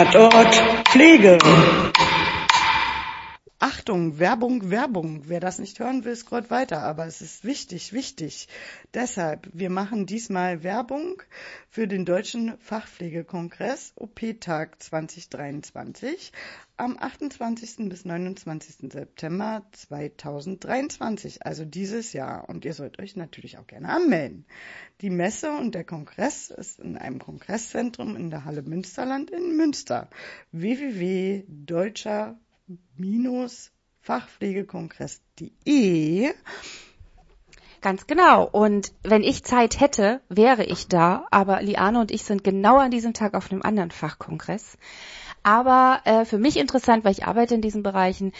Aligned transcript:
Tatort 0.00 0.54
Pflege. 0.88 1.36
Achtung, 3.80 4.18
Werbung, 4.18 4.68
Werbung. 4.68 5.22
Wer 5.24 5.40
das 5.40 5.58
nicht 5.58 5.78
hören 5.78 6.04
will, 6.04 6.14
scrollt 6.14 6.50
weiter, 6.50 6.82
aber 6.82 7.06
es 7.06 7.22
ist 7.22 7.46
wichtig, 7.46 7.94
wichtig. 7.94 8.46
Deshalb, 8.92 9.48
wir 9.54 9.70
machen 9.70 10.04
diesmal 10.04 10.62
Werbung 10.62 11.22
für 11.70 11.88
den 11.88 12.04
Deutschen 12.04 12.58
Fachpflegekongress 12.58 13.94
OP-Tag 13.96 14.82
2023 14.82 16.30
am 16.76 16.98
28. 16.98 17.88
bis 17.88 18.04
29. 18.04 18.92
September 18.92 19.64
2023, 19.72 21.46
also 21.46 21.64
dieses 21.64 22.12
Jahr. 22.12 22.50
Und 22.50 22.66
ihr 22.66 22.74
sollt 22.74 22.98
euch 22.98 23.16
natürlich 23.16 23.56
auch 23.56 23.66
gerne 23.66 23.88
anmelden. 23.88 24.44
Die 25.00 25.08
Messe 25.08 25.52
und 25.52 25.74
der 25.74 25.84
Kongress 25.84 26.50
ist 26.50 26.80
in 26.80 26.98
einem 26.98 27.18
Kongresszentrum 27.18 28.14
in 28.14 28.28
der 28.28 28.44
Halle 28.44 28.60
Münsterland 28.60 29.30
in 29.30 29.56
Münster. 29.56 30.10
www.deutscher 30.52 32.38
fachpflegekongress.de. 34.02 36.34
Ganz 37.80 38.06
genau. 38.06 38.44
Und 38.44 38.92
wenn 39.02 39.22
ich 39.22 39.44
Zeit 39.44 39.80
hätte, 39.80 40.20
wäre 40.28 40.64
ich 40.64 40.88
da. 40.88 41.26
Aber 41.30 41.62
Liane 41.62 42.00
und 42.00 42.10
ich 42.10 42.24
sind 42.24 42.44
genau 42.44 42.76
an 42.78 42.90
diesem 42.90 43.14
Tag 43.14 43.32
auf 43.34 43.50
einem 43.50 43.62
anderen 43.62 43.90
Fachkongress. 43.90 44.76
Aber 45.42 46.02
äh, 46.04 46.26
für 46.26 46.36
mich 46.36 46.58
interessant, 46.58 47.04
weil 47.04 47.12
ich 47.12 47.24
arbeite 47.24 47.54
in 47.54 47.62
diesen 47.62 47.82
Bereichen. 47.82 48.32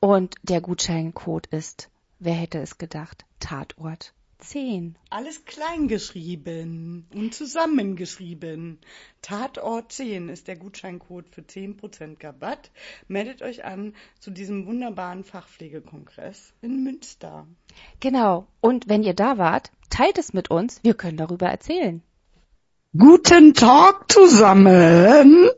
und 0.00 0.34
der 0.42 0.60
Gutscheincode 0.60 1.46
ist, 1.48 1.88
wer 2.18 2.34
hätte 2.34 2.58
es 2.58 2.76
gedacht, 2.78 3.24
Tatort 3.40 4.12
10. 4.42 4.96
Alles 5.10 5.44
klein 5.44 5.88
geschrieben 5.88 7.06
und 7.14 7.34
zusammengeschrieben. 7.34 8.78
Tatort 9.22 9.92
10 9.92 10.28
ist 10.28 10.48
der 10.48 10.56
Gutscheincode 10.56 11.28
für 11.28 11.42
10% 11.42 12.22
Rabatt. 12.22 12.70
Meldet 13.08 13.42
euch 13.42 13.64
an 13.64 13.94
zu 14.18 14.30
diesem 14.30 14.66
wunderbaren 14.66 15.24
Fachpflegekongress 15.24 16.52
in 16.60 16.82
Münster. 16.82 17.46
Genau. 18.00 18.46
Und 18.60 18.88
wenn 18.88 19.02
ihr 19.02 19.14
da 19.14 19.38
wart, 19.38 19.70
teilt 19.90 20.18
es 20.18 20.32
mit 20.32 20.50
uns. 20.50 20.80
Wir 20.82 20.94
können 20.94 21.16
darüber 21.16 21.46
erzählen. 21.46 22.02
Guten 22.96 23.54
Tag 23.54 24.10
zusammen. 24.10 25.48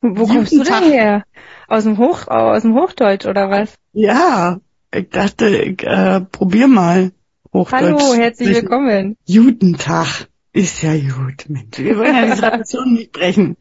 Wo 0.00 0.26
kommst 0.26 0.52
du 0.52 0.62
denn 0.62 0.92
her? 0.92 1.24
Aus 1.66 1.84
dem 1.84 1.98
Hoch, 1.98 2.28
aus 2.28 2.62
dem 2.62 2.74
Hochdeutsch 2.74 3.26
oder 3.26 3.48
was? 3.48 3.74
Ja, 3.92 4.60
ich 4.94 5.08
dachte, 5.08 5.48
ich 5.48 5.82
äh, 5.82 6.20
probier 6.20 6.68
mal. 6.68 7.12
Hochdeutsch. 7.54 7.82
Hallo, 7.82 8.14
herzlich 8.14 8.48
willkommen. 8.56 9.16
Guten 9.32 9.74
Tag. 9.78 10.26
Ist 10.52 10.82
ja 10.82 10.92
gut, 10.94 11.44
Mensch. 11.48 11.78
Wir 11.78 11.96
wollen 11.96 12.14
ja 12.14 12.34
die 12.34 12.40
Tradition 12.40 12.94
nicht 12.94 13.12
brechen. 13.12 13.56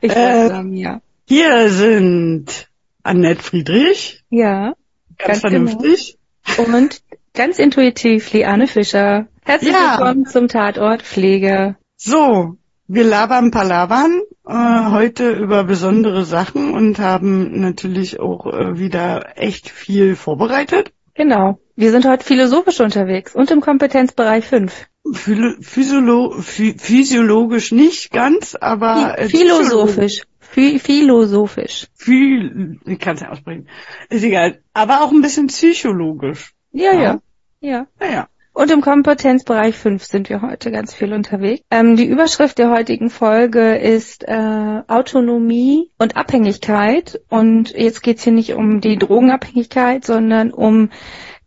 Ich 0.00 0.10
Äh, 0.12 0.48
weiß, 0.50 0.64
ja. 0.72 1.00
Hier 1.26 1.70
sind 1.70 2.68
Annette 3.02 3.42
Friedrich, 3.42 4.24
Ja. 4.30 4.74
ganz, 5.18 5.42
Ganz 5.42 5.42
genau. 5.42 5.66
vernünftig. 5.70 6.18
Und 6.56 7.02
ganz 7.34 7.58
intuitiv 7.58 8.32
Liane 8.32 8.66
Fischer. 8.66 9.26
Herzlich 9.44 9.72
Ja. 9.74 9.98
willkommen 9.98 10.26
zum 10.26 10.48
Tatort 10.48 11.02
Pflege. 11.02 11.76
So, 11.96 12.56
wir 12.86 13.04
labern 13.04 13.50
palavern 13.50 14.22
äh, 14.46 14.90
heute 14.90 15.32
über 15.32 15.64
besondere 15.64 16.24
Sachen 16.24 16.72
und 16.72 16.98
haben 16.98 17.60
natürlich 17.60 18.20
auch 18.20 18.46
äh, 18.46 18.78
wieder 18.78 19.36
echt 19.38 19.68
viel 19.68 20.16
vorbereitet. 20.16 20.92
Genau. 21.14 21.58
Wir 21.80 21.92
sind 21.92 22.08
heute 22.08 22.24
philosophisch 22.24 22.80
unterwegs 22.80 23.36
und 23.36 23.52
im 23.52 23.60
Kompetenzbereich 23.60 24.44
5. 24.44 24.86
Philo 25.12 25.52
Physiolo 25.60 26.34
phy 26.40 26.74
physiologisch 26.76 27.70
nicht 27.70 28.10
ganz, 28.10 28.56
aber 28.56 29.14
Philosophisch. 29.28 30.22
Phi- 30.40 30.80
Philosophisch. 30.80 31.86
Viel, 31.94 32.80
ich 32.84 32.98
kann 32.98 33.14
es 33.14 33.20
ja 33.20 33.30
aussprechen. 33.30 33.68
Ist 34.10 34.24
egal. 34.24 34.58
Aber 34.74 35.02
auch 35.02 35.12
ein 35.12 35.20
bisschen 35.22 35.46
psychologisch. 35.46 36.52
Ja, 36.72 36.92
Ja. 36.94 37.00
ja. 37.00 37.20
Ja. 37.60 37.86
Naja. 38.00 38.28
Und 38.54 38.72
im 38.72 38.80
Kompetenzbereich 38.80 39.76
5 39.76 40.02
sind 40.02 40.28
wir 40.30 40.42
heute 40.42 40.72
ganz 40.72 40.92
viel 40.94 41.12
unterwegs. 41.12 41.62
Ähm, 41.70 41.94
die 41.96 42.06
Überschrift 42.06 42.58
der 42.58 42.70
heutigen 42.70 43.08
Folge 43.08 43.76
ist 43.76 44.24
äh, 44.26 44.82
Autonomie 44.88 45.92
und 45.96 46.16
Abhängigkeit. 46.16 47.20
Und 47.28 47.70
jetzt 47.70 48.02
geht's 48.02 48.24
hier 48.24 48.32
nicht 48.32 48.54
um 48.54 48.80
die 48.80 48.96
Drogenabhängigkeit, 48.98 50.04
sondern 50.04 50.50
um 50.52 50.90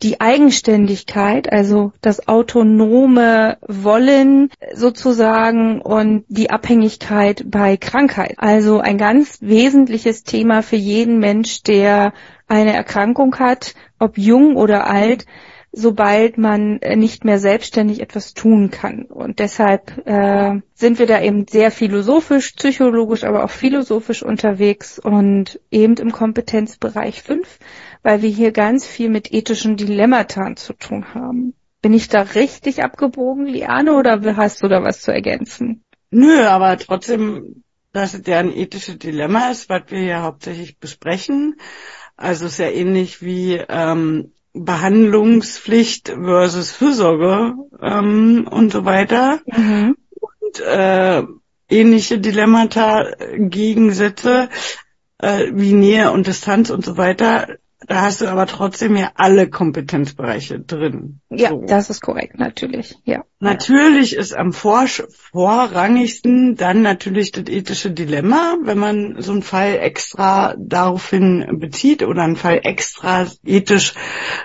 die 0.04 0.20
Eigenständigkeit, 0.20 1.52
also 1.52 1.94
das 2.02 2.28
autonome 2.28 3.58
Wollen 3.68 4.50
sozusagen 4.74 5.82
und 5.82 6.26
die 6.28 6.50
Abhängigkeit 6.50 7.44
bei 7.46 7.78
Krankheit. 7.78 8.36
Also 8.38 8.80
ein 8.80 8.98
ganz 8.98 9.38
wesentliches 9.42 10.24
Thema 10.24 10.64
für 10.64 10.76
jeden 10.76 11.20
Mensch, 11.20 11.64
der 11.64 12.14
eine 12.48 12.74
Erkrankung 12.74 13.38
hat, 13.38 13.76
ob 14.00 14.18
jung 14.18 14.56
oder 14.56 14.88
alt, 14.88 15.26
sobald 15.72 16.38
man 16.38 16.80
äh, 16.82 16.96
nicht 16.96 17.24
mehr 17.24 17.40
selbstständig 17.40 18.02
etwas 18.02 18.34
tun 18.34 18.72
kann. 18.72 19.04
Und 19.04 19.40
deshalb 19.40 20.06
äh, 20.06 20.60
sind 20.74 21.00
wir 21.00 21.06
da 21.06 21.22
eben 21.22 21.48
sehr 21.48 21.72
philosophisch, 21.72 22.54
psychologisch, 22.54 23.24
aber 23.24 23.46
auch 23.46 23.50
philosophisch 23.50 24.22
unterwegs 24.22 25.00
und 25.00 25.62
eben 25.72 25.96
im 25.96 26.12
Kompetenzbereich 26.12 27.22
5, 27.22 27.60
weil 28.04 28.22
wir 28.22 28.30
hier 28.30 28.52
ganz 28.52 28.86
viel 28.86 29.10
mit 29.10 29.32
ethischen 29.34 29.78
Dilemmata 29.78 30.56
zu 30.56 30.74
tun 30.74 31.14
haben. 31.14 31.54
Bin 31.82 31.94
ich 31.94 32.10
da 32.10 32.22
richtig 32.22 32.84
abgebogen, 32.84 33.46
Liane, 33.46 33.94
oder 33.94 34.22
hast 34.36 34.62
du 34.62 34.68
da 34.68 34.84
was 34.84 35.02
zu 35.02 35.12
ergänzen? 35.12 35.84
Nö, 36.12 36.46
aber 36.46 36.78
trotzdem, 36.78 37.64
dass 37.92 38.14
es 38.14 38.28
ja 38.28 38.40
ein 38.40 38.56
ethisches 38.56 39.00
Dilemma 39.00 39.50
ist, 39.50 39.70
was 39.70 39.84
wir 39.88 40.04
ja 40.04 40.22
hauptsächlich 40.22 40.78
besprechen. 40.78 41.56
Also 42.18 42.46
ist 42.46 42.60
ja 42.60 42.70
ähnlich 42.70 43.22
wie 43.24 43.54
ähm, 43.68 44.34
Behandlungspflicht 44.54 46.10
versus 46.10 46.72
Fürsorge 46.72 47.56
ähm, 47.82 48.48
und 48.50 48.72
so 48.72 48.86
weiter. 48.86 49.40
Mhm. 49.46 49.96
Und 50.20 50.60
äh, 50.60 51.24
ähnliche 51.70 52.20
Dilemmata, 52.20 53.12
Gegensätze 53.38 54.50
äh, 55.18 55.52
wie 55.54 55.74
Nähe 55.74 56.12
und 56.12 56.28
Distanz 56.28 56.70
und 56.70 56.84
so 56.84 56.98
weiter. 56.98 57.48
Da 57.88 58.02
hast 58.02 58.22
du 58.22 58.28
aber 58.28 58.46
trotzdem 58.46 58.96
ja 58.96 59.12
alle 59.16 59.50
Kompetenzbereiche 59.50 60.60
drin. 60.60 61.20
Ja, 61.30 61.50
So. 61.50 61.64
das 61.66 61.90
ist 61.90 62.02
korrekt, 62.02 62.38
natürlich. 62.38 62.96
Ja. 63.06 63.24
Natürlich 63.40 64.16
ist 64.16 64.36
am 64.36 64.54
vor 64.54 64.86
vorrangigsten 64.86 66.56
dann 66.56 66.84
natürlich 66.84 67.32
das 67.32 67.46
ethische 67.48 67.90
Dilemma, 67.90 68.58
wenn 68.64 68.78
man 68.78 69.16
so 69.22 69.32
einen 69.32 69.42
Fall 69.42 69.78
extra 69.80 70.56
daraufhin 70.60 71.58
bezieht 71.60 72.04
oder 72.04 72.22
ein 72.22 72.36
Fall 72.36 72.62
extra 72.64 73.26
ethisch 73.44 73.96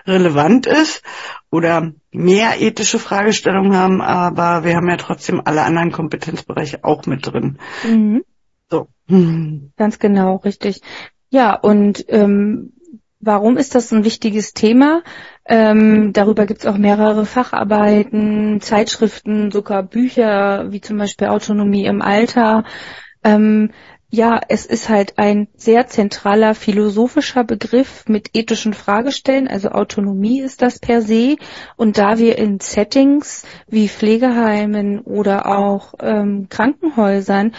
relevant 0.06 0.66
ist 0.66 1.02
oder 1.50 1.92
mehr 2.10 2.60
ethische 2.60 2.98
Fragestellungen 2.98 3.76
haben, 3.76 4.00
aber 4.00 4.64
wir 4.64 4.76
haben 4.76 4.88
ja 4.88 4.96
trotzdem 4.96 5.42
alle 5.44 5.62
anderen 5.62 5.92
Kompetenzbereiche 5.92 6.84
auch 6.84 7.04
mit 7.04 7.26
drin. 7.26 7.58
Mhm. 7.86 8.24
So. 8.70 8.88
Ganz 9.76 9.98
genau, 9.98 10.36
richtig. 10.36 10.80
Ja, 11.28 11.54
und 11.54 12.04
ähm, 12.08 12.72
warum 13.26 13.56
ist 13.56 13.74
das 13.74 13.92
ein 13.92 14.04
wichtiges 14.04 14.54
Thema? 14.54 15.02
Ähm, 15.44 16.12
darüber 16.12 16.46
gibt 16.46 16.60
es 16.60 16.66
auch 16.66 16.78
mehrere 16.78 17.26
Facharbeiten, 17.26 18.60
Zeitschriften, 18.60 19.50
sogar 19.50 19.82
Bücher, 19.82 20.72
wie 20.72 20.80
zum 20.80 20.98
Beispiel 20.98 21.28
Autonomie 21.28 21.84
im 21.84 22.02
Alter. 22.02 22.64
Ähm, 23.22 23.70
ja, 24.08 24.40
es 24.48 24.64
ist 24.64 24.88
halt 24.88 25.18
ein 25.18 25.48
sehr 25.56 25.88
zentraler 25.88 26.54
philosophischer 26.54 27.42
Begriff 27.42 28.04
mit 28.08 28.30
ethischen 28.34 28.72
Fragestellen, 28.72 29.48
also 29.48 29.70
Autonomie 29.70 30.40
ist 30.40 30.62
das 30.62 30.78
per 30.78 31.02
se. 31.02 31.36
Und 31.76 31.98
da 31.98 32.18
wir 32.18 32.38
in 32.38 32.60
Settings 32.60 33.44
wie 33.66 33.88
Pflegeheimen 33.88 35.00
oder 35.00 35.46
auch 35.46 35.94
ähm, 36.00 36.46
Krankenhäusern 36.48 37.54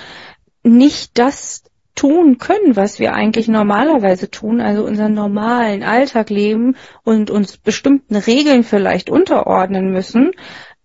nicht 0.64 1.20
das 1.20 1.64
tun 1.98 2.38
können, 2.38 2.78
was 2.78 3.00
wir 3.00 3.14
eigentlich 3.14 3.50
normalerweise 3.50 4.30
tun, 4.32 4.62
also 4.62 4.86
unseren 4.86 5.14
normalen 5.14 5.84
Alltag 5.84 6.30
leben 6.30 6.78
und 7.04 7.30
uns 7.30 7.58
bestimmten 7.58 8.16
Regeln 8.16 8.64
vielleicht 8.64 9.10
unterordnen 9.10 9.92
müssen, 9.92 10.32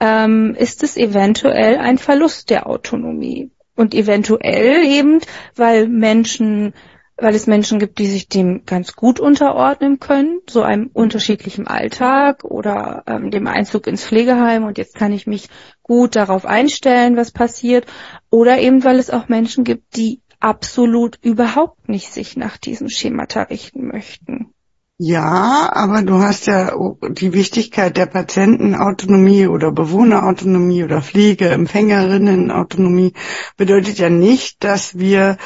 ähm, 0.00 0.56
ist 0.58 0.82
es 0.82 0.96
eventuell 0.96 1.76
ein 1.76 1.98
Verlust 1.98 2.50
der 2.50 2.66
Autonomie. 2.66 3.52
Und 3.76 3.94
eventuell 3.94 4.84
eben, 4.84 5.20
weil 5.54 5.88
Menschen, 5.88 6.74
weil 7.16 7.34
es 7.34 7.46
Menschen 7.46 7.78
gibt, 7.78 7.98
die 7.98 8.06
sich 8.06 8.28
dem 8.28 8.64
ganz 8.66 8.94
gut 8.94 9.20
unterordnen 9.20 9.98
können, 9.98 10.40
so 10.48 10.62
einem 10.62 10.90
unterschiedlichen 10.92 11.66
Alltag 11.66 12.44
oder 12.44 13.04
ähm, 13.06 13.30
dem 13.30 13.46
Einzug 13.46 13.86
ins 13.86 14.04
Pflegeheim 14.04 14.64
und 14.64 14.76
jetzt 14.76 14.94
kann 14.94 15.12
ich 15.12 15.26
mich 15.26 15.48
gut 15.82 16.16
darauf 16.16 16.46
einstellen, 16.46 17.16
was 17.16 17.30
passiert. 17.30 17.86
Oder 18.30 18.58
eben, 18.60 18.82
weil 18.84 18.98
es 18.98 19.10
auch 19.10 19.28
Menschen 19.28 19.62
gibt, 19.62 19.96
die 19.96 20.21
absolut 20.42 21.18
überhaupt 21.22 21.88
nicht 21.88 22.12
sich 22.12 22.36
nach 22.36 22.56
diesem 22.56 22.88
Schemata 22.88 23.42
richten 23.42 23.86
möchten. 23.86 24.52
Ja, 24.98 25.70
aber 25.72 26.02
du 26.02 26.18
hast 26.18 26.46
ja 26.46 26.76
die 27.08 27.32
Wichtigkeit 27.32 27.96
der 27.96 28.06
Patientenautonomie 28.06 29.48
oder 29.48 29.72
Bewohnerautonomie 29.72 30.84
oder 30.84 31.02
Pflege, 31.02 31.48
Empfängerinnenautonomie 31.48 33.12
bedeutet 33.56 33.98
ja 33.98 34.10
nicht, 34.10 34.62
dass 34.62 34.98
wir 34.98 35.38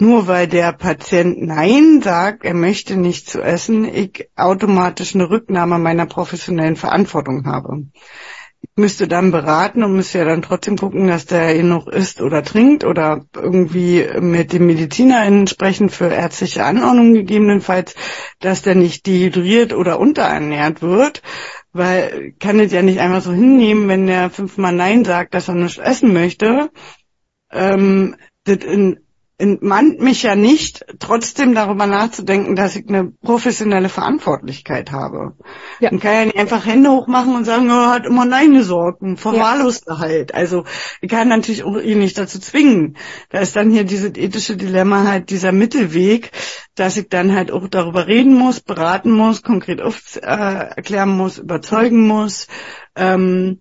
nur 0.00 0.26
weil 0.26 0.48
der 0.48 0.72
Patient 0.72 1.40
Nein 1.40 2.00
sagt, 2.02 2.44
er 2.44 2.54
möchte 2.54 2.96
nicht 2.96 3.28
zu 3.28 3.40
essen, 3.40 3.84
ich 3.84 4.28
automatisch 4.34 5.14
eine 5.14 5.30
Rücknahme 5.30 5.78
meiner 5.78 6.06
professionellen 6.06 6.76
Verantwortung 6.76 7.46
habe 7.46 7.84
müsste 8.76 9.06
dann 9.06 9.30
beraten 9.30 9.84
und 9.84 9.94
müsste 9.94 10.18
ja 10.18 10.24
dann 10.24 10.42
trotzdem 10.42 10.76
gucken, 10.76 11.06
dass 11.06 11.26
der 11.26 11.54
genug 11.54 11.86
isst 11.88 12.20
oder 12.20 12.42
trinkt 12.42 12.84
oder 12.84 13.24
irgendwie 13.34 14.04
mit 14.20 14.52
dem 14.52 14.66
Mediziner 14.66 15.24
entsprechend 15.24 15.92
für 15.92 16.08
ärztliche 16.08 16.64
Anordnung 16.64 17.14
gegebenenfalls, 17.14 17.94
dass 18.40 18.62
der 18.62 18.74
nicht 18.74 19.06
dehydriert 19.06 19.72
oder 19.72 20.00
unterernährt 20.00 20.82
wird. 20.82 21.22
Weil 21.72 22.34
kann 22.38 22.60
es 22.60 22.72
ja 22.72 22.82
nicht 22.82 23.00
einfach 23.00 23.22
so 23.22 23.32
hinnehmen, 23.32 23.88
wenn 23.88 24.06
der 24.06 24.30
fünfmal 24.30 24.72
Nein 24.72 25.04
sagt, 25.04 25.34
dass 25.34 25.48
er 25.48 25.54
nicht 25.54 25.78
essen 25.78 26.12
möchte. 26.12 26.70
Ähm, 27.50 28.16
das 28.44 28.58
in 28.58 29.03
entmannt 29.36 30.00
mich 30.00 30.22
ja 30.22 30.36
nicht, 30.36 30.84
trotzdem 31.00 31.54
darüber 31.54 31.86
nachzudenken, 31.86 32.54
dass 32.54 32.76
ich 32.76 32.88
eine 32.88 33.12
professionelle 33.22 33.88
Verantwortlichkeit 33.88 34.92
habe. 34.92 35.36
Ja. 35.80 35.90
Man 35.90 35.98
kann 35.98 36.12
ja 36.12 36.24
nicht 36.26 36.38
einfach 36.38 36.64
Hände 36.64 36.90
hochmachen 36.90 37.34
und 37.34 37.44
sagen, 37.44 37.68
oh, 37.68 37.86
hat 37.90 38.06
immer 38.06 38.24
Nein 38.24 38.54
gesagt, 38.54 39.02
verwahrlost 39.16 39.86
ja. 39.88 39.98
halt. 39.98 40.34
Also 40.34 40.64
ich 41.00 41.10
kann 41.10 41.28
natürlich 41.28 41.64
auch 41.64 41.76
ihn 41.80 41.98
nicht 41.98 42.16
dazu 42.16 42.38
zwingen. 42.38 42.96
Da 43.30 43.40
ist 43.40 43.56
dann 43.56 43.70
hier 43.70 43.84
dieses 43.84 44.16
ethische 44.16 44.56
Dilemma 44.56 45.04
halt 45.04 45.30
dieser 45.30 45.50
Mittelweg, 45.50 46.30
dass 46.76 46.96
ich 46.96 47.08
dann 47.08 47.34
halt 47.34 47.50
auch 47.50 47.66
darüber 47.66 48.06
reden 48.06 48.34
muss, 48.34 48.60
beraten 48.60 49.10
muss, 49.10 49.42
konkret 49.42 49.80
auf, 49.80 50.16
äh, 50.16 50.20
erklären 50.22 51.10
muss, 51.10 51.38
überzeugen 51.38 52.06
muss. 52.06 52.46
Ähm, 52.94 53.60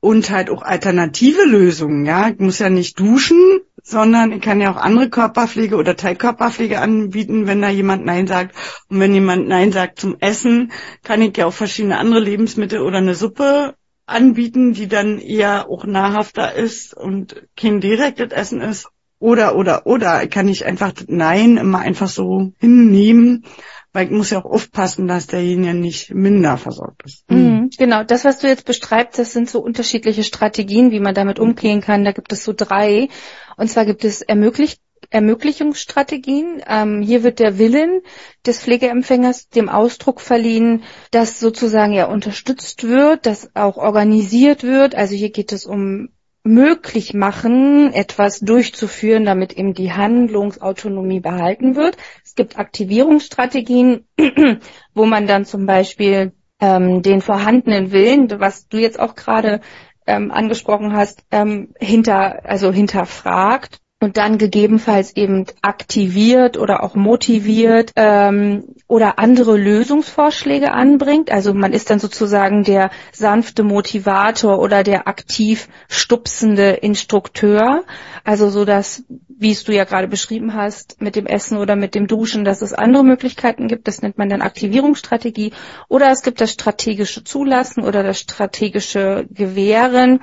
und 0.00 0.30
halt 0.30 0.48
auch 0.48 0.62
alternative 0.62 1.44
Lösungen, 1.44 2.06
ja. 2.06 2.30
Ich 2.30 2.38
muss 2.38 2.58
ja 2.58 2.70
nicht 2.70 2.98
duschen, 2.98 3.60
sondern 3.82 4.32
ich 4.32 4.40
kann 4.40 4.60
ja 4.60 4.72
auch 4.72 4.76
andere 4.76 5.08
Körperpflege 5.08 5.76
oder 5.76 5.96
Teilkörperpflege 5.96 6.80
anbieten, 6.80 7.46
wenn 7.46 7.62
da 7.62 7.68
jemand 7.68 8.04
Nein 8.04 8.26
sagt. 8.26 8.54
Und 8.88 9.00
wenn 9.00 9.14
jemand 9.14 9.48
Nein 9.48 9.72
sagt 9.72 10.00
zum 10.00 10.16
Essen, 10.20 10.72
kann 11.02 11.22
ich 11.22 11.36
ja 11.36 11.46
auch 11.46 11.52
verschiedene 11.52 11.98
andere 11.98 12.20
Lebensmittel 12.20 12.80
oder 12.80 12.98
eine 12.98 13.14
Suppe 13.14 13.74
anbieten, 14.06 14.72
die 14.72 14.88
dann 14.88 15.18
eher 15.18 15.68
auch 15.68 15.84
nahrhafter 15.84 16.54
ist 16.54 16.94
und 16.94 17.46
kein 17.56 17.80
direktes 17.80 18.32
Essen 18.32 18.60
ist. 18.60 18.88
Oder, 19.18 19.54
oder, 19.54 19.86
oder 19.86 20.26
kann 20.28 20.48
ich 20.48 20.64
einfach 20.64 20.92
Nein 21.06 21.58
immer 21.58 21.80
einfach 21.80 22.08
so 22.08 22.52
hinnehmen 22.58 23.44
weil 23.92 24.06
ich 24.06 24.12
muss 24.12 24.30
ja 24.30 24.38
auch 24.38 24.44
aufpassen, 24.44 25.08
dass 25.08 25.26
derjenige 25.26 25.74
nicht 25.74 26.14
minder 26.14 26.56
versorgt 26.56 27.02
ist. 27.04 27.30
Mhm, 27.30 27.70
genau, 27.76 28.04
das, 28.04 28.24
was 28.24 28.38
du 28.38 28.46
jetzt 28.46 28.64
beschreibst, 28.64 29.18
das 29.18 29.32
sind 29.32 29.50
so 29.50 29.60
unterschiedliche 29.60 30.24
Strategien, 30.24 30.90
wie 30.90 31.00
man 31.00 31.14
damit 31.14 31.38
umgehen 31.38 31.80
kann. 31.80 32.04
Da 32.04 32.12
gibt 32.12 32.32
es 32.32 32.44
so 32.44 32.52
drei. 32.56 33.08
Und 33.56 33.68
zwar 33.68 33.84
gibt 33.84 34.04
es 34.04 34.22
ermöglicht 34.22 34.80
Ermöglichungsstrategien. 35.08 36.62
Ähm, 36.68 37.00
hier 37.02 37.22
wird 37.22 37.38
der 37.40 37.58
Willen 37.58 38.02
des 38.46 38.60
Pflegeempfängers 38.60 39.48
dem 39.48 39.68
Ausdruck 39.68 40.20
verliehen, 40.20 40.84
dass 41.10 41.40
sozusagen 41.40 41.92
ja 41.92 42.06
unterstützt 42.06 42.86
wird, 42.86 43.26
dass 43.26 43.54
auch 43.56 43.76
organisiert 43.76 44.62
wird. 44.62 44.94
Also 44.94 45.14
hier 45.14 45.30
geht 45.30 45.52
es 45.52 45.64
um 45.64 46.10
möglich 46.42 47.12
machen, 47.12 47.92
etwas 47.92 48.40
durchzuführen, 48.40 49.24
damit 49.24 49.52
eben 49.52 49.74
die 49.74 49.92
Handlungsautonomie 49.92 51.20
behalten 51.20 51.76
wird. 51.76 51.96
Es 52.30 52.36
gibt 52.36 52.60
Aktivierungsstrategien, 52.60 54.06
wo 54.94 55.04
man 55.04 55.26
dann 55.26 55.44
zum 55.44 55.66
Beispiel 55.66 56.30
ähm, 56.60 57.02
den 57.02 57.22
vorhandenen 57.22 57.90
Willen, 57.90 58.30
was 58.38 58.68
du 58.68 58.78
jetzt 58.78 59.00
auch 59.00 59.16
gerade 59.16 59.60
ähm, 60.06 60.30
angesprochen 60.30 60.92
hast, 60.92 61.24
ähm, 61.32 61.74
hinter, 61.80 62.48
also 62.48 62.70
hinterfragt 62.70 63.80
und 63.98 64.16
dann 64.16 64.38
gegebenenfalls 64.38 65.16
eben 65.16 65.46
aktiviert 65.60 66.56
oder 66.56 66.84
auch 66.84 66.94
motiviert 66.94 67.90
ähm, 67.96 68.76
oder 68.90 69.20
andere 69.20 69.56
Lösungsvorschläge 69.56 70.72
anbringt. 70.72 71.30
Also 71.30 71.54
man 71.54 71.72
ist 71.72 71.90
dann 71.90 72.00
sozusagen 72.00 72.64
der 72.64 72.90
sanfte 73.12 73.62
Motivator 73.62 74.58
oder 74.58 74.82
der 74.82 75.06
aktiv 75.06 75.68
stupsende 75.88 76.70
Instrukteur. 76.70 77.84
Also 78.24 78.50
so 78.50 78.64
dass, 78.64 79.04
wie 79.28 79.52
es 79.52 79.62
du 79.62 79.72
ja 79.72 79.84
gerade 79.84 80.08
beschrieben 80.08 80.54
hast, 80.54 81.00
mit 81.00 81.14
dem 81.14 81.26
Essen 81.26 81.56
oder 81.56 81.76
mit 81.76 81.94
dem 81.94 82.08
Duschen, 82.08 82.44
dass 82.44 82.62
es 82.62 82.72
andere 82.72 83.04
Möglichkeiten 83.04 83.68
gibt. 83.68 83.86
Das 83.86 84.02
nennt 84.02 84.18
man 84.18 84.28
dann 84.28 84.42
Aktivierungsstrategie. 84.42 85.52
Oder 85.86 86.10
es 86.10 86.22
gibt 86.22 86.40
das 86.40 86.50
strategische 86.50 87.22
Zulassen 87.22 87.84
oder 87.84 88.02
das 88.02 88.18
strategische 88.18 89.24
Gewähren. 89.30 90.18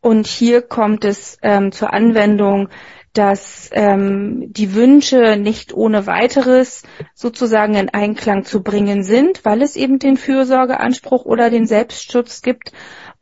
Und 0.00 0.26
hier 0.26 0.62
kommt 0.62 1.04
es 1.04 1.38
ähm, 1.42 1.70
zur 1.70 1.92
Anwendung, 1.92 2.68
dass 3.12 3.70
ähm, 3.72 4.52
die 4.52 4.74
Wünsche 4.74 5.36
nicht 5.36 5.72
ohne 5.74 6.06
weiteres 6.06 6.82
sozusagen 7.14 7.74
in 7.74 7.88
Einklang 7.88 8.44
zu 8.44 8.62
bringen 8.62 9.02
sind, 9.02 9.44
weil 9.44 9.62
es 9.62 9.76
eben 9.76 9.98
den 9.98 10.16
Fürsorgeanspruch 10.16 11.24
oder 11.24 11.50
den 11.50 11.66
Selbstschutz 11.66 12.42
gibt. 12.42 12.72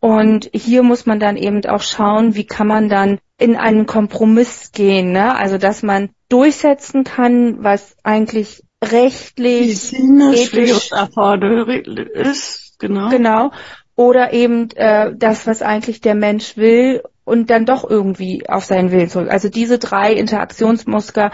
Und 0.01 0.51
hier 0.53 0.83
muss 0.83 1.07
man 1.07 1.21
dann 1.21 1.37
eben 1.37 1.65
auch 1.67 1.83
schauen, 1.83 2.35
wie 2.35 2.47
kann 2.47 2.67
man 2.67 2.89
dann 2.89 3.19
in 3.39 3.57
einen 3.57 3.87
Kompromiss 3.87 4.73
gehen, 4.73 5.13
ne? 5.13 5.35
Also 5.35 5.59
dass 5.59 5.83
man 5.83 6.11
durchsetzen 6.29 7.05
kann, 7.05 7.63
was 7.63 7.97
eigentlich 8.03 8.63
rechtlich 8.85 9.95
ethisch 9.95 10.93
erforderlich 10.93 11.87
ist, 11.87 12.77
genau. 12.79 13.09
Genau. 13.09 13.51
Oder 13.97 14.33
eben 14.33 14.71
äh, 14.77 15.13
das, 15.17 15.47
was 15.47 15.63
eigentlich 15.63 16.01
der 16.01 16.15
Mensch 16.15 16.57
will 16.57 17.03
und 17.25 17.51
dann 17.51 17.67
doch 17.67 17.89
irgendwie 17.89 18.49
auf 18.49 18.65
seinen 18.65 18.91
Willen 18.93 19.09
zurück. 19.09 19.31
Also 19.31 19.49
diese 19.49 19.79
drei 19.79 20.13
Interaktionsmuster, 20.13 21.33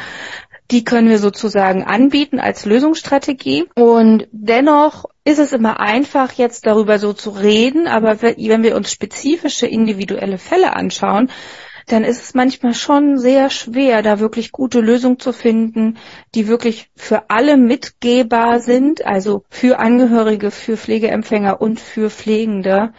die 0.71 0.85
können 0.85 1.11
wir 1.11 1.19
sozusagen 1.19 1.85
anbieten 1.85 2.41
als 2.41 2.65
Lösungsstrategie. 2.65 3.67
Und 3.75 4.27
dennoch 4.33 5.05
ist 5.25 5.39
es 5.39 5.53
immer 5.53 5.81
einfach, 5.81 6.33
jetzt 6.33 6.67
darüber 6.67 6.99
so 6.99 7.13
zu 7.13 7.31
reden, 7.31 7.87
aber 7.87 8.23
wenn 8.23 8.63
wir 8.63 8.75
uns 8.75 8.91
spezifische 8.91 9.67
individuelle 9.67 10.39
Fälle 10.39 10.75
anschauen, 10.75 11.31
dann 11.87 12.05
ist 12.05 12.23
es 12.23 12.35
manchmal 12.35 12.75
schon 12.75 13.19
sehr 13.19 13.51
schwer, 13.51 14.03
da 14.03 14.21
wirklich 14.21 14.53
gute 14.53 14.81
Lösungen 14.81 15.19
zu 15.19 15.33
finden, 15.33 15.99
die 16.35 16.49
wirklich 16.49 16.91
für 16.97 17.31
alle 17.31 17.57
mitgehbar 17.57 18.61
sind, 18.61 19.05
also 19.05 19.45
für 19.51 19.79
Angehörige, 19.79 20.51
für 20.51 20.77
Pflegeempfänger 20.77 21.61
und 21.61 21.81
für 21.81 22.11
Pflegende. 22.11 22.93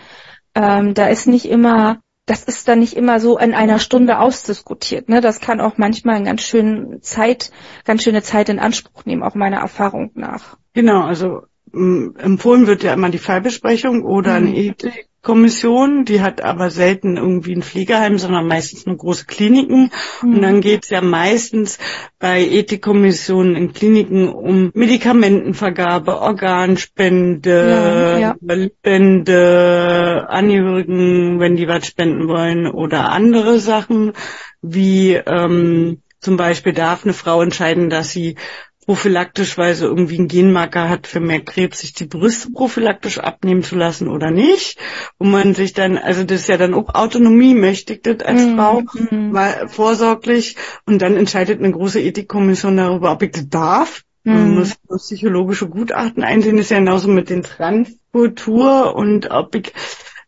Ähm, 0.55 0.93
da 0.93 1.07
ist 1.07 1.27
nicht 1.27 1.45
immer 1.45 1.99
das 2.25 2.43
ist 2.43 2.67
dann 2.67 2.79
nicht 2.79 2.95
immer 2.95 3.19
so 3.19 3.37
in 3.37 3.53
einer 3.53 3.79
Stunde 3.79 4.19
ausdiskutiert. 4.19 5.09
Ne? 5.09 5.19
Das 5.19 5.41
kann 5.41 5.59
auch 5.59 5.77
manchmal 5.77 6.15
eine 6.15 6.25
ganz 6.25 6.41
schöne 6.41 7.01
Zeit, 7.01 7.51
ganz 7.83 8.03
schöne 8.03 8.21
Zeit 8.21 8.47
in 8.47 8.59
Anspruch 8.59 9.05
nehmen, 9.05 9.23
auch 9.23 9.35
meiner 9.35 9.57
Erfahrung 9.57 10.11
nach. 10.13 10.57
Genau, 10.73 11.03
also 11.03 11.43
empfohlen 11.73 12.67
wird 12.67 12.83
ja 12.83 12.93
immer 12.93 13.09
die 13.09 13.17
Fallbesprechung 13.17 14.03
oder 14.03 14.39
mhm. 14.39 14.47
eine 14.47 14.57
Ethikkommission, 14.57 16.05
die 16.05 16.21
hat 16.21 16.41
aber 16.41 16.69
selten 16.69 17.17
irgendwie 17.17 17.55
ein 17.55 17.63
Pflegeheim, 17.63 18.19
sondern 18.19 18.47
meistens 18.47 18.85
nur 18.85 18.97
große 18.97 19.25
Kliniken. 19.25 19.89
Mhm. 20.21 20.35
Und 20.35 20.41
dann 20.43 20.61
geht's 20.61 20.91
ja 20.91 21.01
meistens 21.01 21.79
bei 22.19 22.45
Ethikkommissionen 22.45 23.55
in 23.55 23.73
Kliniken 23.73 24.29
um 24.29 24.69
Medikamentenvergabe, 24.75 26.19
Organspende, 26.19 28.17
ja, 28.21 28.35
ja. 28.35 28.69
Spende, 28.79 30.27
Angehörigen, 30.29 31.39
wenn 31.39 31.55
die 31.55 31.67
was 31.67 31.87
spenden 31.87 32.27
wollen 32.27 32.67
oder 32.67 33.11
andere 33.11 33.59
Sachen 33.59 34.13
wie 34.61 35.13
ähm, 35.15 36.03
Zum 36.23 36.37
Beispiel 36.37 36.71
darf 36.71 37.03
eine 37.03 37.13
Frau 37.13 37.41
entscheiden, 37.41 37.89
dass 37.89 38.11
sie 38.11 38.37
prophylaktisch, 38.85 39.57
weil 39.57 39.75
sie 39.75 39.85
irgendwie 39.85 40.17
einen 40.17 40.27
Genmarker 40.27 40.89
hat 40.89 41.07
für 41.07 41.19
mehr 41.19 41.41
Krebs, 41.41 41.79
sich 41.79 41.93
die 41.93 42.05
Brüste 42.05 42.51
prophylaktisch 42.51 43.19
abnehmen 43.19 43.63
zu 43.63 43.75
lassen 43.75 44.07
oder 44.07 44.31
nicht. 44.31 44.77
Und 45.17 45.31
man 45.31 45.55
sich 45.55 45.73
dann, 45.73 45.97
also 45.97 46.23
das 46.23 46.41
ist 46.41 46.47
ja 46.47 46.57
dann 46.57 46.73
auch 46.73 46.93
Autonomie, 46.93 47.53
mächtigt 47.53 48.05
das 48.05 48.21
als 48.21 48.41
mhm. 48.41 48.55
Frau, 48.55 48.83
weil 49.09 49.67
vorsorglich. 49.67 50.55
Und 50.85 51.01
dann 51.01 51.17
entscheidet 51.17 51.59
eine 51.59 51.71
große 51.71 52.01
Ethikkommission 52.01 52.77
darüber, 52.77 53.11
ob 53.11 53.21
ich 53.23 53.31
das 53.31 53.49
darf. 53.49 54.03
Man 54.23 54.51
mhm. 54.51 54.55
muss 54.55 54.75
psychologische 54.97 55.67
Gutachten 55.67 56.23
einsehen, 56.23 56.55
das 56.55 56.67
ist 56.67 56.71
ja 56.71 56.79
genauso 56.79 57.09
mit 57.09 57.29
den 57.29 57.43
Transkultur 57.43 58.95
und 58.95 59.29
ob 59.31 59.53
ich 59.55 59.73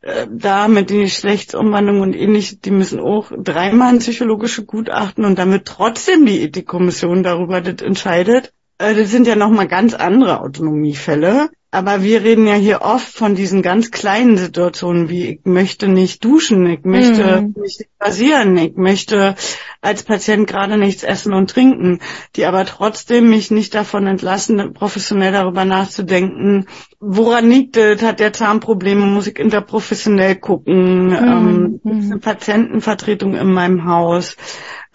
äh, 0.06 0.28
da 0.30 0.68
mit 0.68 0.92
den 0.92 1.02
Geschlechtsumwandlungen 1.02 2.02
und 2.04 2.16
ähnlich, 2.16 2.62
die 2.62 2.70
müssen 2.70 3.00
auch 3.00 3.32
dreimal 3.36 3.90
ein 3.90 4.00
psychologische 4.00 4.64
Gutachten 4.64 5.26
und 5.26 5.40
damit 5.40 5.66
trotzdem 5.66 6.28
die 6.28 6.44
Ethikkommission 6.44 7.24
darüber 7.24 7.60
das 7.60 7.82
entscheidet. 7.82 8.54
Äh, 8.78 8.94
das 8.94 9.10
sind 9.10 9.26
ja 9.26 9.36
nochmal 9.36 9.68
ganz 9.68 9.96
andere 9.96 10.42
Autonomiefälle. 10.42 11.50
Aber 11.72 12.04
wir 12.04 12.24
reden 12.24 12.48
ja 12.48 12.54
hier 12.54 12.82
oft 12.82 13.08
von 13.08 13.36
diesen 13.36 13.62
ganz 13.62 13.92
kleinen 13.92 14.38
Situationen, 14.38 15.10
wie 15.10 15.26
ich 15.26 15.40
möchte 15.44 15.90
nicht 15.90 16.24
duschen, 16.24 16.66
ich 16.68 16.86
möchte 16.86 17.42
mhm. 17.42 17.56
nicht 17.62 17.86
rasieren, 18.00 18.58
ich 18.58 18.76
möchte 18.78 19.36
als 19.82 20.04
Patient 20.04 20.48
gerade 20.48 20.78
nichts 20.78 21.04
essen 21.04 21.34
und 21.34 21.50
trinken, 21.50 22.00
die 22.36 22.46
aber 22.46 22.66
trotzdem 22.66 23.30
mich 23.30 23.52
nicht 23.52 23.76
davon 23.76 24.08
entlassen, 24.08 24.74
professionell 24.74 25.34
darüber 25.34 25.66
nachzudenken, 25.66 26.68
woran 27.00 27.50
liegt 27.50 27.78
es, 27.78 28.02
hat 28.02 28.20
der 28.20 28.34
Zahnprobleme, 28.34 29.06
muss 29.06 29.28
ich 29.28 29.38
interprofessionell 29.38 30.36
gucken, 30.36 31.08
mhm. 31.08 31.14
ähm, 31.14 31.82
eine 31.84 32.20
Patientenvertretung 32.20 33.36
in 33.36 33.52
meinem 33.52 33.86
Haus? 33.86 34.38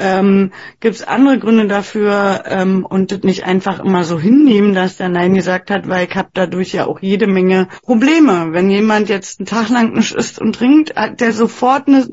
Ähm, 0.00 0.52
Gibt 0.80 0.96
es 0.96 1.02
andere 1.06 1.38
Gründe 1.38 1.68
dafür? 1.68 2.44
Ähm, 2.46 2.86
und 2.86 3.12
das 3.12 3.20
nicht 3.20 3.44
einfach 3.44 3.80
immer 3.80 4.04
so 4.04 4.18
hinnehmen, 4.18 4.74
dass 4.74 4.96
der 4.96 5.10
Nein 5.10 5.34
gesagt 5.34 5.70
hat, 5.70 5.88
weil 5.88 6.08
ich 6.08 6.16
habe 6.16 6.30
dadurch 6.32 6.69
ja 6.72 6.86
auch 6.86 7.00
jede 7.00 7.26
Menge 7.26 7.68
Probleme. 7.82 8.52
Wenn 8.52 8.70
jemand 8.70 9.08
jetzt 9.08 9.40
einen 9.40 9.46
Tag 9.46 9.68
lang 9.68 9.92
nicht 9.92 10.14
isst 10.14 10.40
und 10.40 10.54
trinkt, 10.54 10.96
hat 10.96 11.20
der 11.20 11.32
sofort 11.32 11.88
eine 11.88 12.06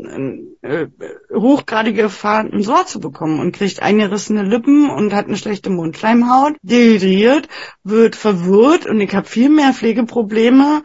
äh, 0.62 0.88
hochgradige 1.34 2.04
Gefahr, 2.04 2.40
einen 2.40 2.62
Sor 2.62 2.86
zu 2.86 3.00
bekommen 3.00 3.40
und 3.40 3.56
kriegt 3.56 3.82
eingerissene 3.82 4.44
Lippen 4.44 4.90
und 4.90 5.14
hat 5.14 5.28
eine 5.28 5.38
schlechte 5.38 5.70
Mundschleimhaut, 5.70 6.56
dehydriert, 6.62 7.48
wird 7.84 8.16
verwirrt 8.16 8.86
und 8.86 9.00
ich 9.02 9.14
habe 9.16 9.28
viel 9.28 9.50
mehr 9.50 9.74
Pflegeprobleme 9.74 10.84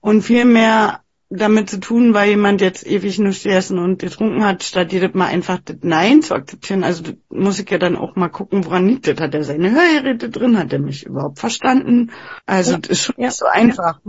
und 0.00 0.22
viel 0.22 0.44
mehr 0.44 1.03
damit 1.30 1.70
zu 1.70 1.80
tun, 1.80 2.14
weil 2.14 2.30
jemand 2.30 2.60
jetzt 2.60 2.86
ewig 2.86 3.18
nichts 3.18 3.42
gegessen 3.42 3.78
und 3.78 3.98
getrunken 3.98 4.44
hat, 4.44 4.62
statt 4.62 4.92
jedes 4.92 5.14
Mal 5.14 5.26
einfach 5.26 5.58
das 5.64 5.78
Nein 5.82 6.22
zu 6.22 6.34
akzeptieren. 6.34 6.84
Also 6.84 7.04
muss 7.28 7.58
ich 7.58 7.68
ja 7.70 7.78
dann 7.78 7.96
auch 7.96 8.14
mal 8.16 8.28
gucken, 8.28 8.64
woran 8.64 8.86
liegt 8.86 9.06
das? 9.06 9.18
Hat 9.20 9.34
er 9.34 9.44
seine 9.44 9.72
Hörgeräte 9.72 10.30
drin? 10.30 10.58
Hat 10.58 10.72
er 10.72 10.78
mich 10.78 11.04
überhaupt 11.06 11.38
verstanden? 11.38 12.10
Also 12.46 12.72
ja. 12.72 12.78
das 12.78 12.90
ist 12.90 13.04
schon 13.04 13.14
ja. 13.18 13.26
nicht 13.26 13.36
so 13.36 13.46
einfach. 13.46 14.00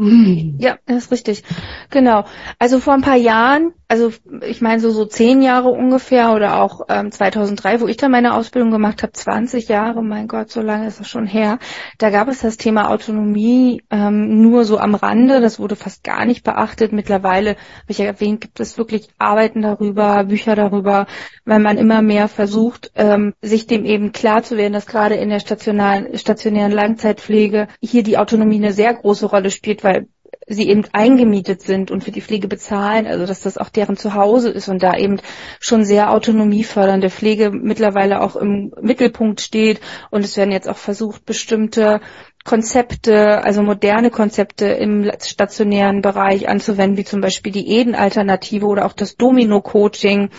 Ja, 0.60 0.77
das 0.86 1.05
ist 1.05 1.12
richtig. 1.12 1.43
Genau. 1.89 2.25
Also 2.60 2.79
vor 2.79 2.93
ein 2.93 3.01
paar 3.01 3.17
Jahren 3.17 3.74
also 3.88 4.12
ich 4.41 4.62
meine 4.62 4.79
so 4.79 4.89
so 4.89 5.05
zehn 5.05 5.41
Jahre 5.41 5.69
ungefähr 5.69 6.34
oder 6.34 6.62
auch 6.62 6.81
ähm, 6.89 7.12
2003, 7.12 7.81
wo 7.81 7.88
ich 7.88 7.98
dann 7.98 8.12
meine 8.12 8.34
Ausbildung 8.34 8.72
gemacht 8.72 9.03
habe, 9.03 9.13
20 9.13 9.67
Jahre, 9.67 10.03
mein 10.03 10.27
Gott, 10.27 10.50
so 10.51 10.62
lange 10.62 10.88
ist 10.88 11.00
das 11.00 11.07
schon 11.07 11.27
her. 11.27 11.60
Da 12.00 12.10
gab 12.10 12.27
es 12.27 12.39
das 12.39 12.57
Thema 12.57 12.89
Autonomie 12.89 13.84
ähm, 13.91 14.41
nur 14.41 14.65
so 14.65 14.79
am 14.79 14.95
Rande, 14.95 15.39
das 15.39 15.60
wurde 15.60 15.75
fast 15.75 16.03
gar 16.03 16.25
nicht 16.25 16.43
beachtet. 16.43 16.93
Mittlerweile, 16.93 17.14
habe 17.24 17.55
ich 17.88 18.00
erwähnt, 18.00 18.41
gibt 18.41 18.60
es 18.60 18.77
wirklich 18.77 19.10
Arbeiten 19.17 19.62
darüber, 19.62 20.24
Bücher 20.24 20.55
darüber, 20.55 21.07
weil 21.45 21.60
man 21.60 21.77
immer 21.77 22.01
mehr 22.01 22.27
versucht, 22.27 22.91
ähm, 22.95 23.34
sich 23.41 23.67
dem 23.67 23.86
eben 23.86 24.12
klar 24.12 24.43
zu 24.43 24.57
werden, 24.57 24.74
dass 24.74 24.86
gerade 24.86 25.15
in 25.15 25.29
der 25.29 25.39
stationären, 25.39 26.17
stationären 26.17 26.72
Langzeitpflege 26.72 27.67
hier 27.81 28.03
die 28.03 28.17
Autonomie 28.17 28.57
eine 28.57 28.74
sehr 28.74 28.93
große 28.93 29.25
Rolle 29.25 29.51
spielt, 29.51 29.84
weil 29.84 30.07
sie 30.48 30.69
eben 30.69 30.84
eingemietet 30.91 31.62
sind 31.62 31.91
und 31.91 32.03
für 32.03 32.12
die 32.12 32.22
Pflege 32.22 32.48
bezahlen, 32.48 33.07
also 33.07 33.25
dass 33.25 33.41
das 33.41 33.57
auch 33.57 33.69
deren 33.69 33.98
Zuhause 33.98 34.50
ist 34.50 34.67
und 34.67 34.84
da 34.84 34.95
eben 34.95 35.19
schon 35.60 35.86
sehr 35.86 36.12
autonomiefördernde 36.12 37.10
Pflege 37.10 37.51
mittlerweile 37.51 38.22
auch 38.22 38.36
im 38.36 38.72
Mittelpunkt 38.81 39.41
steht. 39.41 39.81
Und 40.12 40.24
es 40.24 40.38
werden 40.38 40.51
jetzt 40.51 40.69
auch 40.69 40.77
versucht, 40.77 41.25
bestimmte 41.25 42.00
Konzepte, 42.45 43.43
also 43.43 43.63
moderne 43.63 44.11
Konzepte 44.11 44.67
im 44.67 45.11
stationären 45.21 46.01
Bereich 46.01 46.47
anzuwenden, 46.47 46.95
wie 46.95 47.03
zum 47.03 47.19
Beispiel 47.19 47.51
die 47.51 47.67
Eden-Alternative 47.67 48.67
oder 48.67 48.85
auch 48.85 48.93
das 48.93 49.17
Domino-Coaching, 49.17 50.29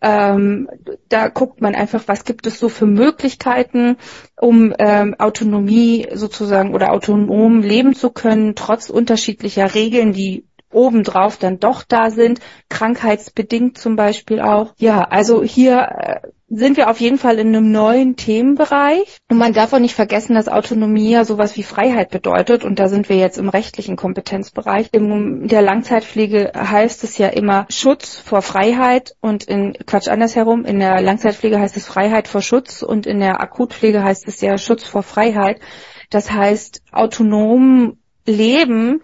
ähm, 0.00 0.68
da 1.08 1.28
guckt 1.28 1.60
man 1.60 1.76
einfach, 1.76 2.02
was 2.06 2.24
gibt 2.24 2.46
es 2.46 2.58
so 2.58 2.68
für 2.68 2.86
Möglichkeiten, 2.86 3.96
um 4.36 4.74
ähm, 4.78 5.14
Autonomie 5.18 6.08
sozusagen 6.12 6.74
oder 6.74 6.90
autonom 6.90 7.62
leben 7.62 7.94
zu 7.94 8.10
können, 8.10 8.56
trotz 8.56 8.90
unterschiedlicher 8.90 9.74
Regeln, 9.74 10.12
die 10.12 10.44
obendrauf 10.72 11.36
dann 11.36 11.58
doch 11.58 11.82
da 11.82 12.10
sind, 12.10 12.40
krankheitsbedingt 12.68 13.78
zum 13.78 13.96
Beispiel 13.96 14.40
auch. 14.40 14.74
Ja, 14.78 15.02
also 15.02 15.42
hier 15.42 16.22
äh, 16.22 16.28
sind 16.54 16.76
wir 16.76 16.90
auf 16.90 17.00
jeden 17.00 17.16
Fall 17.16 17.38
in 17.38 17.48
einem 17.48 17.72
neuen 17.72 18.16
Themenbereich. 18.16 19.16
Und 19.30 19.38
man 19.38 19.54
darf 19.54 19.72
auch 19.72 19.78
nicht 19.78 19.94
vergessen, 19.94 20.34
dass 20.34 20.48
Autonomie 20.48 21.10
ja 21.10 21.24
sowas 21.24 21.56
wie 21.56 21.62
Freiheit 21.62 22.10
bedeutet. 22.10 22.62
Und 22.62 22.78
da 22.78 22.88
sind 22.88 23.08
wir 23.08 23.16
jetzt 23.16 23.38
im 23.38 23.48
rechtlichen 23.48 23.96
Kompetenzbereich. 23.96 24.90
In 24.92 25.48
der 25.48 25.62
Langzeitpflege 25.62 26.52
heißt 26.54 27.04
es 27.04 27.16
ja 27.16 27.28
immer 27.28 27.66
Schutz 27.70 28.16
vor 28.16 28.42
Freiheit 28.42 29.16
und 29.20 29.44
in 29.44 29.72
Quatsch 29.86 30.08
andersherum. 30.08 30.66
In 30.66 30.78
der 30.78 31.00
Langzeitpflege 31.00 31.58
heißt 31.58 31.76
es 31.78 31.86
Freiheit 31.86 32.28
vor 32.28 32.42
Schutz 32.42 32.82
und 32.82 33.06
in 33.06 33.18
der 33.18 33.40
Akutpflege 33.40 34.04
heißt 34.04 34.28
es 34.28 34.42
ja 34.42 34.58
Schutz 34.58 34.84
vor 34.84 35.02
Freiheit. 35.02 35.58
Das 36.10 36.30
heißt, 36.30 36.82
autonom 36.92 37.96
leben 38.26 39.00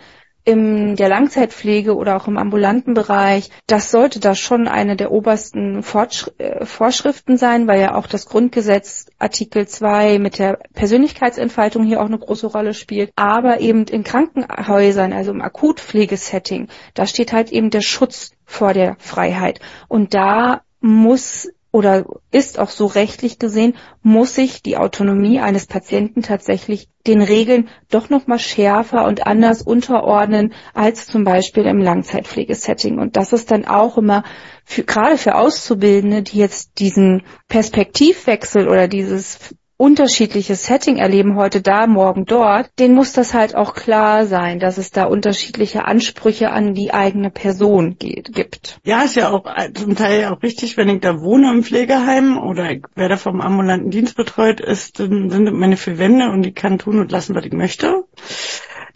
in 0.49 0.97
der 0.97 1.11
Langzeitpflege 1.11 1.95
oder 1.95 2.17
auch 2.17 2.27
im 2.27 2.39
ambulanten 2.39 2.95
Bereich, 2.95 3.51
das 3.67 3.91
sollte 3.91 4.19
da 4.19 4.35
schon 4.35 4.67
eine 4.67 4.97
der 4.97 5.13
obersten 5.13 5.83
Fortsch 5.83 6.27
äh, 6.39 6.65
Vorschriften 6.65 7.37
sein, 7.37 7.67
weil 7.67 7.83
ja 7.83 7.95
auch 7.95 8.07
das 8.07 8.25
Grundgesetz 8.25 9.11
Artikel 9.19 9.69
2 9.69 10.19
mit 10.19 10.39
der 10.39 10.59
Persönlichkeitsentfaltung 10.73 11.85
hier 11.85 12.01
auch 12.01 12.07
eine 12.07 12.19
große 12.19 12.47
Rolle 12.47 12.73
spielt. 12.73 13.11
Aber 13.15 13.61
eben 13.61 13.85
in 13.85 14.05
Krankenhäusern, 14.05 15.13
also 15.13 15.33
im 15.33 15.43
Akutpflegesetting, 15.43 16.69
da 16.95 17.05
steht 17.05 17.35
halt 17.35 17.53
eben 17.53 17.69
der 17.69 17.83
Schutz 17.83 18.31
vor 18.47 18.73
der 18.73 18.97
Freiheit. 18.99 19.61
Und 19.87 20.15
da 20.15 20.63
muss 20.81 21.47
oder 21.71 22.07
ist 22.31 22.59
auch 22.59 22.71
so 22.71 22.87
rechtlich 22.87 23.39
gesehen, 23.39 23.75
muss 24.03 24.35
sich 24.35 24.63
die 24.63 24.79
Autonomie 24.79 25.41
eines 25.41 25.67
Patienten 25.67 26.23
tatsächlich 26.23 26.89
den 27.07 27.21
Regeln 27.21 27.69
doch 27.91 28.09
nochmal 28.09 28.39
schärfer 28.39 29.07
und 29.07 29.27
anders 29.27 29.63
unterordnen 29.63 30.55
als 30.73 31.07
zum 31.07 31.25
Beispiel 31.25 31.65
im 31.65 31.79
Langzeitpflegesetting. 31.79 32.99
Und 32.99 33.17
das 33.17 33.33
ist 33.33 33.51
dann 33.51 33.67
auch 33.67 33.99
immer 33.99 34.25
für, 34.65 34.85
gerade 34.85 35.19
für 35.19 35.35
Auszubildende, 35.35 36.23
die 36.23 36.39
jetzt 36.39 36.79
diesen 36.79 37.23
Perspektivwechsel 37.49 38.69
oder 38.69 38.89
dieses 38.89 39.55
unterschiedliches 39.79 40.65
Setting 40.65 40.97
erleben, 40.97 41.37
heute 41.37 41.63
da, 41.63 41.87
morgen 41.87 42.27
dort, 42.27 42.69
denen 42.81 42.97
muss 42.97 43.13
das 43.13 43.33
halt 43.33 43.55
auch 43.55 43.75
klar 43.75 44.27
sein, 44.27 44.59
dass 44.59 44.77
es 44.77 44.91
da 44.91 45.05
unterschiedliche 45.05 45.85
Ansprüche 45.85 46.51
an 46.51 46.75
die 46.75 46.93
eigene 46.93 47.31
Person 47.31 47.97
geht, 47.97 48.35
gibt. 48.35 48.81
Ja, 48.85 49.03
ist 49.03 49.15
ja 49.15 49.31
auch 49.31 49.47
äh, 49.47 49.73
zum 49.73 49.95
Teil 49.95 50.27
auch 50.27 50.43
richtig, 50.43 50.77
wenn 50.77 50.89
ich 50.89 51.01
da 51.01 51.21
wohne 51.21 51.51
im 51.53 51.63
Pflegeheim 51.63 52.39
oder 52.39 52.73
ich 52.73 52.83
werde 52.97 53.17
vom 53.17 53.41
ambulanten 53.41 53.91
Dienst 53.91 54.17
betreut, 54.17 54.61
ist, 54.61 54.99
dann 54.99 55.31
sind 55.31 55.53
meine 55.53 55.77
vier 55.77 55.99
Wände 55.99 56.29
und 56.29 56.45
ich 56.45 56.57
kann 56.57 56.79
tun 56.79 56.99
und 56.99 57.13
lassen, 57.13 57.37
was 57.37 57.45
ich 57.45 57.53
möchte. 57.53 58.05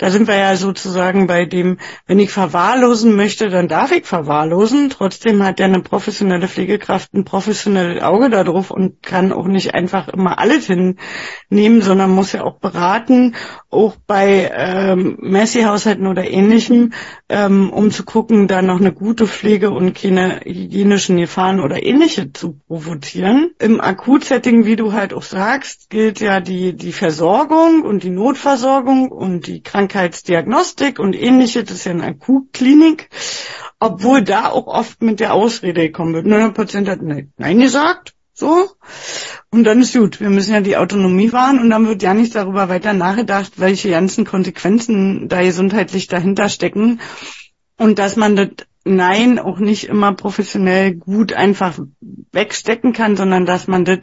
Da 0.03 0.11
sind 0.11 0.27
wir 0.27 0.37
ja 0.37 0.57
sozusagen 0.57 1.29
bei 1.29 1.45
dem, 1.45 1.79
wenn 2.09 2.19
ich 2.19 2.33
verwahrlosen 2.33 3.15
möchte, 3.15 3.51
dann 3.51 3.69
darf 3.69 3.93
ich 3.93 4.05
verwahrlosen. 4.05 4.91
Trotzdem 4.91 5.45
hat 5.45 5.61
ja 5.61 5.67
eine 5.67 5.79
professionelle 5.79 6.49
Pflegekraft 6.49 7.15
ein 7.15 7.25
professionelles 7.25 8.03
Auge 8.03 8.29
darauf 8.29 8.73
und 8.73 9.01
kann 9.05 9.31
auch 9.31 9.47
nicht 9.47 9.75
einfach 9.75 10.09
immer 10.09 10.41
alles 10.41 10.67
hinnehmen, 10.67 11.83
sondern 11.83 12.11
muss 12.11 12.33
ja 12.33 12.43
auch 12.43 12.59
beraten, 12.59 13.37
auch 13.71 13.95
bei 14.09 14.51
ähm, 14.53 15.19
Messi-Haushalten 15.21 16.09
oder 16.09 16.29
ähnlichem, 16.29 16.95
ähm, 17.29 17.71
um 17.71 17.93
zu 17.93 18.05
gucken, 18.05 18.49
da 18.49 18.61
noch 18.61 18.81
eine 18.81 18.93
gute 18.93 19.29
Pflege 19.29 19.71
und 19.71 19.95
keine 19.95 20.41
hygienischen 20.43 21.17
Gefahren 21.17 21.61
oder 21.61 21.81
ähnliche 21.81 22.33
zu 22.33 22.59
provozieren. 22.67 23.53
Im 23.61 23.81
Akutsetting, 23.81 24.65
wie 24.65 24.75
du 24.75 24.95
halt 24.95 25.15
auch 25.15 25.23
sagst, 25.23 25.91
gilt 25.91 26.19
ja 26.19 26.41
die, 26.41 26.75
die 26.75 26.93
Versorgung 26.93 27.83
und 27.83 28.03
die 28.03 28.11
Notversorgung 28.11 29.13
und 29.13 29.47
die 29.47 29.63
Krankheit 29.63 29.92
Krankheitsdiagnostik 29.93 30.99
und 30.99 31.15
ähnliches, 31.15 31.65
das 31.65 31.79
ist 31.79 31.85
ja 31.85 31.93
eine 31.93 32.05
Akutklinik, 32.05 33.11
obwohl 33.79 34.23
da 34.23 34.49
auch 34.49 34.67
oft 34.67 35.03
mit 35.03 35.21
der 35.21 35.35
Ausrede 35.35 35.83
gekommen 35.83 36.15
wird. 36.15 36.27
der 36.27 36.49
Patient 36.51 36.89
hat 36.89 37.01
Nein 37.03 37.61
gesagt, 37.61 38.15
so. 38.33 38.71
Und 39.51 39.65
dann 39.65 39.83
ist 39.83 39.95
gut. 39.95 40.21
Wir 40.21 40.31
müssen 40.31 40.55
ja 40.55 40.63
die 40.63 40.79
Autonomie 40.79 41.33
wahren 41.33 41.59
und 41.59 41.69
dann 41.69 41.87
wird 41.87 42.03
ja 42.03 42.15
nicht 42.15 42.35
darüber 42.35 42.71
weiter 42.71 42.95
nachgedacht, 42.95 43.53
welche 43.57 43.91
ganzen 43.91 44.25
Konsequenzen 44.25 45.29
da 45.29 45.43
gesundheitlich 45.43 46.07
dahinter 46.07 46.49
stecken. 46.49 47.01
Und 47.77 47.99
dass 47.99 48.17
man 48.17 48.37
das 48.37 48.49
Nein 48.85 49.39
auch 49.39 49.59
nicht 49.59 49.85
immer 49.85 50.15
professionell 50.15 50.95
gut 50.95 51.35
einfach 51.35 51.79
wegstecken 52.33 52.93
kann, 52.93 53.17
sondern 53.17 53.47
dass 53.47 53.69
man 53.69 53.85
das 53.85 54.01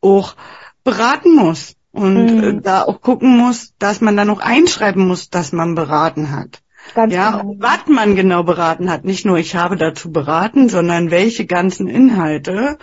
auch 0.00 0.36
beraten 0.84 1.34
muss 1.34 1.74
und 1.96 2.36
mhm. 2.36 2.62
da 2.62 2.82
auch 2.82 3.00
gucken 3.00 3.36
muss, 3.38 3.74
dass 3.78 4.00
man 4.00 4.16
dann 4.16 4.30
auch 4.30 4.40
einschreiben 4.40 5.06
muss, 5.06 5.30
dass 5.30 5.52
man 5.52 5.74
beraten 5.74 6.30
hat. 6.30 6.62
Ganz 6.94 7.12
ja, 7.12 7.40
genau. 7.40 7.56
was 7.58 7.86
man 7.88 8.14
genau 8.14 8.44
beraten 8.44 8.90
hat. 8.90 9.04
Nicht 9.04 9.26
nur 9.26 9.38
ich 9.38 9.56
habe 9.56 9.76
dazu 9.76 10.12
beraten, 10.12 10.68
sondern 10.68 11.10
welche 11.10 11.46
ganzen 11.46 11.88
Inhalte 11.88 12.78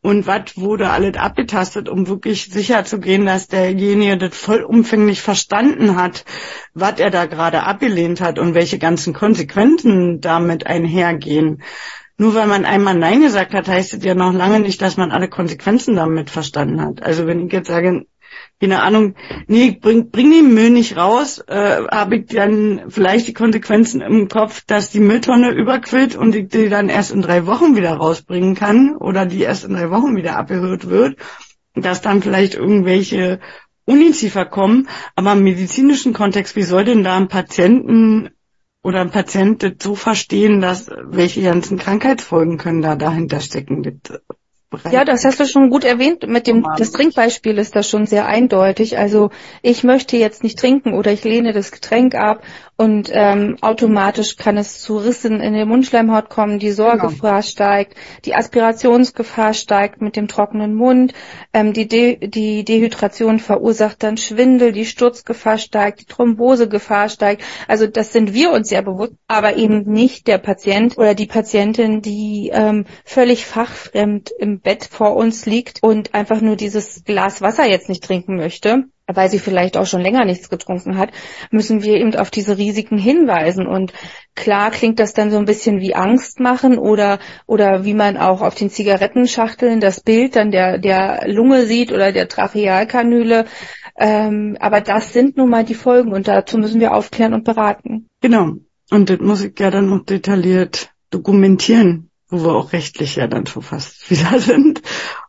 und 0.00 0.26
was 0.26 0.56
wurde 0.56 0.90
alles 0.90 1.16
abgetastet, 1.16 1.88
um 1.88 2.06
wirklich 2.06 2.50
sicher 2.50 2.84
zu 2.84 3.00
gehen, 3.00 3.26
dass 3.26 3.48
derjenige 3.48 4.16
das 4.16 4.36
vollumfänglich 4.36 5.20
verstanden 5.22 5.96
hat, 5.96 6.24
was 6.72 7.00
er 7.00 7.10
da 7.10 7.26
gerade 7.26 7.64
abgelehnt 7.64 8.20
hat 8.20 8.38
und 8.38 8.54
welche 8.54 8.78
ganzen 8.78 9.12
Konsequenzen 9.12 10.20
damit 10.20 10.66
einhergehen. 10.66 11.62
Nur 12.16 12.34
weil 12.34 12.48
man 12.48 12.64
einmal 12.64 12.96
Nein 12.96 13.22
gesagt 13.22 13.54
hat, 13.54 13.68
heißt 13.68 13.94
es 13.94 14.04
ja 14.04 14.14
noch 14.14 14.32
lange 14.32 14.60
nicht, 14.60 14.82
dass 14.82 14.96
man 14.96 15.10
alle 15.10 15.28
Konsequenzen 15.28 15.96
damit 15.96 16.30
verstanden 16.30 16.80
hat. 16.80 17.02
Also 17.02 17.26
wenn 17.26 17.46
ich 17.46 17.52
jetzt 17.52 17.68
sage, 17.68 18.06
keine 18.60 18.82
Ahnung, 18.82 19.14
nee, 19.46 19.70
bring, 19.70 20.10
bring 20.10 20.30
den 20.32 20.52
Müll 20.52 20.70
nicht 20.70 20.96
raus, 20.96 21.38
äh, 21.46 21.86
habe 21.90 22.16
ich 22.16 22.26
dann 22.26 22.84
vielleicht 22.88 23.28
die 23.28 23.32
Konsequenzen 23.32 24.00
im 24.00 24.28
Kopf, 24.28 24.62
dass 24.66 24.90
die 24.90 25.00
Mülltonne 25.00 25.50
überquillt 25.50 26.16
und 26.16 26.34
ich 26.34 26.48
die 26.48 26.68
dann 26.68 26.88
erst 26.88 27.12
in 27.12 27.22
drei 27.22 27.46
Wochen 27.46 27.76
wieder 27.76 27.92
rausbringen 27.92 28.56
kann 28.56 28.96
oder 28.96 29.26
die 29.26 29.42
erst 29.42 29.64
in 29.64 29.74
drei 29.74 29.90
Wochen 29.90 30.16
wieder 30.16 30.36
abgehört 30.36 30.88
wird, 30.88 31.18
dass 31.74 32.02
dann 32.02 32.22
vielleicht 32.22 32.54
irgendwelche 32.54 33.38
Ungeziefer 33.84 34.44
kommen, 34.44 34.88
aber 35.14 35.32
im 35.32 35.44
medizinischen 35.44 36.12
Kontext, 36.12 36.56
wie 36.56 36.62
soll 36.62 36.84
denn 36.84 37.04
da 37.04 37.16
ein 37.16 37.28
Patienten 37.28 38.30
oder 38.82 39.00
ein 39.00 39.10
Patient 39.10 39.62
das 39.62 39.72
so 39.80 39.94
verstehen, 39.94 40.60
dass 40.60 40.90
welche 41.04 41.42
ganzen 41.42 41.78
Krankheitsfolgen 41.78 42.58
können 42.58 42.82
da 42.82 42.96
dahinter 42.96 43.40
stecken? 43.40 43.82
Das 43.82 44.20
ja, 44.90 45.04
das 45.04 45.24
hast 45.24 45.40
du 45.40 45.46
schon 45.46 45.70
gut 45.70 45.84
erwähnt. 45.84 46.26
Mit 46.26 46.46
dem 46.46 46.66
das 46.76 46.92
Trinkbeispiel 46.92 47.58
ist 47.58 47.74
das 47.74 47.88
schon 47.88 48.06
sehr 48.06 48.26
eindeutig. 48.26 48.98
Also 48.98 49.30
ich 49.62 49.82
möchte 49.82 50.16
jetzt 50.16 50.42
nicht 50.42 50.58
trinken 50.58 50.92
oder 50.92 51.10
ich 51.10 51.24
lehne 51.24 51.52
das 51.52 51.72
Getränk 51.72 52.14
ab 52.14 52.42
und 52.80 53.10
ähm, 53.12 53.56
automatisch 53.60 54.36
kann 54.36 54.56
es 54.56 54.80
zu 54.80 54.98
Rissen 54.98 55.40
in 55.40 55.52
der 55.52 55.66
Mundschleimhaut 55.66 56.30
kommen, 56.30 56.60
die 56.60 56.70
Sorgegefahr 56.70 57.40
genau. 57.40 57.42
steigt, 57.42 57.96
die 58.24 58.36
Aspirationsgefahr 58.36 59.52
steigt 59.52 60.00
mit 60.00 60.14
dem 60.14 60.28
trockenen 60.28 60.76
Mund, 60.76 61.12
ähm, 61.52 61.72
die, 61.72 61.88
De 61.88 62.28
die 62.28 62.64
Dehydration 62.64 63.40
verursacht 63.40 64.04
dann 64.04 64.16
Schwindel, 64.16 64.70
die 64.70 64.84
Sturzgefahr 64.84 65.58
steigt, 65.58 66.02
die 66.02 66.04
Thrombosegefahr 66.04 67.08
steigt. 67.08 67.42
Also 67.66 67.88
das 67.88 68.12
sind 68.12 68.32
wir 68.32 68.52
uns 68.52 68.70
ja 68.70 68.80
bewusst, 68.80 69.14
aber 69.26 69.56
eben 69.56 69.82
nicht 69.90 70.28
der 70.28 70.38
Patient 70.38 70.96
oder 70.96 71.16
die 71.16 71.26
Patientin, 71.26 72.00
die 72.00 72.50
ähm, 72.54 72.84
völlig 73.04 73.44
fachfremd 73.44 74.30
im 74.38 74.60
Bett 74.60 74.84
vor 74.84 75.16
uns 75.16 75.46
liegt 75.46 75.82
und 75.82 76.14
einfach 76.14 76.40
nur 76.40 76.54
dieses 76.54 77.02
Glas 77.02 77.42
Wasser 77.42 77.68
jetzt 77.68 77.88
nicht 77.88 78.04
trinken 78.04 78.36
möchte 78.36 78.84
weil 79.12 79.30
sie 79.30 79.38
vielleicht 79.38 79.76
auch 79.76 79.86
schon 79.86 80.02
länger 80.02 80.24
nichts 80.24 80.50
getrunken 80.50 80.98
hat, 80.98 81.10
müssen 81.50 81.82
wir 81.82 81.94
eben 81.94 82.14
auf 82.14 82.30
diese 82.30 82.58
Risiken 82.58 82.98
hinweisen. 82.98 83.66
Und 83.66 83.92
klar 84.34 84.70
klingt 84.70 85.00
das 85.00 85.14
dann 85.14 85.30
so 85.30 85.38
ein 85.38 85.46
bisschen 85.46 85.80
wie 85.80 85.94
Angst 85.94 86.40
machen 86.40 86.78
oder, 86.78 87.18
oder 87.46 87.84
wie 87.84 87.94
man 87.94 88.16
auch 88.18 88.42
auf 88.42 88.54
den 88.54 88.70
Zigarettenschachteln 88.70 89.80
das 89.80 90.00
Bild 90.00 90.36
dann 90.36 90.50
der, 90.50 90.78
der 90.78 91.22
Lunge 91.26 91.64
sieht 91.66 91.92
oder 91.92 92.12
der 92.12 92.28
Trachealkanüle. 92.28 93.46
Ähm, 93.96 94.56
aber 94.60 94.80
das 94.80 95.12
sind 95.12 95.36
nun 95.36 95.50
mal 95.50 95.64
die 95.64 95.74
Folgen 95.74 96.12
und 96.12 96.28
dazu 96.28 96.58
müssen 96.58 96.80
wir 96.80 96.94
aufklären 96.94 97.34
und 97.34 97.44
beraten. 97.44 98.08
Genau. 98.20 98.56
Und 98.90 99.10
das 99.10 99.18
muss 99.20 99.42
ich 99.42 99.58
ja 99.58 99.70
dann 99.70 99.88
noch 99.88 100.04
detailliert 100.04 100.92
dokumentieren, 101.10 102.07
wo 102.28 102.44
wir 102.44 102.54
auch 102.54 102.72
rechtlich 102.72 103.16
ja 103.16 103.26
dann 103.26 103.46
schon 103.46 103.62
fast 103.62 104.10
wieder 104.10 104.38
sind. 104.38 104.82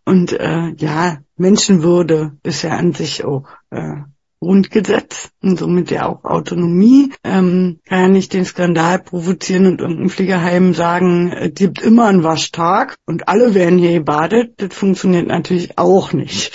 Und 0.05 0.33
äh, 0.33 0.73
ja, 0.77 1.17
Menschenwürde 1.37 2.37
ist 2.43 2.63
ja 2.63 2.71
an 2.71 2.93
sich 2.93 3.23
auch 3.23 3.45
äh, 3.69 3.97
Grundgesetz 4.41 5.31
und 5.41 5.59
somit 5.59 5.91
ja 5.91 6.07
auch 6.07 6.23
Autonomie. 6.23 7.11
Ähm, 7.23 7.79
kann 7.85 7.99
ja 7.99 8.07
nicht 8.07 8.33
den 8.33 8.45
Skandal 8.45 8.99
provozieren 8.99 9.67
und 9.67 9.81
irgendein 9.81 10.09
Pflegeheim 10.09 10.73
sagen, 10.73 11.31
es 11.31 11.53
gibt 11.55 11.81
immer 11.81 12.05
einen 12.05 12.23
Waschtag 12.23 12.95
und 13.05 13.27
alle 13.27 13.53
werden 13.53 13.79
hier 13.79 13.93
gebadet. 13.93 14.53
Das 14.57 14.73
funktioniert 14.73 15.27
natürlich 15.27 15.77
auch 15.77 16.13
nicht. 16.13 16.53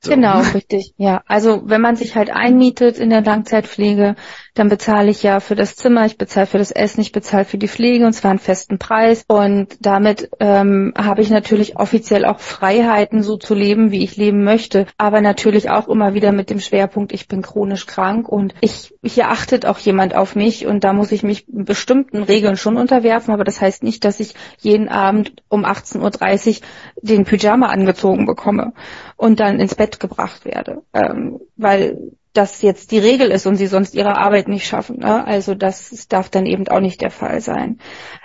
So. 0.00 0.12
Genau, 0.12 0.40
richtig. 0.40 0.94
Ja, 0.98 1.22
also 1.26 1.62
wenn 1.64 1.80
man 1.80 1.96
sich 1.96 2.14
halt 2.14 2.30
einmietet 2.30 2.98
in 2.98 3.10
der 3.10 3.22
Langzeitpflege, 3.22 4.14
dann 4.56 4.70
bezahle 4.70 5.10
ich 5.10 5.22
ja 5.22 5.40
für 5.40 5.54
das 5.54 5.76
Zimmer, 5.76 6.06
ich 6.06 6.16
bezahle 6.16 6.46
für 6.46 6.56
das 6.56 6.70
Essen, 6.70 7.02
ich 7.02 7.12
bezahle 7.12 7.44
für 7.44 7.58
die 7.58 7.68
Pflege 7.68 8.06
und 8.06 8.14
zwar 8.14 8.30
einen 8.30 8.40
festen 8.40 8.78
Preis. 8.78 9.22
Und 9.28 9.76
damit 9.80 10.30
ähm, 10.40 10.94
habe 10.96 11.20
ich 11.20 11.28
natürlich 11.28 11.76
offiziell 11.76 12.24
auch 12.24 12.40
Freiheiten, 12.40 13.22
so 13.22 13.36
zu 13.36 13.54
leben, 13.54 13.90
wie 13.90 14.02
ich 14.02 14.16
leben 14.16 14.44
möchte. 14.44 14.86
Aber 14.96 15.20
natürlich 15.20 15.68
auch 15.68 15.88
immer 15.88 16.14
wieder 16.14 16.32
mit 16.32 16.48
dem 16.48 16.60
Schwerpunkt, 16.60 17.12
ich 17.12 17.28
bin 17.28 17.42
chronisch 17.42 17.84
krank 17.84 18.30
und 18.30 18.54
ich 18.62 18.94
hier 19.04 19.28
achtet 19.28 19.66
auch 19.66 19.78
jemand 19.78 20.16
auf 20.16 20.34
mich 20.34 20.66
und 20.66 20.84
da 20.84 20.94
muss 20.94 21.12
ich 21.12 21.22
mich 21.22 21.44
bestimmten 21.48 22.22
Regeln 22.22 22.56
schon 22.56 22.78
unterwerfen. 22.78 23.34
Aber 23.34 23.44
das 23.44 23.60
heißt 23.60 23.82
nicht, 23.82 24.06
dass 24.06 24.20
ich 24.20 24.34
jeden 24.58 24.88
Abend 24.88 25.34
um 25.50 25.66
18.30 25.66 26.48
Uhr 26.48 26.66
den 27.02 27.26
Pyjama 27.26 27.66
angezogen 27.66 28.24
bekomme 28.24 28.72
und 29.16 29.38
dann 29.38 29.60
ins 29.60 29.74
Bett 29.74 30.00
gebracht 30.00 30.46
werde. 30.46 30.82
Ähm, 30.94 31.40
weil 31.56 31.98
das 32.36 32.62
jetzt 32.62 32.90
die 32.90 32.98
Regel 32.98 33.30
ist 33.30 33.46
und 33.46 33.56
sie 33.56 33.66
sonst 33.66 33.94
ihre 33.94 34.16
Arbeit 34.16 34.48
nicht 34.48 34.66
schaffen. 34.66 34.98
Ne? 34.98 35.26
Also 35.26 35.54
das 35.54 36.08
darf 36.08 36.28
dann 36.28 36.46
eben 36.46 36.68
auch 36.68 36.80
nicht 36.80 37.00
der 37.00 37.10
Fall 37.10 37.40
sein. 37.40 37.78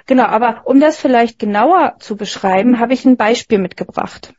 Genau, 0.06 0.26
aber 0.26 0.62
um 0.66 0.80
das 0.80 0.98
vielleicht 0.98 1.40
genauer 1.40 1.96
zu 2.00 2.16
beschreiben, 2.16 2.80
habe 2.80 2.94
ich 2.94 3.06
ein 3.06 3.18
Beispiel 3.18 3.58
mitgebracht. 3.58 4.34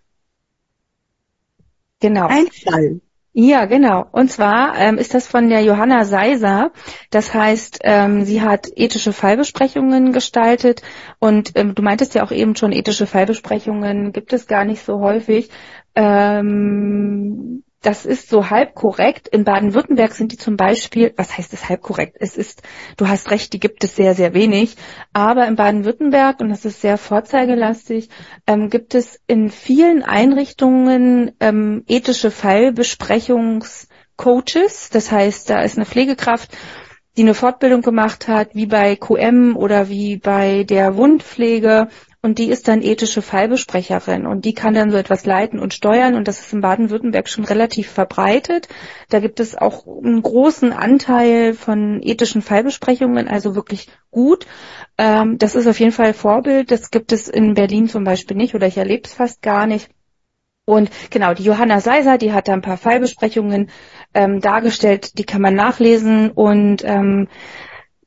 Genau. 2.00 2.26
Ein 2.26 2.48
Fall. 2.48 3.00
Ja, 3.34 3.64
genau. 3.64 4.04
Und 4.12 4.30
zwar 4.30 4.76
ähm, 4.76 4.98
ist 4.98 5.14
das 5.14 5.26
von 5.26 5.48
der 5.48 5.62
Johanna 5.62 6.04
Seiser. 6.04 6.70
Das 7.08 7.32
heißt, 7.32 7.78
ähm, 7.82 8.26
sie 8.26 8.42
hat 8.42 8.68
ethische 8.76 9.14
Fallbesprechungen 9.14 10.12
gestaltet 10.12 10.82
und 11.18 11.52
ähm, 11.54 11.74
du 11.74 11.82
meintest 11.82 12.14
ja 12.14 12.24
auch 12.24 12.30
eben 12.30 12.56
schon, 12.56 12.72
ethische 12.72 13.06
Fallbesprechungen 13.06 14.12
gibt 14.12 14.34
es 14.34 14.46
gar 14.46 14.66
nicht 14.66 14.84
so 14.84 15.00
häufig. 15.00 15.48
Ähm, 15.94 17.64
das 17.82 18.06
ist 18.06 18.28
so 18.28 18.48
halb 18.48 18.74
korrekt. 18.74 19.28
In 19.28 19.44
Baden-Württemberg 19.44 20.12
sind 20.12 20.32
die 20.32 20.36
zum 20.36 20.56
Beispiel, 20.56 21.12
was 21.16 21.36
heißt 21.36 21.52
es 21.52 21.68
halb 21.68 21.82
korrekt? 21.82 22.16
Es 22.20 22.36
ist, 22.36 22.62
du 22.96 23.08
hast 23.08 23.32
recht, 23.32 23.52
die 23.52 23.60
gibt 23.60 23.84
es 23.84 23.96
sehr, 23.96 24.14
sehr 24.14 24.34
wenig. 24.34 24.76
Aber 25.12 25.48
in 25.48 25.56
Baden-Württemberg, 25.56 26.38
und 26.40 26.48
das 26.48 26.64
ist 26.64 26.80
sehr 26.80 26.96
vorzeigelastig, 26.96 28.08
ähm, 28.46 28.70
gibt 28.70 28.94
es 28.94 29.20
in 29.26 29.50
vielen 29.50 30.04
Einrichtungen 30.04 31.32
ähm, 31.40 31.82
ethische 31.88 32.30
Fallbesprechungscoaches. 32.30 34.90
Das 34.90 35.10
heißt, 35.10 35.50
da 35.50 35.62
ist 35.62 35.76
eine 35.76 35.86
Pflegekraft, 35.86 36.56
die 37.16 37.22
eine 37.22 37.34
Fortbildung 37.34 37.82
gemacht 37.82 38.28
hat, 38.28 38.54
wie 38.54 38.66
bei 38.66 38.94
QM 38.96 39.56
oder 39.56 39.88
wie 39.88 40.18
bei 40.18 40.62
der 40.62 40.96
Wundpflege 40.96 41.88
und 42.24 42.38
die 42.38 42.50
ist 42.50 42.68
dann 42.68 42.82
ethische 42.82 43.20
Fallbesprecherin 43.20 44.26
und 44.26 44.44
die 44.44 44.54
kann 44.54 44.74
dann 44.74 44.92
so 44.92 44.96
etwas 44.96 45.26
leiten 45.26 45.58
und 45.58 45.74
steuern 45.74 46.14
und 46.14 46.28
das 46.28 46.38
ist 46.38 46.52
in 46.52 46.60
Baden-Württemberg 46.60 47.28
schon 47.28 47.44
relativ 47.44 47.90
verbreitet. 47.90 48.68
Da 49.08 49.18
gibt 49.18 49.40
es 49.40 49.56
auch 49.56 49.86
einen 49.86 50.22
großen 50.22 50.72
Anteil 50.72 51.52
von 51.52 52.00
ethischen 52.00 52.40
Fallbesprechungen, 52.40 53.26
also 53.26 53.56
wirklich 53.56 53.88
gut. 54.12 54.46
Ähm, 54.98 55.36
das 55.38 55.56
ist 55.56 55.66
auf 55.66 55.80
jeden 55.80 55.90
Fall 55.90 56.14
Vorbild. 56.14 56.70
Das 56.70 56.92
gibt 56.92 57.10
es 57.10 57.28
in 57.28 57.54
Berlin 57.54 57.88
zum 57.88 58.04
Beispiel 58.04 58.36
nicht 58.36 58.54
oder 58.54 58.68
ich 58.68 58.78
erlebe 58.78 59.02
es 59.04 59.14
fast 59.14 59.42
gar 59.42 59.66
nicht. 59.66 59.90
Und 60.64 60.90
genau, 61.10 61.34
die 61.34 61.42
Johanna 61.42 61.80
Seiser, 61.80 62.18
die 62.18 62.32
hat 62.32 62.46
da 62.46 62.52
ein 62.52 62.62
paar 62.62 62.76
Fallbesprechungen 62.76 63.70
ähm, 64.14 64.40
dargestellt, 64.40 65.18
die 65.18 65.24
kann 65.24 65.42
man 65.42 65.56
nachlesen 65.56 66.30
und 66.30 66.84
ähm, 66.84 67.26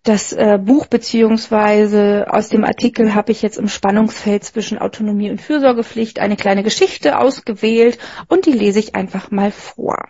das 0.05 0.33
äh, 0.33 0.59
Buch 0.61 0.85
beziehungsweise 0.85 2.27
aus 2.29 2.49
dem 2.49 2.63
Artikel 2.63 3.15
habe 3.15 3.31
ich 3.31 3.41
jetzt 3.41 3.57
im 3.57 3.67
Spannungsfeld 3.67 4.43
zwischen 4.43 4.77
Autonomie 4.77 5.31
und 5.31 5.41
Fürsorgepflicht 5.41 6.19
eine 6.19 6.35
kleine 6.35 6.61
Geschichte 6.63 7.19
ausgewählt 7.19 7.97
und 8.27 8.45
die 8.45 8.51
lese 8.51 8.79
ich 8.79 8.93
einfach 8.93 9.31
mal 9.31 9.51
vor. 9.51 10.07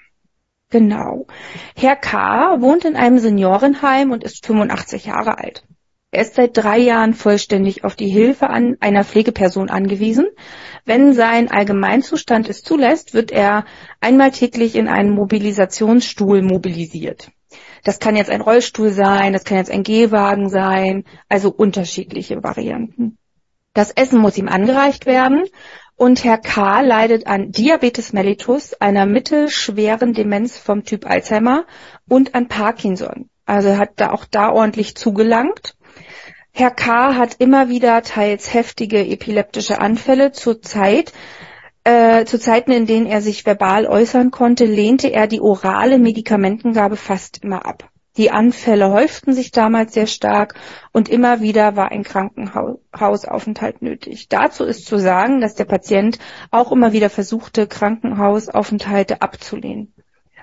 Genau. 0.70 1.28
Herr 1.78 1.96
K. 1.96 2.60
wohnt 2.60 2.84
in 2.84 2.98
einem 2.98 3.20
Seniorenheim 3.20 4.12
und 4.12 4.26
ist 4.26 4.46
85 4.46 5.06
Jahre 5.06 5.38
alt. 5.38 5.64
Er 6.12 6.22
ist 6.22 6.36
seit 6.36 6.58
drei 6.58 6.78
Jahren 6.78 7.14
vollständig 7.14 7.84
auf 7.84 7.96
die 7.96 8.10
Hilfe 8.10 8.50
an 8.50 8.76
einer 8.82 9.06
Pflegeperson 9.06 9.70
angewiesen. 9.70 10.28
Wenn 10.84 11.14
sein 11.14 11.50
Allgemeinzustand 11.50 12.50
es 12.50 12.62
zulässt, 12.62 13.14
wird 13.14 13.32
er 13.32 13.66
einmal 14.02 14.32
täglich 14.32 14.76
in 14.76 14.88
einen 14.88 15.12
Mobilisationsstuhl 15.12 16.42
mobilisiert. 16.42 17.32
Das 17.86 18.00
kann 18.00 18.16
jetzt 18.16 18.32
ein 18.32 18.42
Rollstuhl 18.42 18.90
sein, 18.90 19.32
das 19.32 19.44
kann 19.44 19.60
jetzt 19.60 19.70
ein 19.70 19.84
Gehwagen 19.84 20.50
sein, 20.50 21.06
also 21.30 21.52
unterschiedliche 21.52 22.44
Varianten. 22.44 23.20
Das 23.76 23.92
Essen 23.92 24.20
muss 24.20 24.40
ihm 24.40 24.50
angereicht 24.50 25.06
werden 25.06 25.44
und 25.96 26.24
Herr 26.24 26.40
K. 26.40 26.82
leidet 26.82 27.28
an 27.28 27.52
Diabetes 27.52 28.12
mellitus, 28.12 28.74
einer 28.74 29.06
mittelschweren 29.06 30.14
Demenz 30.14 30.58
vom 30.58 30.84
Typ 30.84 31.06
Alzheimer 31.06 31.66
und 32.10 32.34
an 32.34 32.48
Parkinson. 32.48 33.30
Also 33.46 33.78
hat 33.78 33.92
da 33.98 34.12
auch 34.12 34.26
da 34.26 34.52
ordentlich 34.52 34.96
zugelangt. 34.96 35.78
Herr 36.54 36.72
K. 36.72 37.16
hat 37.16 37.36
immer 37.38 37.70
wieder 37.70 38.02
teils 38.02 38.52
heftige 38.52 39.06
epileptische 39.06 39.80
Anfälle. 39.80 40.32
Zur 40.32 40.60
Zeit, 40.64 41.14
äh, 41.86 42.26
zu 42.26 42.40
Zeiten, 42.40 42.72
in 42.72 42.86
denen 42.86 43.06
er 43.06 43.22
sich 43.22 43.46
verbal 43.46 43.86
äußern 43.86 44.32
konnte, 44.32 44.66
lehnte 44.66 45.14
er 45.14 45.28
die 45.28 45.40
orale 45.40 46.00
Medikamentengabe 46.00 46.98
fast 46.98 47.44
immer 47.44 47.66
ab. 47.66 47.90
Die 48.18 48.32
Anfälle 48.32 48.92
häuften 48.92 49.34
sich 49.34 49.52
damals 49.52 49.94
sehr 49.94 50.08
stark 50.08 50.56
und 50.94 51.10
immer 51.10 51.42
wieder 51.42 51.76
war 51.76 51.92
ein 51.92 52.04
Krankenhausaufenthalt 52.04 53.82
nötig. 53.82 54.30
Dazu 54.30 54.64
ist 54.64 54.86
zu 54.86 54.98
sagen, 54.98 55.42
dass 55.42 55.56
der 55.56 55.66
Patient 55.66 56.18
auch 56.50 56.72
immer 56.72 56.94
wieder 56.94 57.10
versuchte, 57.10 57.68
Krankenhausaufenthalte 57.68 59.22
abzulehnen. 59.22 59.94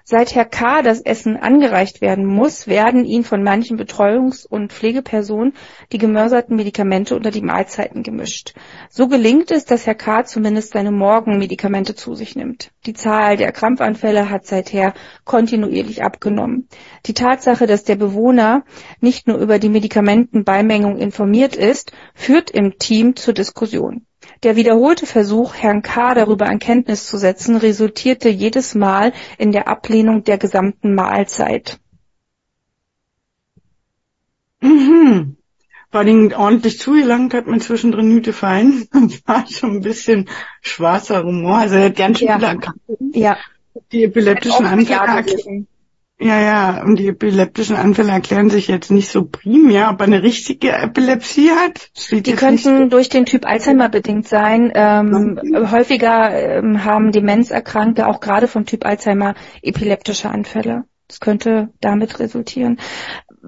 Seit 0.05 0.35
Herr 0.35 0.45
K. 0.45 0.83
das 0.83 1.01
Essen 1.01 1.37
angereicht 1.37 2.01
werden 2.01 2.27
muss, 2.27 2.67
werden 2.67 3.05
ihm 3.05 3.23
von 3.23 3.45
manchen 3.45 3.79
Betreuungs- 3.79 4.47
und 4.47 4.73
Pflegepersonen 4.73 5.55
die 5.93 5.99
gemörserten 5.99 6.57
Medikamente 6.57 7.15
unter 7.15 7.31
die 7.31 7.41
Mahlzeiten 7.41 8.03
gemischt. 8.03 8.55
So 8.91 9.07
gelingt 9.07 9.53
es, 9.53 9.65
dass 9.65 9.87
Herr 9.87 9.95
K. 9.95 10.25
zumindest 10.25 10.73
seine 10.73 10.91
Morgenmedikamente 10.91 11.95
zu 11.95 12.15
sich 12.15 12.35
nimmt. 12.35 12.73
Die 12.85 12.95
Zahl 12.95 13.37
der 13.37 13.53
Krampfanfälle 13.53 14.29
hat 14.29 14.45
seither 14.45 14.93
kontinuierlich 15.25 16.03
abgenommen. 16.03 16.69
Die 17.07 17.15
Tatsache, 17.15 17.69
dass 17.69 17.85
der 17.85 17.97
Bewohner 17.97 18.65
nicht 19.01 19.29
nur 19.29 19.38
über 19.38 19.61
die 19.61 19.69
Medikamentenbeimengung 19.69 20.97
informiert 20.97 21.55
ist, 21.55 21.93
führt 22.15 22.51
im 22.51 22.79
Team 22.79 23.15
zur 23.15 23.35
Diskussion. 23.35 24.05
Der 24.43 24.57
wiederholte 24.57 25.07
Versuch, 25.07 25.55
Herrn 25.55 25.83
K. 25.83 26.15
darüber 26.15 26.47
in 26.51 26.59
Kenntnis 26.59 27.07
zu 27.07 27.17
setzen, 27.17 27.57
resultierte 27.57 28.29
jedes 28.29 28.75
Mal 28.75 29.13
in 29.39 29.53
der 29.53 29.69
Ablehnung 29.69 30.25
der 30.25 30.37
gesamten 30.37 30.95
Mahlzeit. 30.95 31.79
Mhm. 34.61 35.37
Vor 35.91 36.01
allem 36.01 36.33
ordentlich 36.33 36.81
zugelangt 36.81 37.35
hat 37.35 37.47
man 37.47 37.61
zwischendrin 37.61 38.11
Hüte 38.11 38.33
fein. 38.33 38.89
War 39.27 39.47
schon 39.47 39.77
ein 39.77 39.81
bisschen 39.83 40.29
schwarzer 40.61 41.23
Humor. 41.23 41.59
Also 41.59 41.77
er 41.77 41.85
hat 41.87 41.97
ganz 41.97 42.19
schön 42.19 42.29
Ja. 42.29 42.57
Ja, 43.13 43.37
Die 43.93 44.05
epileptischen 44.05 44.67
Anfälle 44.67 45.67
ja, 46.23 46.41
ja, 46.41 46.83
und 46.85 46.99
die 46.99 47.09
epileptischen 47.09 47.77
Anfälle 47.77 48.13
erklären 48.13 48.49
sich 48.51 48.69
jetzt 48.69 48.91
nicht 48.91 49.11
so 49.11 49.25
primär, 49.25 49.91
ob 49.91 50.01
er 50.01 50.07
eine 50.07 50.23
richtige 50.23 50.71
Epilepsie 50.71 51.51
hat. 51.51 51.91
Die 52.11 52.33
könnten 52.35 52.91
durch 52.91 53.09
den 53.09 53.27
Typ 53.27 53.47
Alzheimer 53.47 53.89
bedingt 53.89 54.29
sein. 54.29 54.71
Ähm, 54.75 55.39
häufiger 55.71 56.31
ähm, 56.33 56.85
haben 56.85 57.13
Demenzerkrankte 57.13 58.07
auch 58.07 58.21
gerade 58.21 58.49
vom 58.49 58.67
Typ 58.67 58.87
Alzheimer 58.87 59.35
epileptische 59.63 60.31
Anfälle. 60.31 60.85
Das 61.09 61.21
könnte 61.21 61.69
damit 61.81 62.21
resultieren. 62.21 62.79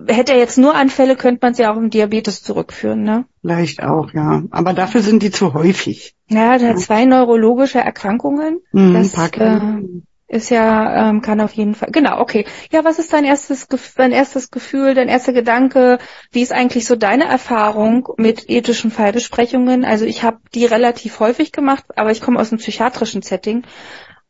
Hätte 0.06 0.32
er 0.32 0.38
jetzt 0.38 0.58
nur 0.58 0.74
Anfälle, 0.74 1.16
könnte 1.16 1.38
man 1.40 1.54
ja 1.54 1.72
auch 1.72 1.78
im 1.78 1.88
Diabetes 1.88 2.42
zurückführen, 2.42 3.04
ne? 3.04 3.24
Vielleicht 3.40 3.82
auch, 3.82 4.12
ja. 4.12 4.42
Aber 4.50 4.74
dafür 4.74 5.00
sind 5.00 5.22
die 5.22 5.30
zu 5.30 5.54
häufig. 5.54 6.14
Ja, 6.28 6.58
der 6.58 6.70
hat 6.70 6.80
zwei 6.80 7.04
neurologische 7.04 7.78
Erkrankungen. 7.78 8.60
Mhm, 8.72 8.94
Das, 8.94 9.12
Parkinson. 9.12 10.06
Ist 10.34 10.50
ja, 10.50 11.10
ähm, 11.10 11.22
kann 11.22 11.40
auf 11.40 11.52
jeden 11.52 11.76
Fall. 11.76 11.90
Genau, 11.92 12.18
okay. 12.18 12.44
Ja, 12.72 12.84
was 12.84 12.98
ist 12.98 13.12
dein 13.12 13.24
erstes, 13.24 13.68
dein 13.94 14.10
erstes 14.10 14.50
Gefühl, 14.50 14.94
dein 14.94 15.08
erster 15.08 15.32
Gedanke? 15.32 16.00
Wie 16.32 16.42
ist 16.42 16.50
eigentlich 16.50 16.86
so 16.86 16.96
deine 16.96 17.26
Erfahrung 17.26 18.08
mit 18.16 18.50
ethischen 18.50 18.90
Fallbesprechungen? 18.90 19.84
Also 19.84 20.06
ich 20.06 20.24
habe 20.24 20.38
die 20.52 20.66
relativ 20.66 21.20
häufig 21.20 21.52
gemacht, 21.52 21.84
aber 21.94 22.10
ich 22.10 22.20
komme 22.20 22.40
aus 22.40 22.50
einem 22.50 22.58
psychiatrischen 22.58 23.22
Setting. 23.22 23.62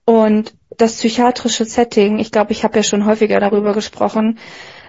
Und 0.04 0.52
das 0.76 0.96
psychiatrische 0.96 1.64
Setting, 1.64 2.18
ich 2.18 2.30
glaube, 2.30 2.52
ich 2.52 2.64
habe 2.64 2.76
ja 2.76 2.82
schon 2.82 3.06
häufiger 3.06 3.40
darüber 3.40 3.72
gesprochen, 3.72 4.38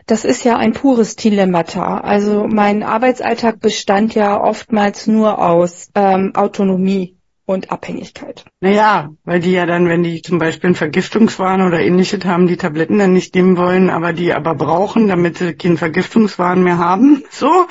das 0.07 0.25
ist 0.25 0.43
ja 0.43 0.57
ein 0.57 0.73
pures 0.73 1.15
Dilemmata. 1.15 1.99
Also 1.99 2.45
mein 2.45 2.83
Arbeitsalltag 2.83 3.61
bestand 3.61 4.15
ja 4.15 4.37
oftmals 4.37 5.07
nur 5.07 5.39
aus 5.39 5.91
ähm, 5.95 6.33
Autonomie 6.35 7.15
und 7.45 7.71
Abhängigkeit. 7.71 8.45
Naja, 8.59 9.09
weil 9.23 9.39
die 9.39 9.51
ja 9.51 9.65
dann, 9.65 9.87
wenn 9.87 10.03
die 10.03 10.21
zum 10.21 10.39
Beispiel 10.39 10.69
einen 10.69 10.75
Vergiftungswahn 10.75 11.61
oder 11.61 11.79
ähnliches 11.79 12.25
haben, 12.25 12.47
die 12.47 12.57
Tabletten 12.57 12.97
dann 12.97 13.13
nicht 13.13 13.35
nehmen 13.35 13.57
wollen, 13.57 13.89
aber 13.89 14.13
die 14.13 14.33
aber 14.33 14.55
brauchen, 14.55 15.07
damit 15.07 15.37
sie 15.37 15.53
keinen 15.53 15.77
Vergiftungswahn 15.77 16.63
mehr 16.63 16.77
haben. 16.77 17.23
So, 17.35 17.67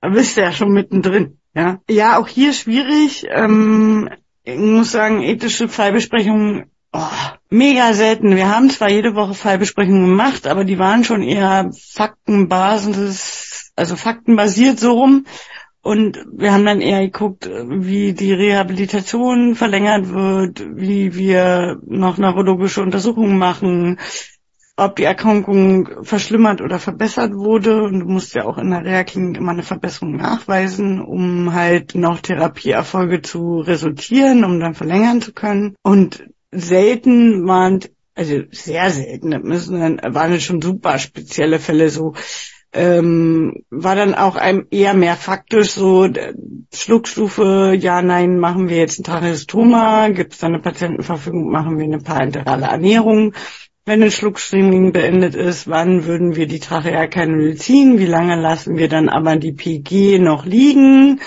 da 0.00 0.08
bist 0.08 0.36
du 0.36 0.40
ja 0.40 0.50
schon 0.50 0.72
mittendrin. 0.72 1.38
Ja, 1.54 1.78
ja 1.88 2.18
auch 2.18 2.26
hier 2.26 2.52
schwierig. 2.52 3.26
Ähm, 3.30 4.10
ich 4.42 4.58
muss 4.58 4.90
sagen, 4.90 5.22
ethische 5.22 5.68
Fallbesprechungen, 5.68 6.64
oh, 6.92 7.00
mega 7.48 7.92
selten. 7.94 8.34
Wir 8.34 8.48
haben 8.48 8.70
zwar 8.70 8.90
jede 8.90 9.14
Woche 9.14 9.34
Fallbesprechungen 9.34 10.06
gemacht, 10.06 10.48
aber 10.48 10.64
die 10.64 10.80
waren 10.80 11.04
schon 11.04 11.22
eher 11.22 11.70
Faktenbasis, 11.92 13.72
also 13.76 13.94
faktenbasiert 13.94 14.80
so 14.80 14.92
rum. 14.92 15.26
Und 15.82 16.24
wir 16.32 16.52
haben 16.52 16.64
dann 16.64 16.80
eher 16.80 17.00
geguckt, 17.00 17.50
wie 17.50 18.12
die 18.12 18.32
Rehabilitation 18.32 19.56
verlängert 19.56 20.10
wird, 20.10 20.64
wie 20.76 21.16
wir 21.16 21.80
noch 21.84 22.18
neurologische 22.18 22.82
Untersuchungen 22.82 23.36
machen, 23.36 23.98
ob 24.76 24.94
die 24.94 25.02
Erkrankung 25.02 26.04
verschlimmert 26.04 26.60
oder 26.60 26.78
verbessert 26.78 27.34
wurde. 27.34 27.82
Und 27.82 28.00
du 28.00 28.06
musst 28.06 28.32
ja 28.34 28.44
auch 28.44 28.58
in 28.58 28.70
der 28.70 28.84
Reha-Klinik 28.84 29.36
immer 29.36 29.52
eine 29.52 29.64
Verbesserung 29.64 30.16
nachweisen, 30.16 31.00
um 31.00 31.52
halt 31.52 31.96
noch 31.96 32.20
Therapieerfolge 32.20 33.20
zu 33.22 33.58
resultieren, 33.58 34.44
um 34.44 34.60
dann 34.60 34.74
verlängern 34.74 35.20
zu 35.20 35.32
können. 35.32 35.74
Und 35.82 36.24
selten 36.52 37.46
waren, 37.48 37.80
also 38.14 38.42
sehr 38.52 38.90
selten, 38.90 39.32
das 39.32 39.42
müssen 39.42 39.80
dann, 39.80 40.14
waren 40.14 40.40
schon 40.40 40.62
super 40.62 40.98
spezielle 41.00 41.58
Fälle 41.58 41.88
so, 41.90 42.14
ähm, 42.72 43.64
war 43.70 43.94
dann 43.96 44.14
auch 44.14 44.36
einem 44.36 44.66
eher 44.70 44.94
mehr 44.94 45.16
faktisch 45.16 45.72
so 45.72 46.08
Schluckstufe, 46.72 47.76
ja, 47.78 48.00
nein, 48.00 48.38
machen 48.38 48.68
wir 48.68 48.78
jetzt 48.78 48.98
ein 48.98 49.04
Tracheostoma, 49.04 50.08
gibt 50.08 50.32
es 50.32 50.38
da 50.38 50.46
eine 50.46 50.58
Patientenverfügung, 50.58 51.50
machen 51.50 51.78
wir 51.78 51.84
eine 51.84 51.98
parenterale 51.98 52.66
Ernährung. 52.66 53.34
Wenn 53.84 54.02
ein 54.02 54.10
Schluckstreaming 54.10 54.92
beendet 54.92 55.34
ist, 55.34 55.68
wann 55.68 56.06
würden 56.06 56.36
wir 56.36 56.46
die 56.46 56.60
Trachealkanüle 56.60 57.56
ziehen? 57.56 57.98
Wie 57.98 58.06
lange 58.06 58.36
lassen 58.36 58.78
wir 58.78 58.88
dann 58.88 59.08
aber 59.08 59.36
die 59.36 59.52
PG 59.52 60.18
noch 60.18 60.46
liegen, 60.46 61.20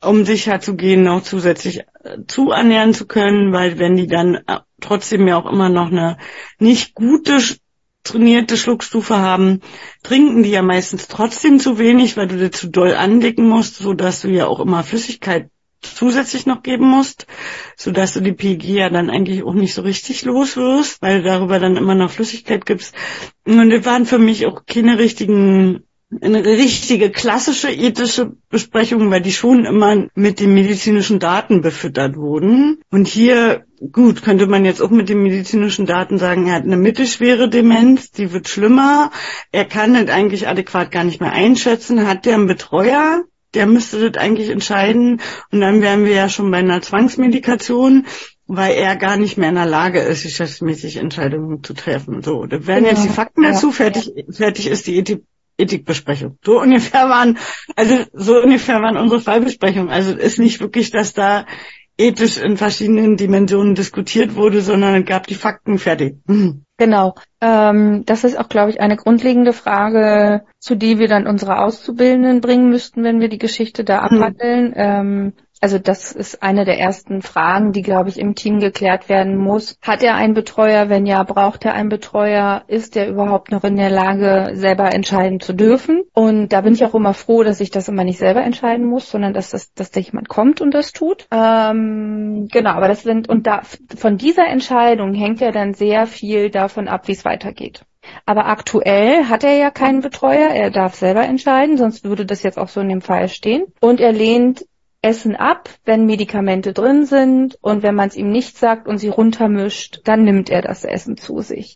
um 0.00 0.24
sicher 0.24 0.60
zu 0.60 0.76
gehen, 0.76 1.02
noch 1.02 1.24
zusätzlich 1.24 1.80
äh, 2.04 2.18
zuernähren 2.28 2.94
zu 2.94 3.06
können? 3.06 3.52
Weil 3.52 3.78
wenn 3.80 3.96
die 3.96 4.06
dann 4.06 4.36
äh, 4.46 4.60
trotzdem 4.80 5.26
ja 5.26 5.36
auch 5.36 5.50
immer 5.50 5.68
noch 5.68 5.90
eine 5.90 6.16
nicht 6.58 6.94
gute 6.94 7.40
trainierte 8.04 8.56
Schluckstufe 8.56 9.18
haben, 9.18 9.60
trinken 10.02 10.42
die 10.42 10.50
ja 10.50 10.62
meistens 10.62 11.08
trotzdem 11.08 11.58
zu 11.58 11.78
wenig, 11.78 12.16
weil 12.16 12.28
du 12.28 12.36
dir 12.36 12.52
zu 12.52 12.68
doll 12.68 12.94
andicken 12.94 13.48
musst, 13.48 13.76
so 13.76 13.94
dass 13.94 14.20
du 14.20 14.28
ja 14.28 14.46
auch 14.46 14.60
immer 14.60 14.84
Flüssigkeit 14.84 15.48
zusätzlich 15.80 16.46
noch 16.46 16.62
geben 16.62 16.86
musst, 16.86 17.26
so 17.76 17.90
dass 17.90 18.12
du 18.14 18.20
die 18.20 18.32
PG 18.32 18.64
ja 18.64 18.90
dann 18.90 19.10
eigentlich 19.10 19.42
auch 19.42 19.54
nicht 19.54 19.74
so 19.74 19.82
richtig 19.82 20.24
los 20.24 20.56
wirst, 20.56 21.02
weil 21.02 21.22
du 21.22 21.28
darüber 21.28 21.58
dann 21.58 21.76
immer 21.76 21.94
noch 21.94 22.10
Flüssigkeit 22.10 22.64
gibst. 22.66 22.94
Und 23.44 23.70
das 23.70 23.84
waren 23.84 24.06
für 24.06 24.18
mich 24.18 24.46
auch 24.46 24.64
keine 24.66 24.98
richtigen 24.98 25.84
eine 26.20 26.44
richtige 26.44 27.10
klassische 27.10 27.70
ethische 27.70 28.32
Besprechung, 28.50 29.10
weil 29.10 29.20
die 29.20 29.32
schon 29.32 29.64
immer 29.64 30.06
mit 30.14 30.40
den 30.40 30.54
medizinischen 30.54 31.18
Daten 31.18 31.60
befüttert 31.60 32.16
wurden. 32.16 32.80
Und 32.90 33.08
hier, 33.08 33.64
gut, 33.92 34.22
könnte 34.22 34.46
man 34.46 34.64
jetzt 34.64 34.80
auch 34.80 34.90
mit 34.90 35.08
den 35.08 35.22
medizinischen 35.22 35.86
Daten 35.86 36.18
sagen, 36.18 36.46
er 36.46 36.54
hat 36.54 36.64
eine 36.64 36.76
mittelschwere 36.76 37.48
Demenz, 37.48 38.10
die 38.10 38.32
wird 38.32 38.48
schlimmer, 38.48 39.10
er 39.52 39.64
kann 39.64 39.94
das 39.94 40.08
eigentlich 40.08 40.48
adäquat 40.48 40.90
gar 40.90 41.04
nicht 41.04 41.20
mehr 41.20 41.32
einschätzen, 41.32 42.06
hat 42.06 42.26
der 42.26 42.34
einen 42.34 42.46
Betreuer, 42.46 43.22
der 43.54 43.66
müsste 43.66 44.10
das 44.10 44.20
eigentlich 44.22 44.50
entscheiden 44.50 45.20
und 45.50 45.60
dann 45.60 45.80
wären 45.80 46.04
wir 46.04 46.12
ja 46.12 46.28
schon 46.28 46.50
bei 46.50 46.58
einer 46.58 46.82
Zwangsmedikation, 46.82 48.06
weil 48.46 48.74
er 48.74 48.96
gar 48.96 49.16
nicht 49.16 49.38
mehr 49.38 49.48
in 49.48 49.54
der 49.54 49.66
Lage 49.66 50.00
ist, 50.00 50.24
geschäftsmäßig 50.24 50.96
Entscheidungen 50.96 51.62
zu 51.62 51.72
treffen. 51.72 52.22
So, 52.22 52.46
das 52.46 52.66
wären 52.66 52.84
jetzt 52.84 53.04
die 53.04 53.08
Fakten 53.08 53.42
Ja. 53.42 53.52
dazu, 53.52 53.70
fertig, 53.70 54.12
fertig 54.30 54.66
ist 54.66 54.86
die 54.86 54.96
Ethik, 54.96 55.22
Ethikbesprechung. 55.58 56.38
So 56.44 56.60
ungefähr 56.60 57.08
waren, 57.08 57.38
also 57.76 58.04
so 58.12 58.42
ungefähr 58.42 58.80
waren 58.82 58.96
unsere 58.96 59.20
Fallbesprechungen. 59.20 59.90
Also 59.90 60.12
es 60.12 60.34
ist 60.34 60.38
nicht 60.38 60.60
wirklich, 60.60 60.90
dass 60.90 61.12
da 61.14 61.46
ethisch 61.96 62.38
in 62.38 62.56
verschiedenen 62.56 63.16
Dimensionen 63.16 63.74
diskutiert 63.74 64.34
wurde, 64.34 64.62
sondern 64.62 64.94
es 64.94 65.06
gab 65.06 65.26
die 65.26 65.36
Fakten 65.36 65.78
fertig. 65.78 66.16
Hm. 66.26 66.64
Genau. 66.76 67.14
Ähm, 67.40 68.02
das 68.04 68.24
ist 68.24 68.36
auch, 68.36 68.48
glaube 68.48 68.70
ich, 68.70 68.80
eine 68.80 68.96
grundlegende 68.96 69.52
Frage, 69.52 70.42
zu 70.58 70.74
die 70.74 70.98
wir 70.98 71.06
dann 71.06 71.28
unsere 71.28 71.60
Auszubildenden 71.60 72.40
bringen 72.40 72.68
müssten, 72.68 73.04
wenn 73.04 73.20
wir 73.20 73.28
die 73.28 73.38
Geschichte 73.38 73.84
da 73.84 74.08
Hm. 74.08 74.22
abhandeln. 74.22 74.72
Ähm, 74.74 75.32
also 75.64 75.78
das 75.78 76.12
ist 76.12 76.42
eine 76.42 76.66
der 76.66 76.78
ersten 76.78 77.22
Fragen, 77.22 77.72
die, 77.72 77.80
glaube 77.80 78.10
ich, 78.10 78.18
im 78.18 78.34
Team 78.34 78.60
geklärt 78.60 79.08
werden 79.08 79.38
muss. 79.38 79.78
Hat 79.80 80.02
er 80.02 80.14
einen 80.14 80.34
Betreuer? 80.34 80.90
Wenn 80.90 81.06
ja, 81.06 81.22
braucht 81.22 81.64
er 81.64 81.72
einen 81.72 81.88
Betreuer? 81.88 82.64
Ist 82.66 82.98
er 82.98 83.08
überhaupt 83.08 83.50
noch 83.50 83.64
in 83.64 83.76
der 83.76 83.88
Lage, 83.88 84.50
selber 84.56 84.92
entscheiden 84.92 85.40
zu 85.40 85.54
dürfen? 85.54 86.02
Und 86.12 86.50
da 86.50 86.60
bin 86.60 86.74
ich 86.74 86.84
auch 86.84 86.94
immer 86.94 87.14
froh, 87.14 87.44
dass 87.44 87.60
ich 87.60 87.70
das 87.70 87.88
immer 87.88 88.04
nicht 88.04 88.18
selber 88.18 88.42
entscheiden 88.42 88.84
muss, 88.84 89.10
sondern 89.10 89.32
dass 89.32 89.52
das, 89.52 89.72
dass 89.72 89.90
da 89.90 90.00
jemand 90.00 90.28
kommt 90.28 90.60
und 90.60 90.74
das 90.74 90.92
tut. 90.92 91.26
Ähm, 91.30 92.46
genau, 92.52 92.72
aber 92.72 92.88
das 92.88 93.02
sind, 93.02 93.30
und 93.30 93.46
da, 93.46 93.62
von 93.96 94.18
dieser 94.18 94.46
Entscheidung 94.46 95.14
hängt 95.14 95.40
ja 95.40 95.50
dann 95.50 95.72
sehr 95.72 96.06
viel 96.06 96.50
davon 96.50 96.88
ab, 96.88 97.08
wie 97.08 97.12
es 97.12 97.24
weitergeht. 97.24 97.86
Aber 98.26 98.48
aktuell 98.48 99.30
hat 99.30 99.44
er 99.44 99.56
ja 99.56 99.70
keinen 99.70 100.02
Betreuer, 100.02 100.50
er 100.50 100.70
darf 100.70 100.94
selber 100.94 101.22
entscheiden, 101.22 101.78
sonst 101.78 102.04
würde 102.04 102.26
das 102.26 102.42
jetzt 102.42 102.58
auch 102.58 102.68
so 102.68 102.82
in 102.82 102.90
dem 102.90 103.00
Fall 103.00 103.30
stehen. 103.30 103.64
Und 103.80 103.98
er 103.98 104.12
lehnt 104.12 104.66
Essen 105.04 105.36
ab, 105.36 105.68
wenn 105.84 106.06
Medikamente 106.06 106.72
drin 106.72 107.04
sind 107.04 107.58
und 107.60 107.82
wenn 107.82 107.94
man 107.94 108.08
es 108.08 108.16
ihm 108.16 108.30
nicht 108.30 108.56
sagt 108.56 108.88
und 108.88 108.98
sie 108.98 109.08
runtermischt, 109.08 110.00
dann 110.04 110.24
nimmt 110.24 110.48
er 110.48 110.62
das 110.62 110.84
Essen 110.84 111.18
zu 111.18 111.40
sich. 111.42 111.74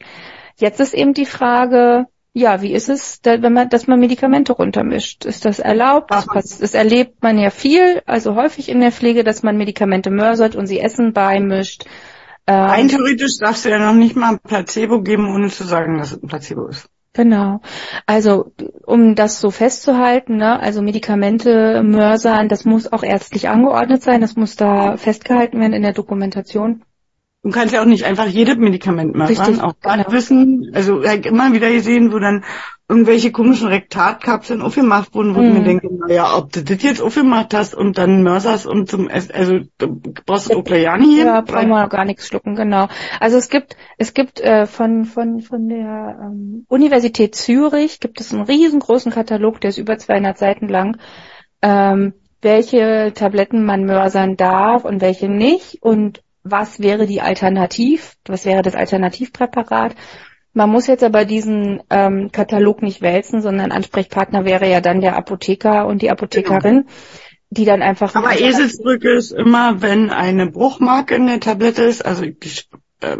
Jetzt 0.56 0.80
ist 0.80 0.94
eben 0.94 1.12
die 1.12 1.26
Frage, 1.26 2.06
ja, 2.32 2.62
wie 2.62 2.72
ist 2.72 2.88
es, 2.88 3.20
wenn 3.22 3.52
man, 3.52 3.68
dass 3.68 3.86
man 3.86 4.00
Medikamente 4.00 4.52
runtermischt? 4.52 5.26
Ist 5.26 5.44
das 5.44 5.58
erlaubt? 5.58 6.10
Das, 6.10 6.58
das 6.58 6.72
erlebt 6.72 7.22
man 7.22 7.38
ja 7.38 7.50
viel, 7.50 8.02
also 8.06 8.34
häufig 8.34 8.70
in 8.70 8.80
der 8.80 8.92
Pflege, 8.92 9.24
dass 9.24 9.42
man 9.42 9.58
Medikamente 9.58 10.10
mörsert 10.10 10.56
und 10.56 10.66
sie 10.66 10.80
Essen 10.80 11.12
beimischt. 11.12 11.84
Ähm, 12.46 12.64
Rein 12.64 12.88
theoretisch 12.88 13.38
darfst 13.38 13.66
du 13.66 13.68
ja 13.68 13.78
noch 13.78 13.92
nicht 13.92 14.16
mal 14.16 14.30
ein 14.30 14.38
Placebo 14.38 15.02
geben, 15.02 15.28
ohne 15.34 15.48
zu 15.48 15.64
sagen, 15.64 15.98
dass 15.98 16.12
es 16.12 16.22
ein 16.22 16.28
Placebo 16.28 16.66
ist. 16.66 16.88
Genau. 17.12 17.60
Also 18.06 18.52
um 18.88 19.14
das 19.14 19.38
so 19.38 19.50
festzuhalten, 19.50 20.38
ne, 20.38 20.58
also 20.60 20.80
Medikamente 20.80 21.82
mörsern, 21.82 22.48
das 22.48 22.64
muss 22.64 22.90
auch 22.90 23.02
ärztlich 23.02 23.50
angeordnet 23.50 24.02
sein, 24.02 24.22
das 24.22 24.34
muss 24.34 24.56
da 24.56 24.96
festgehalten 24.96 25.60
werden 25.60 25.74
in 25.74 25.82
der 25.82 25.92
Dokumentation. 25.92 26.82
Du 27.42 27.50
kannst 27.50 27.72
ja 27.72 27.80
auch 27.80 27.86
nicht 27.86 28.04
einfach 28.04 28.26
jedes 28.26 28.56
Medikament 28.56 29.14
mörsern. 29.14 29.60
Auch 29.60 29.78
gerade 29.80 30.02
genau. 30.02 30.12
wissen, 30.12 30.72
also 30.74 31.02
ich 31.02 31.24
immer 31.24 31.52
wieder 31.52 31.70
gesehen, 31.70 32.12
wo 32.12 32.18
dann 32.18 32.44
irgendwelche 32.88 33.30
komischen 33.30 33.68
Rektatkapseln 33.68 34.62
aufgemacht 34.62 35.14
wurden, 35.14 35.34
wo 35.36 35.40
mhm. 35.40 35.46
ich 35.46 35.52
mir 35.52 35.60
mhm. 35.60 35.64
denke, 35.64 35.88
naja, 35.94 36.36
ob 36.36 36.50
du 36.52 36.64
das 36.64 36.82
jetzt 36.82 37.02
aufgemacht 37.02 37.54
hast 37.54 37.74
und 37.74 37.96
dann 37.96 38.22
mörserst 38.22 38.66
und 38.66 38.88
zum 38.88 39.08
Essen, 39.08 39.32
also 39.34 39.60
du 39.76 40.00
brauchst 40.26 40.52
du 40.52 40.62
ja 40.74 40.96
nicht 40.96 41.18
Ja, 41.18 41.42
brauchen 41.42 41.68
wir 41.68 41.88
gar 41.88 42.06
nichts 42.06 42.26
schlucken, 42.26 42.56
genau. 42.56 42.88
Also 43.20 43.36
es 43.36 43.50
gibt, 43.50 43.76
es 43.98 44.14
gibt 44.14 44.40
äh, 44.40 44.66
von, 44.66 45.04
von, 45.04 45.40
von 45.40 45.68
der 45.68 46.18
ähm, 46.20 46.64
Universität 46.68 47.34
Zürich 47.34 48.00
gibt 48.00 48.20
es 48.20 48.32
einen 48.32 48.42
riesengroßen 48.42 49.12
Katalog, 49.12 49.60
der 49.60 49.70
ist 49.70 49.78
über 49.78 49.98
200 49.98 50.38
Seiten 50.38 50.68
lang, 50.68 50.96
ähm, 51.60 52.14
welche 52.40 53.12
Tabletten 53.14 53.64
man 53.64 53.84
mörsern 53.84 54.36
darf 54.36 54.84
und 54.84 55.02
welche 55.02 55.28
nicht 55.28 55.82
und 55.82 56.22
was 56.50 56.80
wäre 56.80 57.06
die 57.06 57.20
Alternativ, 57.20 58.16
was 58.26 58.44
wäre 58.44 58.62
das 58.62 58.74
Alternativpräparat 58.74 59.94
man 60.58 60.70
muss 60.70 60.86
jetzt 60.86 61.04
aber 61.04 61.24
diesen 61.24 61.82
ähm, 61.88 62.32
Katalog 62.32 62.82
nicht 62.82 63.00
wälzen, 63.00 63.42
sondern 63.42 63.70
Ansprechpartner 63.70 64.44
wäre 64.44 64.68
ja 64.68 64.80
dann 64.80 65.00
der 65.00 65.16
Apotheker 65.16 65.86
und 65.86 66.02
die 66.02 66.10
Apothekerin, 66.10 66.82
genau. 66.82 66.92
die 67.50 67.64
dann 67.64 67.80
einfach. 67.80 68.14
Aber 68.14 68.38
Eselsbrücke 68.38 69.12
ist 69.12 69.30
immer, 69.30 69.82
wenn 69.82 70.10
eine 70.10 70.50
Bruchmarke 70.50 71.14
in 71.14 71.26
der 71.26 71.40
Tablette 71.40 71.84
ist, 71.84 72.04
also 72.04 72.24
ich, 72.24 72.68
äh, 73.00 73.18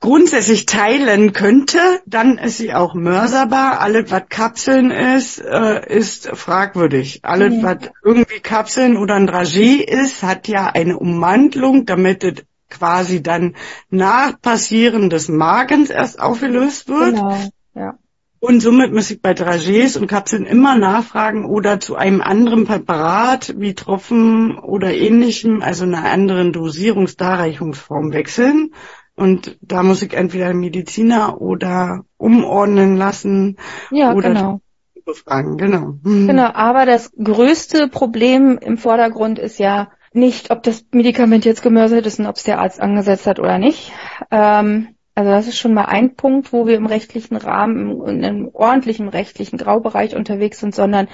grundsätzlich 0.00 0.66
teilen 0.66 1.32
könnte, 1.32 1.78
dann 2.06 2.38
ist 2.38 2.58
sie 2.58 2.74
auch 2.74 2.94
mörserbar. 2.94 3.80
Alles, 3.80 4.10
was 4.10 4.24
Kapseln 4.28 4.90
ist, 4.90 5.38
äh, 5.38 5.86
ist 5.96 6.28
fragwürdig. 6.28 7.20
Alles, 7.22 7.54
mhm. 7.54 7.62
was 7.62 7.76
irgendwie 8.02 8.40
Kapseln 8.40 8.96
oder 8.96 9.14
ein 9.14 9.28
Dragé 9.28 9.80
ist, 9.82 10.22
hat 10.22 10.48
ja 10.48 10.66
eine 10.66 10.98
Ummantelung, 10.98 11.86
damit 11.86 12.24
es 12.24 12.44
quasi 12.70 13.22
dann 13.22 13.56
nach 13.90 14.40
Passieren 14.40 15.10
des 15.10 15.28
Magens 15.28 15.90
erst 15.90 16.20
aufgelöst 16.20 16.88
wird. 16.88 17.16
Genau, 17.16 17.36
ja. 17.74 17.98
Und 18.42 18.60
somit 18.60 18.90
muss 18.94 19.10
ich 19.10 19.20
bei 19.20 19.32
Dragés 19.32 19.98
und 19.98 20.06
Kapseln 20.06 20.46
immer 20.46 20.74
nachfragen 20.78 21.44
oder 21.44 21.78
zu 21.78 21.96
einem 21.96 22.22
anderen 22.22 22.64
Präparat 22.64 23.54
wie 23.58 23.74
Tropfen 23.74 24.58
oder 24.58 24.94
ähnlichem, 24.94 25.60
also 25.60 25.84
einer 25.84 26.10
anderen 26.10 26.54
Dosierungsdarreichungsform 26.54 28.14
wechseln. 28.14 28.70
Und 29.14 29.58
da 29.60 29.82
muss 29.82 30.00
ich 30.00 30.14
entweder 30.14 30.54
Mediziner 30.54 31.42
oder 31.42 32.06
umordnen 32.16 32.96
lassen 32.96 33.58
ja, 33.90 34.14
oder 34.14 34.30
genau. 34.30 34.60
befragen. 35.04 35.58
Genau. 35.58 35.98
Hm. 36.02 36.26
Genau, 36.26 36.50
aber 36.54 36.86
das 36.86 37.12
größte 37.22 37.88
Problem 37.88 38.56
im 38.56 38.78
Vordergrund 38.78 39.38
ist 39.38 39.58
ja, 39.58 39.90
nicht, 40.12 40.50
ob 40.50 40.62
das 40.62 40.84
Medikament 40.92 41.44
jetzt 41.44 41.62
gemörsert 41.62 42.06
ist 42.06 42.18
und 42.18 42.26
ob 42.26 42.36
es 42.36 42.42
der 42.42 42.58
Arzt 42.58 42.80
angesetzt 42.80 43.26
hat 43.26 43.38
oder 43.38 43.58
nicht. 43.58 43.92
Ähm, 44.30 44.96
also 45.14 45.30
das 45.30 45.48
ist 45.48 45.58
schon 45.58 45.74
mal 45.74 45.84
ein 45.84 46.14
Punkt, 46.14 46.52
wo 46.52 46.66
wir 46.66 46.76
im 46.76 46.86
rechtlichen 46.86 47.36
Rahmen, 47.36 48.06
in 48.06 48.24
einem 48.24 48.48
ordentlichen 48.52 49.08
rechtlichen 49.08 49.58
Graubereich 49.58 50.16
unterwegs 50.16 50.58
sind, 50.58 50.74
sondern 50.74 51.08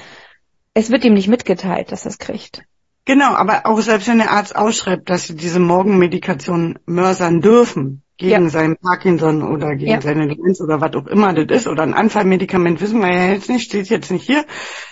es 0.74 0.90
wird 0.90 1.04
ihm 1.04 1.14
nicht 1.14 1.28
mitgeteilt, 1.28 1.92
dass 1.92 2.04
er 2.04 2.10
es 2.10 2.18
kriegt. 2.18 2.62
Genau, 3.04 3.34
aber 3.34 3.66
auch 3.66 3.80
selbst 3.80 4.08
wenn 4.08 4.18
der 4.18 4.32
Arzt 4.32 4.56
ausschreibt, 4.56 5.08
dass 5.08 5.26
sie 5.26 5.36
diese 5.36 5.60
Morgenmedikation 5.60 6.78
mörsern 6.86 7.40
dürfen, 7.40 8.02
gegen 8.16 8.44
ja. 8.44 8.48
seinen 8.48 8.76
Parkinson 8.76 9.42
oder 9.42 9.76
gegen 9.76 9.90
ja. 9.90 10.00
seine 10.00 10.26
Demenz 10.26 10.60
oder 10.60 10.80
was 10.80 10.94
auch 10.94 11.06
immer 11.06 11.34
das 11.34 11.58
ist, 11.58 11.68
oder 11.68 11.82
ein 11.82 11.94
Anfallmedikament, 11.94 12.80
wissen 12.80 13.00
wir 13.00 13.12
ja 13.12 13.32
jetzt 13.32 13.50
nicht, 13.50 13.64
steht 13.64 13.88
jetzt 13.88 14.10
nicht 14.10 14.24
hier. 14.24 14.44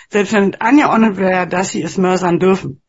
Selbst 0.09 0.33
wenn 0.33 0.53
es 0.53 0.61
angeordnet 0.61 1.17
wäre, 1.17 1.47
dass 1.47 1.69
sie 1.69 1.81
es 1.81 1.97
mörsern 1.97 2.39
dürfen, 2.39 2.81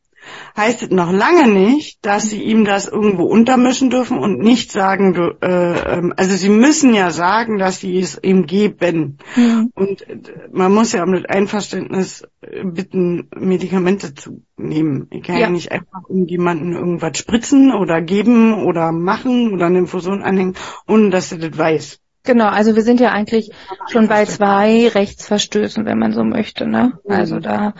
heißt 0.56 0.82
es 0.82 0.90
noch 0.90 1.12
lange 1.12 1.48
nicht, 1.48 2.04
dass 2.04 2.30
sie 2.30 2.42
ihm 2.42 2.64
das 2.64 2.86
irgendwo 2.88 3.24
untermischen 3.24 3.90
dürfen 3.90 4.18
und 4.18 4.38
nicht 4.38 4.72
sagen, 4.72 5.14
du, 5.14 5.36
äh, 5.40 5.98
ähm, 5.98 6.14
also 6.16 6.36
sie 6.36 6.48
müssen 6.48 6.94
ja 6.94 7.10
sagen, 7.10 7.58
dass 7.58 7.80
sie 7.80 7.98
es 7.98 8.18
ihm 8.22 8.46
geben. 8.46 9.18
Mhm. 9.34 9.70
Und 9.74 10.08
äh, 10.08 10.18
man 10.52 10.72
muss 10.72 10.92
ja 10.92 11.04
mit 11.06 11.28
Einverständnis 11.28 12.26
äh, 12.40 12.64
bitten, 12.64 13.28
Medikamente 13.36 14.14
zu 14.14 14.42
nehmen. 14.56 15.08
Ich 15.10 15.22
kann 15.22 15.36
ja, 15.36 15.42
ja 15.42 15.50
nicht 15.50 15.72
einfach 15.72 16.08
irgendjemanden 16.08 16.72
irgendwas 16.72 17.18
spritzen 17.18 17.72
oder 17.72 18.00
geben 18.00 18.54
oder 18.64 18.92
machen 18.92 19.52
oder 19.52 19.66
eine 19.66 19.78
Infusion 19.78 20.22
anhängen, 20.22 20.54
ohne 20.86 21.10
dass 21.10 21.32
er 21.32 21.38
das 21.38 21.56
weiß. 21.56 22.00
Genau, 22.26 22.48
also 22.48 22.74
wir 22.74 22.82
sind 22.82 23.00
ja 23.00 23.12
eigentlich 23.12 23.52
schon 23.88 24.08
bei 24.08 24.24
zwei 24.24 24.88
Rechtsverstößen, 24.88 25.86
wenn 25.86 25.98
man 25.98 26.12
so 26.12 26.24
möchte. 26.24 26.66
Ne? 26.66 26.98
Also 27.08 27.38
da 27.38 27.72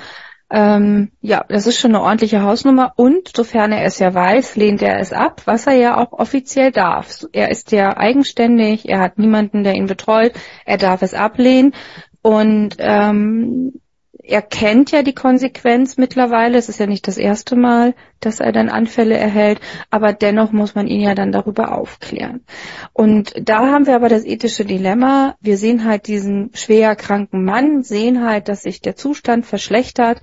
ähm, 0.50 1.10
ja, 1.20 1.44
das 1.48 1.66
ist 1.66 1.78
schon 1.78 1.94
eine 1.94 2.04
ordentliche 2.04 2.42
Hausnummer 2.42 2.92
und 2.96 3.36
sofern 3.36 3.72
er 3.72 3.84
es 3.84 3.98
ja 3.98 4.14
weiß, 4.14 4.56
lehnt 4.56 4.80
er 4.80 5.00
es 5.00 5.12
ab, 5.12 5.42
was 5.44 5.66
er 5.66 5.74
ja 5.74 5.96
auch 5.98 6.12
offiziell 6.12 6.70
darf. 6.70 7.24
Er 7.32 7.50
ist 7.50 7.72
ja 7.72 7.96
eigenständig, 7.96 8.88
er 8.88 9.00
hat 9.00 9.18
niemanden, 9.18 9.64
der 9.64 9.74
ihn 9.74 9.86
betreut, 9.86 10.32
er 10.64 10.78
darf 10.78 11.02
es 11.02 11.14
ablehnen 11.14 11.74
und 12.22 12.76
ähm, 12.78 13.80
er 14.26 14.42
kennt 14.42 14.90
ja 14.90 15.02
die 15.02 15.14
Konsequenz 15.14 15.96
mittlerweile. 15.96 16.58
Es 16.58 16.68
ist 16.68 16.80
ja 16.80 16.86
nicht 16.86 17.06
das 17.06 17.16
erste 17.16 17.56
Mal, 17.56 17.94
dass 18.20 18.40
er 18.40 18.52
dann 18.52 18.68
Anfälle 18.68 19.16
erhält, 19.16 19.60
aber 19.90 20.12
dennoch 20.12 20.52
muss 20.52 20.74
man 20.74 20.86
ihn 20.88 21.00
ja 21.00 21.14
dann 21.14 21.32
darüber 21.32 21.76
aufklären. 21.76 22.44
Und 22.92 23.34
da 23.40 23.70
haben 23.70 23.86
wir 23.86 23.94
aber 23.94 24.08
das 24.08 24.24
ethische 24.24 24.64
Dilemma. 24.64 25.36
Wir 25.40 25.56
sehen 25.56 25.84
halt 25.84 26.08
diesen 26.08 26.50
schwer 26.54 26.96
kranken 26.96 27.44
Mann, 27.44 27.82
sehen 27.82 28.26
halt, 28.26 28.48
dass 28.48 28.62
sich 28.62 28.80
der 28.80 28.96
Zustand 28.96 29.46
verschlechtert 29.46 30.20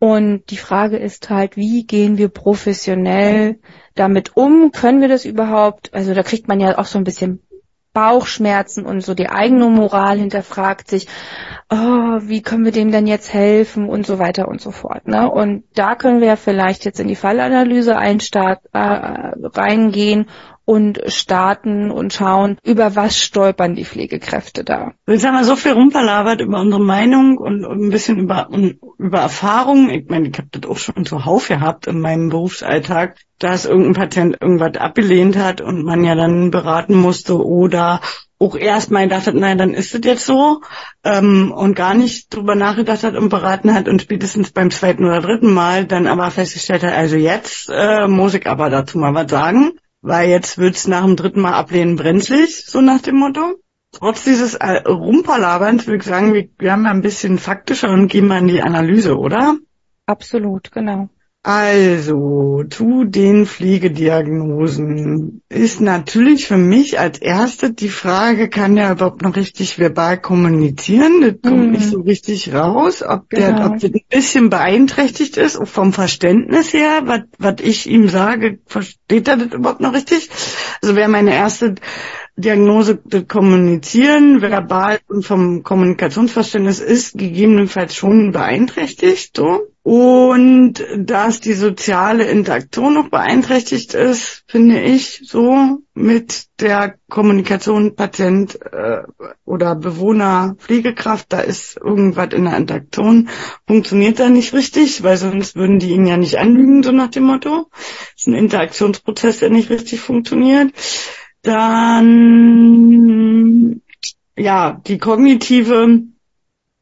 und 0.00 0.50
die 0.50 0.56
Frage 0.56 0.96
ist 0.96 1.28
halt, 1.28 1.56
wie 1.56 1.84
gehen 1.84 2.18
wir 2.18 2.28
professionell 2.28 3.58
damit 3.96 4.36
um? 4.36 4.70
Können 4.70 5.00
wir 5.00 5.08
das 5.08 5.24
überhaupt? 5.24 5.92
Also 5.92 6.14
da 6.14 6.22
kriegt 6.22 6.46
man 6.46 6.60
ja 6.60 6.78
auch 6.78 6.84
so 6.84 6.98
ein 6.98 7.04
bisschen 7.04 7.42
Bauchschmerzen 7.98 8.86
und 8.86 9.00
so 9.00 9.12
die 9.12 9.28
eigene 9.28 9.68
Moral 9.68 10.18
hinterfragt 10.18 10.88
sich, 10.88 11.08
oh, 11.68 12.20
wie 12.22 12.42
können 12.42 12.64
wir 12.64 12.70
dem 12.70 12.92
denn 12.92 13.08
jetzt 13.08 13.34
helfen 13.34 13.88
und 13.88 14.06
so 14.06 14.20
weiter 14.20 14.46
und 14.46 14.60
so 14.60 14.70
fort. 14.70 15.08
Ne? 15.08 15.28
Und 15.28 15.64
da 15.74 15.96
können 15.96 16.20
wir 16.20 16.36
vielleicht 16.36 16.84
jetzt 16.84 17.00
in 17.00 17.08
die 17.08 17.16
Fallanalyse 17.16 17.96
einstart, 17.96 18.60
äh, 18.72 18.78
reingehen 18.78 20.26
und 20.68 21.00
starten 21.06 21.90
und 21.90 22.12
schauen, 22.12 22.58
über 22.62 22.94
was 22.94 23.18
stolpern 23.18 23.74
die 23.74 23.86
Pflegekräfte 23.86 24.64
da. 24.64 24.92
Jetzt 25.06 25.26
haben 25.26 25.32
wir 25.32 25.44
so 25.44 25.56
viel 25.56 25.72
rumverlabert 25.72 26.42
über 26.42 26.60
unsere 26.60 26.82
Meinung 26.82 27.38
und, 27.38 27.64
ein 27.64 27.88
bisschen 27.88 28.18
über, 28.18 28.50
über 28.98 29.18
Erfahrungen. 29.18 29.88
Ich 29.88 30.10
meine, 30.10 30.28
ich 30.28 30.36
habe 30.36 30.48
das 30.50 30.70
auch 30.70 30.76
schon 30.76 31.06
zuhauf 31.06 31.48
gehabt 31.48 31.86
in 31.86 32.02
meinem 32.02 32.28
Berufsalltag, 32.28 33.16
dass 33.38 33.64
irgendein 33.64 33.94
Patient 33.94 34.36
irgendwas 34.42 34.76
abgelehnt 34.76 35.38
hat 35.38 35.62
und 35.62 35.86
man 35.86 36.04
ja 36.04 36.14
dann 36.14 36.50
beraten 36.50 36.96
musste 36.96 37.42
oder 37.42 38.02
auch 38.38 38.54
erst 38.54 38.90
mal 38.90 39.04
gedacht 39.04 39.26
hat, 39.26 39.34
nein, 39.36 39.56
dann 39.56 39.72
ist 39.72 39.94
es 39.94 40.04
jetzt 40.04 40.26
so 40.26 40.60
ähm, 41.02 41.50
und 41.50 41.76
gar 41.76 41.94
nicht 41.94 42.36
drüber 42.36 42.56
nachgedacht 42.56 43.04
hat 43.04 43.16
und 43.16 43.30
beraten 43.30 43.72
hat 43.72 43.88
und 43.88 44.02
spätestens 44.02 44.50
beim 44.50 44.70
zweiten 44.70 45.06
oder 45.06 45.22
dritten 45.22 45.50
Mal 45.50 45.86
dann 45.86 46.06
aber 46.06 46.30
festgestellt 46.30 46.82
hat, 46.82 46.92
also 46.92 47.16
jetzt 47.16 47.70
äh, 47.72 48.06
muss 48.06 48.34
ich 48.34 48.46
aber 48.46 48.68
dazu 48.68 48.98
mal 48.98 49.14
was 49.14 49.30
sagen 49.30 49.72
weil 50.00 50.28
jetzt 50.28 50.58
wird's 50.58 50.86
nach 50.86 51.04
dem 51.04 51.16
dritten 51.16 51.40
Mal 51.40 51.54
ablehnen 51.54 51.96
brenzlig, 51.96 52.64
so 52.66 52.80
nach 52.80 53.00
dem 53.00 53.16
Motto. 53.16 53.56
Trotz 53.92 54.24
dieses 54.24 54.54
äh, 54.54 54.82
Rumperlaberns 54.86 55.86
würde 55.86 55.98
ich 55.98 56.02
sagen, 56.02 56.34
wir, 56.34 56.72
haben 56.72 56.84
ja 56.84 56.90
ein 56.90 57.02
bisschen 57.02 57.38
faktischer 57.38 57.90
und 57.90 58.08
gehen 58.08 58.26
mal 58.26 58.38
in 58.38 58.48
die 58.48 58.62
Analyse, 58.62 59.16
oder? 59.18 59.56
Absolut, 60.06 60.70
genau. 60.72 61.08
Also, 61.44 62.64
zu 62.68 63.04
den 63.04 63.46
Pflegediagnosen 63.46 65.40
ist 65.48 65.80
natürlich 65.80 66.46
für 66.48 66.56
mich 66.56 66.98
als 66.98 67.18
erste 67.18 67.72
die 67.72 67.88
Frage, 67.88 68.48
kann 68.48 68.74
der 68.74 68.92
überhaupt 68.92 69.22
noch 69.22 69.36
richtig 69.36 69.78
verbal 69.78 70.20
kommunizieren? 70.20 71.20
Das 71.20 71.34
kommt 71.42 71.68
mm. 71.68 71.70
nicht 71.70 71.90
so 71.90 72.00
richtig 72.00 72.52
raus, 72.52 73.04
ob 73.06 73.30
der, 73.30 73.52
genau. 73.52 73.66
ob 73.66 73.78
der 73.78 73.90
ein 73.90 74.00
bisschen 74.10 74.50
beeinträchtigt 74.50 75.36
ist, 75.36 75.58
vom 75.62 75.92
Verständnis 75.92 76.72
her, 76.72 77.24
was 77.38 77.54
ich 77.62 77.88
ihm 77.88 78.08
sage, 78.08 78.58
versteht 78.66 79.28
er 79.28 79.36
das 79.36 79.52
überhaupt 79.54 79.80
noch 79.80 79.94
richtig? 79.94 80.28
Also 80.82 80.96
wäre 80.96 81.08
meine 81.08 81.34
erste 81.34 81.76
Diagnose 82.38 82.98
kommunizieren, 83.26 84.40
verbal 84.40 85.00
und 85.08 85.26
vom 85.26 85.64
Kommunikationsverständnis 85.64 86.78
ist 86.78 87.18
gegebenenfalls 87.18 87.96
schon 87.96 88.30
beeinträchtigt, 88.30 89.36
so. 89.36 89.66
Und 89.82 90.84
dass 90.96 91.40
die 91.40 91.54
soziale 91.54 92.24
Interaktion 92.24 92.94
noch 92.94 93.08
beeinträchtigt 93.08 93.94
ist, 93.94 94.44
finde 94.46 94.80
ich 94.82 95.22
so 95.24 95.78
mit 95.94 96.46
der 96.60 96.96
Kommunikation 97.08 97.96
Patient 97.96 98.60
äh, 98.70 99.02
oder 99.44 99.74
Bewohner 99.74 100.56
Pflegekraft, 100.58 101.32
da 101.32 101.40
ist 101.40 101.76
irgendwas 101.76 102.34
in 102.34 102.44
der 102.44 102.56
Interaktion, 102.56 103.30
funktioniert 103.66 104.20
da 104.20 104.28
nicht 104.28 104.52
richtig, 104.52 105.02
weil 105.02 105.16
sonst 105.16 105.56
würden 105.56 105.78
die 105.78 105.90
ihn 105.90 106.06
ja 106.06 106.18
nicht 106.18 106.38
anlügen, 106.38 106.82
so 106.82 106.92
nach 106.92 107.08
dem 107.08 107.24
Motto. 107.24 107.68
Das 107.72 108.12
ist 108.18 108.26
ein 108.28 108.34
Interaktionsprozess, 108.34 109.38
der 109.38 109.50
nicht 109.50 109.70
richtig 109.70 110.00
funktioniert. 110.00 110.72
Dann 111.48 112.68
ja, 114.36 114.80
die 114.86 114.98
kognitive 114.98 116.02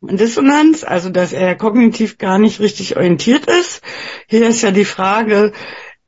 Dissonanz, 0.00 0.82
also 0.82 1.08
dass 1.08 1.32
er 1.32 1.54
kognitiv 1.54 2.18
gar 2.18 2.38
nicht 2.38 2.58
richtig 2.58 2.96
orientiert 2.96 3.46
ist. 3.46 3.80
Hier 4.26 4.48
ist 4.48 4.62
ja 4.62 4.72
die 4.72 4.84
Frage, 4.84 5.52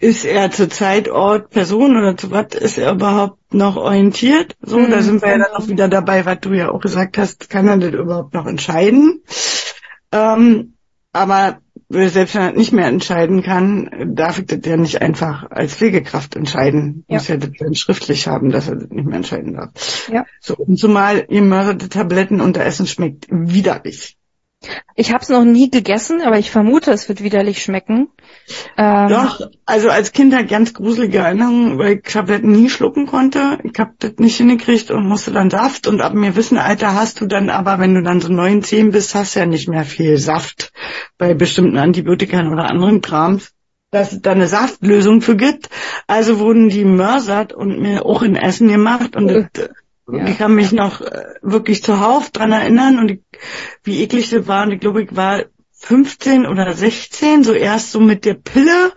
ist 0.01 0.25
er 0.25 0.51
zu 0.51 0.69
Zeit, 0.69 1.09
Ort, 1.09 1.51
Person 1.51 1.97
oder 1.97 2.17
zu 2.17 2.33
was 2.33 2.55
ist 2.55 2.79
er 2.79 2.93
überhaupt 2.93 3.55
noch 3.55 3.77
orientiert? 3.77 4.57
So, 4.61 4.81
mhm. 4.81 4.91
da 4.91 5.03
sind 5.03 5.23
wir 5.23 5.31
ja 5.31 5.39
dann 5.39 5.55
auch 5.55 5.69
wieder 5.69 5.87
dabei, 5.89 6.27
was 6.27 6.41
du 6.41 6.53
ja 6.53 6.71
auch 6.71 6.81
gesagt 6.81 7.17
hast, 7.17 7.49
kann 7.51 7.69
er 7.69 7.79
das 7.79 7.93
überhaupt 7.93 8.35
noch 8.35 8.47
entscheiden? 8.47 9.23
Ähm, 10.11 10.75
aber 11.13 11.61
selbst 11.89 12.35
wenn 12.35 12.43
er 12.43 12.53
nicht 12.53 12.73
mehr 12.73 12.87
entscheiden 12.87 13.43
kann, 13.43 14.15
darf 14.15 14.39
ich 14.39 14.47
das 14.47 14.61
ja 14.65 14.77
nicht 14.77 15.01
einfach 15.01 15.51
als 15.51 15.75
Pflegekraft 15.75 16.37
entscheiden. 16.37 17.05
Ja. 17.09 17.17
Muss 17.17 17.29
ja 17.29 17.39
das 17.39 17.51
dann 17.59 17.75
schriftlich 17.75 18.29
haben, 18.29 18.51
dass 18.51 18.69
er 18.69 18.77
das 18.77 18.91
nicht 18.91 19.07
mehr 19.07 19.17
entscheiden 19.17 19.55
darf. 19.55 20.09
Ja. 20.13 20.27
So, 20.41 20.55
und 20.57 20.79
zumal 20.79 21.25
ihr 21.29 21.43
mörderte 21.43 21.89
Tabletten 21.89 22.41
und 22.41 22.57
der 22.57 22.67
Essen 22.67 22.87
schmeckt 22.87 23.27
widerlich. 23.31 24.18
Ich 24.95 25.13
habe 25.13 25.23
es 25.23 25.29
noch 25.29 25.45
nie 25.45 25.71
gegessen, 25.71 26.23
aber 26.23 26.39
ich 26.39 26.51
vermute, 26.51 26.91
es 26.91 27.09
wird 27.09 27.23
widerlich 27.23 27.63
schmecken. 27.63 28.09
Ähm, 28.77 29.09
Doch, 29.09 29.49
also 29.65 29.91
als 29.91 30.11
Kind 30.11 30.35
hat 30.35 30.49
ganz 30.49 30.75
gruselige 30.75 31.19
Erinnerungen, 31.19 31.79
weil 31.79 31.99
ich 31.99 32.13
Tabletten 32.13 32.51
nie 32.51 32.69
schlucken 32.69 33.07
konnte. 33.07 33.59
Ich 33.63 33.79
habe 33.79 33.93
das 34.01 34.15
nicht 34.19 34.37
hingekriegt 34.39 34.91
und 34.91 35.07
musste 35.07 35.31
dann 35.31 35.51
Saft. 35.51 35.87
Und 35.87 36.01
ab 36.01 36.15
mir 36.15 36.35
wissen 36.35 36.59
Alter 36.59 36.95
hast 36.95 37.21
du 37.21 37.27
dann 37.27 37.49
aber, 37.49 37.79
wenn 37.79 37.95
du 37.95 38.03
dann 38.03 38.21
so 38.21 38.29
neun, 38.29 38.65
zehn 38.65 38.91
bist, 38.91 39.15
hast 39.15 39.37
du 39.37 39.39
ja 39.39 39.47
nicht 39.47 39.69
mehr 39.69 39.85
viel 39.85 40.19
Saft 40.19 40.73
bei 41.17 41.33
bestimmten 41.33 41.79
Antibiotikern 41.79 42.53
oder 42.53 42.65
anderen 42.65 43.01
Krams 43.01 43.53
dass 43.91 44.13
es 44.13 44.21
da 44.21 44.33
eine 44.33 44.49
Saftlösung 44.49 45.23
für 45.23 45.35
gibt. 45.35 45.71
Also 46.07 46.41
wurden 46.41 46.69
die 46.69 46.85
mörsert 46.85 47.55
und 47.55 47.81
mir 47.81 48.05
auch 48.05 48.21
in 48.21 48.37
Essen 48.37 48.69
gemacht 48.69 49.17
und 49.17 49.29
das 49.29 49.71
ja. 50.11 50.27
Ich 50.27 50.39
kann 50.39 50.55
mich 50.55 50.73
noch 50.73 51.01
äh, 51.01 51.35
wirklich 51.43 51.83
zuhauf 51.83 52.31
dran 52.31 52.53
erinnern 52.53 52.99
und 52.99 53.11
ich, 53.11 53.21
wie 53.85 54.03
eklig 54.03 54.31
das 54.31 54.47
war. 54.47 54.65
Und 54.65 54.73
ich 54.73 54.81
glaube, 54.81 55.03
ich 55.03 55.15
war 55.15 55.45
15 55.81 56.47
oder 56.47 56.73
16, 56.73 57.45
so 57.45 57.53
erst 57.53 57.93
so 57.93 58.01
mit 58.01 58.25
der 58.25 58.35
Pille, 58.35 58.93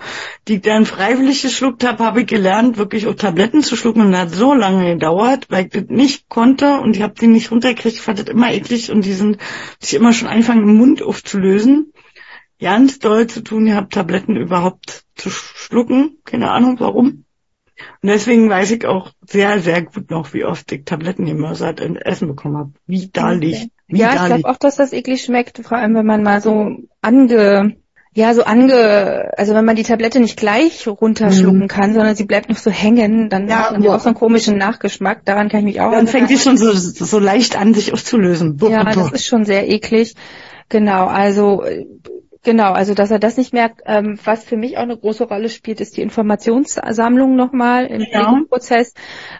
die 0.47 0.55
ich 0.55 0.61
dann 0.61 0.85
freiwillig 0.85 1.43
geschluckt 1.43 1.85
habe, 1.85 2.03
habe 2.03 2.21
ich 2.21 2.27
gelernt, 2.27 2.77
wirklich 2.77 3.05
auch 3.05 3.13
Tabletten 3.13 3.61
zu 3.61 3.75
schlucken 3.75 4.01
und 4.01 4.11
das 4.11 4.21
hat 4.21 4.31
so 4.31 4.53
lange 4.55 4.93
gedauert, 4.93 5.45
weil 5.49 5.65
ich 5.65 5.71
das 5.71 5.83
nicht 5.89 6.27
konnte 6.27 6.79
und 6.79 6.95
ich 6.95 7.03
habe 7.03 7.13
die 7.13 7.27
nicht 7.27 7.51
runtergekriegt, 7.51 7.97
ich 7.97 8.01
fand 8.01 8.19
das 8.19 8.27
immer 8.27 8.51
eklig 8.51 8.89
und 8.91 9.05
die 9.05 9.13
sind 9.13 9.37
sich 9.79 9.93
immer 9.93 10.11
schon 10.11 10.27
anfangen 10.27 10.63
im 10.63 10.75
Mund 10.75 11.03
aufzulösen. 11.03 11.93
Ganz 12.59 12.97
doll 12.97 13.27
zu 13.27 13.43
tun, 13.43 13.67
ihr 13.67 13.75
habt 13.75 13.93
Tabletten 13.93 14.35
überhaupt 14.35 15.03
zu 15.15 15.29
schlucken, 15.29 16.17
keine 16.25 16.49
Ahnung 16.49 16.79
warum. 16.79 17.25
Und 18.01 18.09
deswegen 18.09 18.49
weiß 18.49 18.71
ich 18.71 18.85
auch 18.85 19.11
sehr, 19.27 19.59
sehr 19.59 19.81
gut 19.81 20.11
noch, 20.11 20.33
wie 20.33 20.45
oft 20.45 20.71
ich 20.71 20.85
Tabletten 20.85 21.27
immer 21.27 21.55
seit 21.55 21.79
Essen 21.79 22.27
bekommen 22.27 22.57
habe. 22.57 22.71
Wie 22.85 23.07
darlich. 23.07 23.69
Wie 23.87 23.99
ja, 23.99 24.13
ich 24.13 24.25
glaube 24.25 24.49
auch, 24.49 24.57
dass 24.57 24.75
das 24.75 24.93
eklig 24.93 25.23
schmeckt, 25.23 25.59
vor 25.59 25.77
allem 25.77 25.95
wenn 25.95 26.05
man 26.05 26.23
mal 26.23 26.41
so 26.41 26.77
ange, 27.01 27.75
ja, 28.13 28.33
so 28.33 28.43
ange, 28.43 29.31
also 29.37 29.53
wenn 29.53 29.65
man 29.65 29.75
die 29.75 29.83
Tablette 29.83 30.19
nicht 30.19 30.37
gleich 30.37 30.87
runterschlucken 30.87 31.61
mhm. 31.61 31.67
kann, 31.67 31.93
sondern 31.93 32.15
sie 32.15 32.25
bleibt 32.25 32.49
noch 32.49 32.57
so 32.57 32.69
hängen, 32.69 33.29
dann 33.29 33.47
ja, 33.47 33.63
hat 33.63 33.71
man 33.71 33.83
ja 33.83 33.95
auch 33.95 33.99
so 33.99 34.09
einen 34.09 34.17
komischen 34.17 34.57
Nachgeschmack. 34.57 35.25
Daran 35.25 35.49
kann 35.49 35.61
ich 35.61 35.65
mich 35.65 35.81
auch 35.81 35.91
Dann 35.91 36.07
fängt 36.07 36.29
die 36.29 36.37
schon 36.37 36.57
so, 36.57 36.71
so 36.73 37.19
leicht 37.19 37.57
an, 37.57 37.73
sich 37.73 37.93
auszulösen. 37.93 38.57
Ja, 38.61 38.83
das 38.83 39.11
ist 39.11 39.25
schon 39.25 39.45
sehr 39.45 39.69
eklig. 39.69 40.15
Genau, 40.69 41.07
also 41.07 41.63
Genau, 42.43 42.71
also 42.71 42.93
dass 42.95 43.11
er 43.11 43.19
das 43.19 43.37
nicht 43.37 43.53
merkt. 43.53 43.81
Ähm, 43.85 44.17
was 44.23 44.43
für 44.43 44.57
mich 44.57 44.77
auch 44.77 44.83
eine 44.83 44.97
große 44.97 45.25
Rolle 45.25 45.49
spielt, 45.49 45.79
ist 45.79 45.97
die 45.97 46.01
Informationssammlung 46.01 47.35
nochmal 47.35 47.85
im 47.85 48.01
ja. 48.01 48.41
Prozess. 48.49 48.93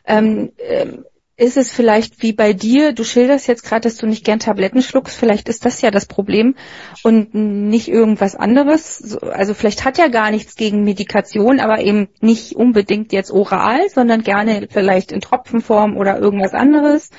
Ähm, 0.05 0.51
ähm, 0.59 1.05
ist 1.41 1.57
es 1.57 1.71
vielleicht 1.71 2.21
wie 2.21 2.33
bei 2.33 2.53
dir, 2.53 2.93
du 2.93 3.03
schilderst 3.03 3.47
jetzt 3.47 3.63
gerade, 3.63 3.81
dass 3.81 3.97
du 3.97 4.05
nicht 4.05 4.23
gern 4.23 4.37
Tabletten 4.37 4.83
schluckst, 4.83 5.17
vielleicht 5.17 5.49
ist 5.49 5.65
das 5.65 5.81
ja 5.81 5.89
das 5.89 6.05
Problem 6.05 6.53
und 7.01 7.33
nicht 7.33 7.87
irgendwas 7.87 8.35
anderes. 8.35 9.17
Also 9.17 9.55
vielleicht 9.55 9.83
hat 9.83 9.97
er 9.97 10.11
gar 10.11 10.29
nichts 10.29 10.55
gegen 10.55 10.83
Medikation, 10.83 11.59
aber 11.59 11.79
eben 11.79 12.09
nicht 12.19 12.55
unbedingt 12.55 13.11
jetzt 13.11 13.31
oral, 13.31 13.89
sondern 13.89 14.21
gerne 14.21 14.67
vielleicht 14.69 15.11
in 15.11 15.19
Tropfenform 15.19 15.97
oder 15.97 16.19
irgendwas 16.19 16.53
anderes. 16.53 17.09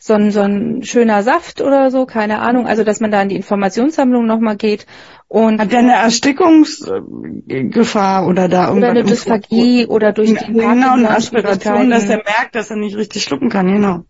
So 0.00 0.12
ein, 0.12 0.32
so 0.32 0.40
ein 0.40 0.82
schöner 0.82 1.22
Saft 1.22 1.62
oder 1.62 1.90
so, 1.90 2.04
keine 2.04 2.40
Ahnung. 2.40 2.66
Also 2.66 2.84
dass 2.84 3.00
man 3.00 3.10
da 3.10 3.22
in 3.22 3.30
die 3.30 3.36
Informationssammlung 3.36 4.26
nochmal 4.26 4.56
geht 4.56 4.84
und 5.32 5.58
Hat 5.58 5.72
der 5.72 5.78
eine 5.78 5.94
Erstickungsgefahr 5.94 8.26
oder 8.26 8.50
da 8.50 8.68
irgendwas? 8.68 8.90
Oder 8.90 9.00
eine 9.00 9.04
Dysphagie 9.04 9.86
oder 9.86 10.12
durch 10.12 10.34
die 10.34 10.52
Genau, 10.52 10.92
eine 10.92 11.08
Aspiration, 11.08 11.88
dass 11.88 12.04
er 12.04 12.18
merkt, 12.18 12.54
dass 12.54 12.68
er 12.68 12.76
nicht 12.76 12.96
richtig 12.96 13.22
schlucken 13.22 13.48
kann, 13.48 13.72
genau. 13.72 14.04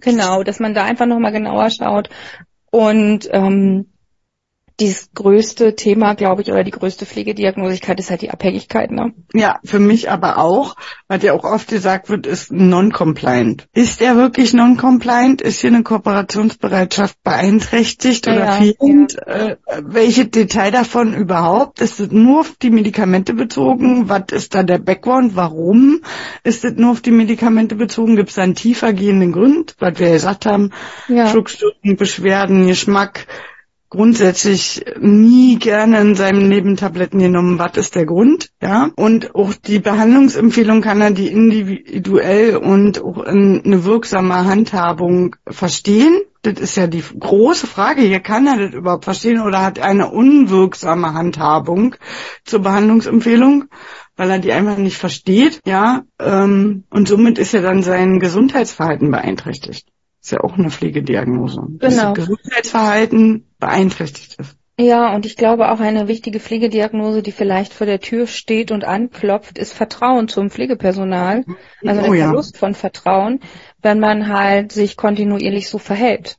Genau, 0.00 0.42
dass 0.42 0.58
man 0.58 0.74
da 0.74 0.82
einfach 0.82 1.06
nochmal 1.06 1.30
genauer 1.30 1.70
schaut. 1.70 2.10
Und 2.72 3.28
ähm, 3.30 3.92
das 4.80 5.10
größte 5.12 5.74
Thema, 5.74 6.14
glaube 6.14 6.42
ich, 6.42 6.52
oder 6.52 6.62
die 6.62 6.70
größte 6.70 7.04
Pflegediagnosigkeit 7.04 7.98
ist 7.98 8.10
halt 8.10 8.22
die 8.22 8.30
Abhängigkeit, 8.30 8.92
ne? 8.92 9.12
Ja, 9.34 9.58
für 9.64 9.80
mich 9.80 10.08
aber 10.08 10.38
auch, 10.38 10.76
weil 11.08 11.22
ja 11.24 11.32
auch 11.32 11.42
oft 11.42 11.68
gesagt 11.68 12.08
wird, 12.10 12.26
ist 12.26 12.52
non-compliant. 12.52 13.66
Ist 13.74 14.00
er 14.00 14.16
wirklich 14.16 14.52
non-compliant? 14.54 15.42
Ist 15.42 15.60
hier 15.60 15.70
eine 15.70 15.82
Kooperationsbereitschaft 15.82 17.20
beeinträchtigt 17.24 18.26
ja, 18.26 18.34
oder 18.34 18.52
fehlend? 18.52 19.16
Ja. 19.26 19.48
Äh, 19.48 19.56
welche 19.82 20.26
Detail 20.26 20.70
davon 20.70 21.12
überhaupt? 21.12 21.80
Ist 21.80 21.98
es 21.98 22.12
nur 22.12 22.40
auf 22.40 22.54
die 22.62 22.70
Medikamente 22.70 23.34
bezogen? 23.34 24.08
Was 24.08 24.26
ist 24.30 24.54
da 24.54 24.62
der 24.62 24.78
Background? 24.78 25.34
Warum 25.34 26.02
ist 26.44 26.64
es 26.64 26.74
nur 26.76 26.92
auf 26.92 27.00
die 27.00 27.10
Medikamente 27.10 27.74
bezogen? 27.74 28.14
Gibt 28.14 28.28
es 28.28 28.36
da 28.36 28.42
einen 28.42 28.54
tiefer 28.54 28.92
gehenden 28.92 29.32
Grund? 29.32 29.74
Was 29.80 29.98
wir 29.98 30.10
gesagt 30.12 30.46
haben, 30.46 30.70
ja. 31.08 31.26
Schluckstörungen, 31.26 31.96
Beschwerden, 31.96 32.68
Geschmack, 32.68 33.26
grundsätzlich 33.90 34.84
nie 35.00 35.58
gerne 35.58 36.00
in 36.00 36.14
seinem 36.14 36.50
Leben 36.50 36.76
Tabletten 36.76 37.18
genommen. 37.18 37.58
Was 37.58 37.76
ist 37.76 37.94
der 37.94 38.06
Grund? 38.06 38.50
Ja. 38.62 38.90
Und 38.96 39.34
auch 39.34 39.54
die 39.54 39.78
Behandlungsempfehlung 39.78 40.80
kann 40.82 41.00
er 41.00 41.10
die 41.10 41.28
individuell 41.28 42.56
und 42.56 43.02
auch 43.02 43.18
eine 43.18 43.84
wirksame 43.84 44.44
Handhabung 44.44 45.36
verstehen. 45.46 46.20
Das 46.42 46.60
ist 46.60 46.76
ja 46.76 46.86
die 46.86 47.02
große 47.02 47.66
Frage. 47.66 48.02
Hier 48.02 48.20
kann 48.20 48.46
er 48.46 48.58
das 48.58 48.74
überhaupt 48.74 49.04
verstehen 49.04 49.40
oder 49.40 49.62
hat 49.62 49.80
eine 49.80 50.10
unwirksame 50.10 51.14
Handhabung 51.14 51.96
zur 52.44 52.60
Behandlungsempfehlung? 52.60 53.64
weil 54.18 54.32
er 54.32 54.38
die 54.40 54.52
einfach 54.52 54.76
nicht 54.76 54.98
versteht, 54.98 55.60
ja, 55.64 56.02
ähm, 56.18 56.82
und 56.90 57.08
somit 57.08 57.38
ist 57.38 57.52
ja 57.52 57.62
dann 57.62 57.84
sein 57.84 58.18
Gesundheitsverhalten 58.18 59.12
beeinträchtigt. 59.12 59.88
Ist 60.20 60.32
ja 60.32 60.40
auch 60.40 60.58
eine 60.58 60.70
Pflegediagnose. 60.70 61.62
Genau. 61.78 61.78
Das 61.78 62.14
Gesundheitsverhalten 62.14 63.47
beeinträchtigt 63.58 64.36
ist. 64.38 64.56
Ja, 64.80 65.12
und 65.12 65.26
ich 65.26 65.36
glaube 65.36 65.72
auch 65.72 65.80
eine 65.80 66.06
wichtige 66.06 66.38
Pflegediagnose, 66.38 67.20
die 67.20 67.32
vielleicht 67.32 67.72
vor 67.72 67.86
der 67.86 67.98
Tür 67.98 68.28
steht 68.28 68.70
und 68.70 68.84
anklopft, 68.84 69.58
ist 69.58 69.72
Vertrauen 69.72 70.28
zum 70.28 70.50
Pflegepersonal. 70.50 71.44
Also 71.84 72.00
der 72.00 72.10
oh, 72.10 72.14
Verlust 72.14 72.54
ja. 72.54 72.60
von 72.60 72.74
Vertrauen, 72.74 73.40
wenn 73.82 73.98
man 73.98 74.28
halt 74.28 74.70
sich 74.70 74.96
kontinuierlich 74.96 75.68
so 75.68 75.78
verhält. 75.78 76.38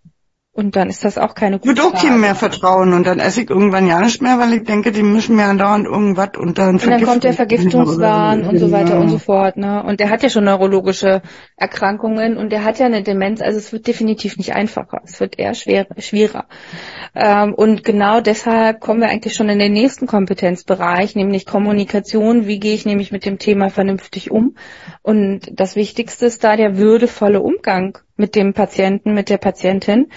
Und 0.59 0.75
dann 0.75 0.89
ist 0.89 1.05
das 1.05 1.17
auch 1.17 1.35
keine 1.35 1.57
gute 1.57 1.71
Ich 1.71 1.77
würde 1.77 1.87
auch 1.87 2.01
keinem 2.01 2.19
mehr 2.19 2.35
vertrauen 2.35 2.91
und 2.91 3.07
dann 3.07 3.19
esse 3.19 3.43
ich 3.43 3.49
irgendwann 3.49 3.87
ja 3.87 4.01
nicht 4.01 4.21
mehr, 4.21 4.39
weil 4.39 4.51
ich 4.51 4.65
denke, 4.65 4.91
die 4.91 5.03
mischen 5.03 5.37
mir 5.37 5.45
andauernd 5.45 5.85
irgendwas 5.85 6.31
und 6.37 6.57
dann 6.57 6.75
Und 6.75 6.85
dann 6.85 7.01
kommt 7.01 7.23
der 7.23 7.31
Vergiftungswahn 7.31 8.45
und 8.45 8.57
so 8.57 8.69
weiter 8.69 8.99
und 8.99 9.07
so 9.07 9.19
fort, 9.19 9.55
ne? 9.55 9.81
Und 9.81 10.01
der 10.01 10.09
hat 10.09 10.21
ja 10.21 10.29
schon 10.29 10.43
neurologische 10.43 11.21
Erkrankungen 11.55 12.35
und 12.35 12.51
der 12.51 12.65
hat 12.65 12.77
ja 12.77 12.87
eine 12.87 13.03
Demenz, 13.03 13.41
also 13.41 13.57
es 13.57 13.71
wird 13.71 13.87
definitiv 13.87 14.35
nicht 14.35 14.53
einfacher. 14.53 14.99
Es 15.05 15.21
wird 15.21 15.39
eher 15.39 15.53
schwer, 15.53 15.87
schwerer. 15.97 16.43
Ähm, 17.15 17.53
und 17.53 17.85
genau 17.85 18.19
deshalb 18.19 18.81
kommen 18.81 18.99
wir 18.99 19.07
eigentlich 19.07 19.35
schon 19.35 19.47
in 19.47 19.59
den 19.59 19.71
nächsten 19.71 20.07
Kompetenzbereich, 20.07 21.15
nämlich 21.15 21.45
Kommunikation. 21.45 22.47
Wie 22.47 22.59
gehe 22.59 22.75
ich 22.75 22.85
nämlich 22.85 23.13
mit 23.13 23.25
dem 23.25 23.39
Thema 23.39 23.69
vernünftig 23.69 24.29
um? 24.29 24.57
Und 25.03 25.49
das 25.53 25.77
Wichtigste 25.77 26.25
ist 26.25 26.43
da 26.43 26.57
der 26.57 26.77
würdevolle 26.77 27.39
Umgang 27.39 27.97
mit 28.19 28.35
dem 28.35 28.53
Patienten, 28.53 29.13
mit 29.13 29.29
der 29.29 29.37
Patientin 29.37 30.07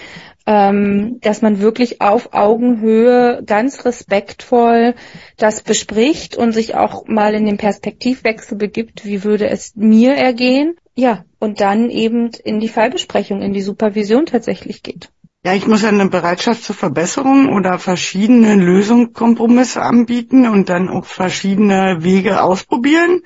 ähm, 0.45 1.19
dass 1.21 1.41
man 1.41 1.59
wirklich 1.59 2.01
auf 2.01 2.33
Augenhöhe 2.33 3.43
ganz 3.45 3.85
respektvoll 3.85 4.95
das 5.37 5.61
bespricht 5.61 6.35
und 6.35 6.51
sich 6.51 6.75
auch 6.75 7.07
mal 7.07 7.33
in 7.33 7.45
den 7.45 7.57
Perspektivwechsel 7.57 8.57
begibt, 8.57 9.05
wie 9.05 9.23
würde 9.23 9.49
es 9.49 9.73
mir 9.75 10.13
ergehen 10.15 10.75
ja, 10.95 11.25
und 11.39 11.59
dann 11.59 11.89
eben 11.89 12.29
in 12.43 12.59
die 12.59 12.69
Fallbesprechung, 12.69 13.41
in 13.41 13.53
die 13.53 13.61
Supervision 13.61 14.25
tatsächlich 14.25 14.83
geht. 14.83 15.09
Ja, 15.45 15.53
ich 15.53 15.67
muss 15.67 15.81
ja 15.81 15.89
eine 15.89 16.07
Bereitschaft 16.07 16.63
zur 16.63 16.75
Verbesserung 16.75 17.49
oder 17.49 17.77
verschiedene 17.77 18.55
Lösungskompromisse 18.55 19.81
anbieten 19.81 20.47
und 20.47 20.69
dann 20.69 20.87
auch 20.87 21.05
verschiedene 21.05 21.97
Wege 21.99 22.41
ausprobieren, 22.41 23.21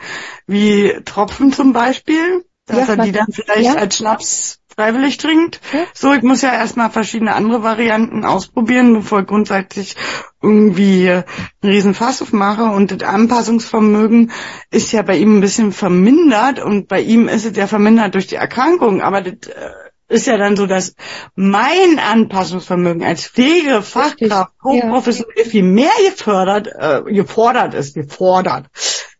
wie 0.47 0.93
Tropfen 1.05 1.51
zum 1.51 1.73
Beispiel, 1.73 2.45
dass 2.65 2.87
ja, 2.87 2.95
er 2.95 3.03
die 3.03 3.11
dann 3.11 3.31
vielleicht 3.31 3.65
ja. 3.65 3.75
als 3.75 3.97
Schnaps 3.97 4.59
freiwillig 4.77 5.17
trinkt. 5.17 5.59
So, 5.93 6.13
ich 6.13 6.21
muss 6.21 6.43
ja 6.43 6.53
erstmal 6.53 6.91
verschiedene 6.91 7.33
andere 7.33 7.63
Varianten 7.63 8.23
ausprobieren, 8.23 8.93
bevor 8.93 9.21
ich 9.21 9.27
grundsätzlich 9.27 9.95
irgendwie 10.41 11.09
einen 11.09 11.23
riesen 11.63 11.95
Fass 11.95 12.21
aufmache 12.21 12.65
und 12.65 12.91
das 12.91 13.07
Anpassungsvermögen 13.07 14.31
ist 14.69 14.91
ja 14.91 15.01
bei 15.01 15.17
ihm 15.17 15.37
ein 15.37 15.41
bisschen 15.41 15.71
vermindert 15.71 16.59
und 16.59 16.87
bei 16.87 17.01
ihm 17.01 17.27
ist 17.27 17.45
es 17.45 17.57
ja 17.57 17.65
vermindert 17.65 18.13
durch 18.13 18.27
die 18.27 18.35
Erkrankung, 18.35 19.01
aber 19.01 19.21
das 19.21 19.49
äh, 19.49 19.69
ist 20.09 20.27
ja 20.27 20.37
dann 20.37 20.55
so, 20.55 20.67
dass 20.67 20.93
mein 21.35 21.99
Anpassungsvermögen 21.99 23.03
als 23.03 23.27
Pflegefachkraft 23.27 24.53
hochprofessionell 24.63 25.43
ja. 25.43 25.49
viel 25.49 25.63
mehr 25.63 25.91
gefördert, 26.07 26.67
äh, 26.67 27.01
gefordert 27.11 27.73
ist, 27.73 27.95
gefordert. 27.95 28.67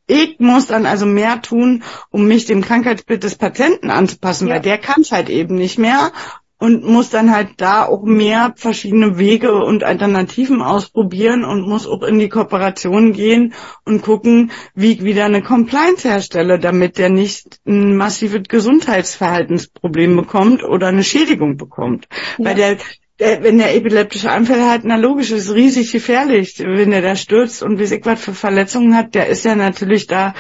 Ich 0.08 0.40
muss 0.40 0.68
dann 0.68 0.86
also 0.86 1.06
mehr 1.06 1.42
tun, 1.42 1.84
um 2.10 2.28
mich 2.28 2.46
dem 2.46 2.62
Krankheitsbild 2.62 3.24
des 3.24 3.36
Patienten 3.36 3.92
anzupassen, 3.92 4.48
ja. 4.48 4.56
weil 4.56 4.62
der 4.62 4.78
kann 4.78 5.02
es 5.02 5.12
halt 5.12 5.30
eben 5.30 5.56
nicht 5.56 5.78
mehr 5.78 6.12
und 6.60 6.84
muss 6.84 7.10
dann 7.10 7.32
halt 7.32 7.50
da 7.58 7.86
auch 7.86 8.04
mehr 8.04 8.54
verschiedene 8.56 9.20
Wege 9.20 9.54
und 9.54 9.84
Alternativen 9.84 10.62
ausprobieren 10.62 11.44
und 11.44 11.68
muss 11.68 11.86
auch 11.86 12.02
in 12.04 12.20
die 12.20 12.30
Kooperation 12.30 13.14
gehen 13.14 13.54
und 13.86 14.02
gucken, 14.02 14.52
wie 14.74 14.94
ich 14.94 15.04
wieder 15.04 15.26
eine 15.26 15.44
Compliance 15.44 16.10
herstelle, 16.10 16.58
damit 16.58 16.98
der 16.98 17.10
nicht 17.10 17.60
ein 17.68 17.96
massives 17.96 18.48
Gesundheitsverhaltensproblem 18.48 20.16
bekommt 20.16 20.64
oder 20.64 20.88
eine 20.88 21.04
Schädigung 21.04 21.58
bekommt. 21.58 22.08
Ja. 22.38 22.46
Weil 22.46 22.56
der, 22.56 22.78
der, 23.20 23.44
wenn 23.44 23.58
der 23.58 23.76
epileptische 23.76 24.32
Anfälle 24.32 24.70
hat, 24.70 24.82
na 24.84 24.96
logisch, 24.96 25.32
ist 25.32 25.54
riesig 25.54 25.92
gefährlich, 25.92 26.60
wenn 26.60 26.92
der 26.92 27.02
da 27.02 27.16
stürzt 27.16 27.64
und 27.64 27.80
wie 27.80 27.86
sich 27.86 28.06
was 28.06 28.22
für 28.22 28.34
Verletzungen 28.34 28.96
hat, 28.96 29.16
der 29.16 29.28
ist 29.28 29.46
ja 29.46 29.56
natürlich 29.56 30.08
da 30.08 30.34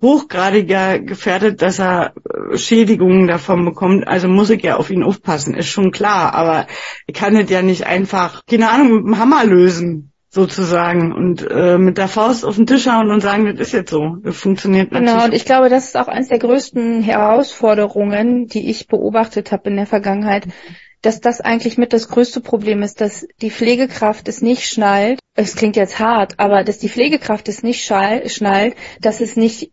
hochgradiger 0.00 1.00
gefährdet, 1.00 1.60
dass 1.62 1.80
er 1.80 2.12
äh, 2.52 2.56
Schädigungen 2.56 3.26
davon 3.26 3.64
bekommt. 3.64 4.06
Also 4.06 4.28
muss 4.28 4.50
ich 4.50 4.62
ja 4.62 4.76
auf 4.76 4.90
ihn 4.90 5.02
aufpassen, 5.02 5.54
ist 5.54 5.68
schon 5.68 5.90
klar. 5.90 6.34
Aber 6.34 6.66
ich 7.06 7.14
kann 7.14 7.36
es 7.36 7.50
ja 7.50 7.62
nicht 7.62 7.86
einfach, 7.86 8.42
keine 8.46 8.70
Ahnung, 8.70 8.94
mit 8.94 9.04
dem 9.06 9.18
Hammer 9.18 9.44
lösen 9.44 10.12
sozusagen 10.30 11.12
und 11.12 11.44
äh, 11.50 11.78
mit 11.78 11.98
der 11.98 12.06
Faust 12.06 12.44
auf 12.44 12.56
den 12.56 12.66
Tisch 12.66 12.86
hauen 12.86 13.10
und 13.10 13.22
sagen, 13.22 13.46
das 13.46 13.68
ist 13.68 13.72
jetzt 13.72 13.90
so. 13.90 14.18
Das 14.22 14.36
funktioniert 14.36 14.92
natürlich. 14.92 15.12
Genau, 15.12 15.24
und 15.24 15.34
ich 15.34 15.44
glaube, 15.46 15.68
das 15.68 15.86
ist 15.86 15.96
auch 15.96 16.06
eines 16.06 16.28
der 16.28 16.38
größten 16.38 17.02
Herausforderungen, 17.02 18.46
die 18.46 18.70
ich 18.70 18.86
beobachtet 18.86 19.50
habe 19.50 19.70
in 19.70 19.76
der 19.76 19.86
Vergangenheit, 19.86 20.46
dass 21.02 21.20
das 21.20 21.40
eigentlich 21.40 21.78
mit 21.78 21.92
das 21.92 22.08
größte 22.08 22.40
Problem 22.40 22.82
ist, 22.82 23.00
dass 23.00 23.26
die 23.40 23.50
Pflegekraft 23.50 24.28
es 24.28 24.42
nicht 24.42 24.68
schnallt. 24.68 25.20
Es 25.34 25.54
klingt 25.54 25.76
jetzt 25.76 25.98
hart, 25.98 26.38
aber 26.38 26.64
dass 26.64 26.78
die 26.78 26.88
Pflegekraft 26.88 27.48
es 27.48 27.62
nicht 27.62 27.84
schnallt, 27.84 28.76
dass 29.00 29.20
es 29.20 29.36
nicht 29.36 29.72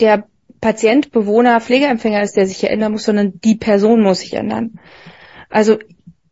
der 0.00 0.26
Patient, 0.60 1.12
Bewohner, 1.12 1.60
Pflegeempfänger 1.60 2.22
ist, 2.22 2.36
der 2.36 2.46
sich 2.46 2.64
erinnern 2.64 2.92
muss, 2.92 3.04
sondern 3.04 3.38
die 3.40 3.56
Person 3.56 4.02
muss 4.02 4.20
sich 4.20 4.34
ändern. 4.34 4.80
Also 5.48 5.78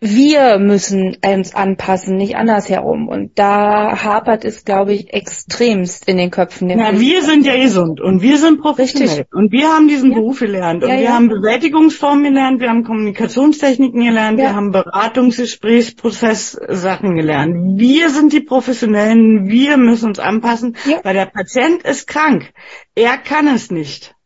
wir 0.04 0.58
müssen 0.58 1.16
uns 1.24 1.54
anpassen, 1.54 2.16
nicht 2.16 2.34
andersherum. 2.34 3.06
Und 3.06 3.38
da 3.38 4.02
hapert 4.02 4.44
es, 4.44 4.64
glaube 4.64 4.94
ich, 4.94 5.14
extremst 5.14 6.08
in 6.08 6.16
den 6.16 6.32
Köpfen. 6.32 6.70
Ja, 6.70 6.98
wir 6.98 7.22
sind 7.22 7.46
ja 7.46 7.56
gesund 7.56 8.00
und 8.00 8.20
wir 8.20 8.38
sind 8.38 8.60
professionell 8.60 9.08
Richtig. 9.08 9.32
und 9.32 9.52
wir 9.52 9.68
haben 9.68 9.86
diesen 9.86 10.10
ja. 10.10 10.16
Beruf 10.16 10.40
gelernt 10.40 10.82
und 10.82 10.90
ja, 10.90 10.96
wir 10.96 11.04
ja. 11.04 11.12
haben 11.12 11.28
Bewältigungsformen 11.28 12.24
gelernt, 12.24 12.60
wir 12.60 12.68
haben 12.68 12.82
Kommunikationstechniken 12.82 14.02
gelernt, 14.02 14.38
wir 14.38 14.56
haben 14.56 14.72
Beratungsgesprächsprozesssachen 14.72 17.14
gelernt. 17.14 17.78
Wir 17.78 18.10
sind 18.10 18.32
die 18.32 18.40
Professionellen, 18.40 19.48
wir 19.48 19.76
müssen 19.76 20.08
uns 20.08 20.18
anpassen, 20.18 20.76
weil 21.04 21.14
der 21.14 21.26
Patient 21.26 21.84
ist 21.84 22.08
krank. 22.08 22.52
Er 22.96 23.18
kann 23.18 23.46
es 23.46 23.70
nicht. 23.70 24.16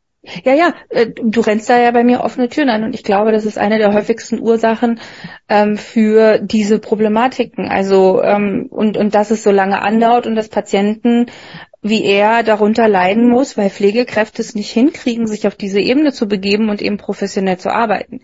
Ja, 0.45 0.55
ja, 0.55 0.75
äh, 0.89 1.07
du 1.07 1.41
rennst 1.41 1.69
da 1.69 1.79
ja 1.79 1.91
bei 1.91 2.05
mir 2.05 2.21
offene 2.21 2.49
Türen 2.49 2.69
ein 2.69 2.85
und 2.85 2.95
ich 2.95 3.05
glaube, 3.05 3.33
das 3.33 3.45
ist 3.45 3.59
eine 3.59 3.79
der 3.79 3.93
häufigsten 3.93 4.41
Ursachen 4.41 5.01
ähm, 5.49 5.77
für 5.77 6.39
diese 6.39 6.79
Problematiken. 6.79 7.69
Also 7.69 8.23
ähm, 8.23 8.67
und 8.71 8.97
und 8.97 9.15
dass 9.15 9.31
es 9.31 9.43
so 9.43 9.51
lange 9.51 9.81
andauert 9.83 10.27
und 10.27 10.37
dass 10.37 10.49
Patienten 10.49 11.27
wie 11.89 12.05
er 12.05 12.43
darunter 12.43 12.89
leiden 12.89 13.29
muss, 13.29 13.57
weil 13.57 13.71
Pflegekräfte 13.71 14.43
es 14.43 14.55
nicht 14.55 14.71
hinkriegen, 14.71 15.27
sich 15.27 15.47
auf 15.47 15.55
diese 15.55 15.81
Ebene 15.81 16.13
zu 16.13 16.27
begeben 16.27 16.69
und 16.69 16.83
eben 16.83 16.97
professionell 16.97 17.59
zu 17.59 17.71
arbeiten. 17.71 18.23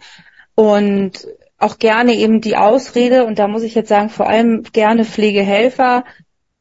Und 0.55 1.26
auch 1.59 1.78
gerne 1.78 2.14
eben 2.14 2.40
die 2.40 2.57
Ausrede, 2.57 3.24
und 3.24 3.38
da 3.38 3.46
muss 3.46 3.62
ich 3.62 3.74
jetzt 3.74 3.88
sagen, 3.88 4.09
vor 4.09 4.28
allem 4.28 4.64
gerne 4.72 5.05
Pflegehelfer 5.05 6.05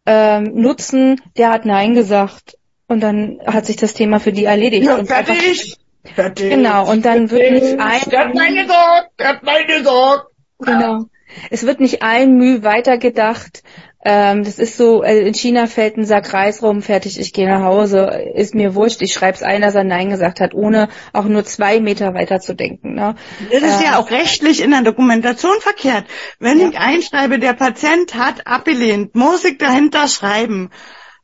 ähm, 0.05 0.51
nutzen, 0.53 1.19
der 1.37 1.51
hat 1.51 1.65
Nein 1.65 1.95
gesagt 1.95 2.57
und 2.91 2.99
dann 2.99 3.39
hat 3.45 3.65
sich 3.65 3.77
das 3.77 3.93
Thema 3.93 4.19
für 4.19 4.33
die 4.33 4.43
erledigt. 4.43 4.85
Ja, 4.85 5.03
fertig. 5.05 5.77
fertig. 6.13 6.49
Genau, 6.49 6.91
und 6.91 7.05
dann 7.05 7.31
wird 7.31 7.51
nicht 7.53 7.79
ein... 7.79 8.01
Der 8.09 8.25
hat 8.25 8.35
meine 8.35 8.67
Sorge, 8.67 9.07
der 9.17 9.27
hat 9.29 9.43
meine 9.43 9.83
Sorge. 9.83 10.23
Genau. 10.59 11.05
Es 11.49 11.65
wird 11.65 11.79
nicht 11.79 12.03
ein 12.03 12.35
Mühe 12.35 12.63
weitergedacht. 12.63 13.63
Ähm, 14.03 14.43
das 14.43 14.59
ist 14.59 14.75
so, 14.75 15.03
äh, 15.03 15.19
in 15.19 15.33
China 15.33 15.67
fällt 15.67 15.95
ein 15.95 16.03
Sack 16.03 16.33
Reis 16.33 16.61
rum, 16.63 16.81
fertig, 16.81 17.17
ich 17.17 17.31
gehe 17.33 17.47
nach 17.47 17.63
Hause, 17.63 18.07
ist 18.33 18.55
mir 18.55 18.75
wurscht, 18.75 19.01
ich 19.01 19.13
schreib's 19.13 19.43
ein, 19.43 19.61
dass 19.61 19.75
er 19.75 19.83
Nein 19.83 20.09
gesagt 20.09 20.41
hat, 20.41 20.53
ohne 20.53 20.89
auch 21.13 21.25
nur 21.25 21.45
zwei 21.45 21.79
Meter 21.79 22.13
weiter 22.15 22.39
zu 22.39 22.55
denken. 22.55 22.95
Ne? 22.95 23.15
Das 23.51 23.61
ist 23.61 23.79
ähm, 23.79 23.85
ja 23.85 23.99
auch 23.99 24.09
rechtlich 24.09 24.61
in 24.61 24.71
der 24.71 24.81
Dokumentation 24.81 25.55
verkehrt. 25.61 26.05
Wenn 26.39 26.59
ja. 26.59 26.69
ich 26.69 26.77
einschreibe, 26.77 27.39
der 27.39 27.53
Patient 27.53 28.15
hat 28.15 28.47
abgelehnt, 28.47 29.15
muss 29.15 29.45
ich 29.45 29.59
dahinter 29.59 30.07
schreiben 30.07 30.71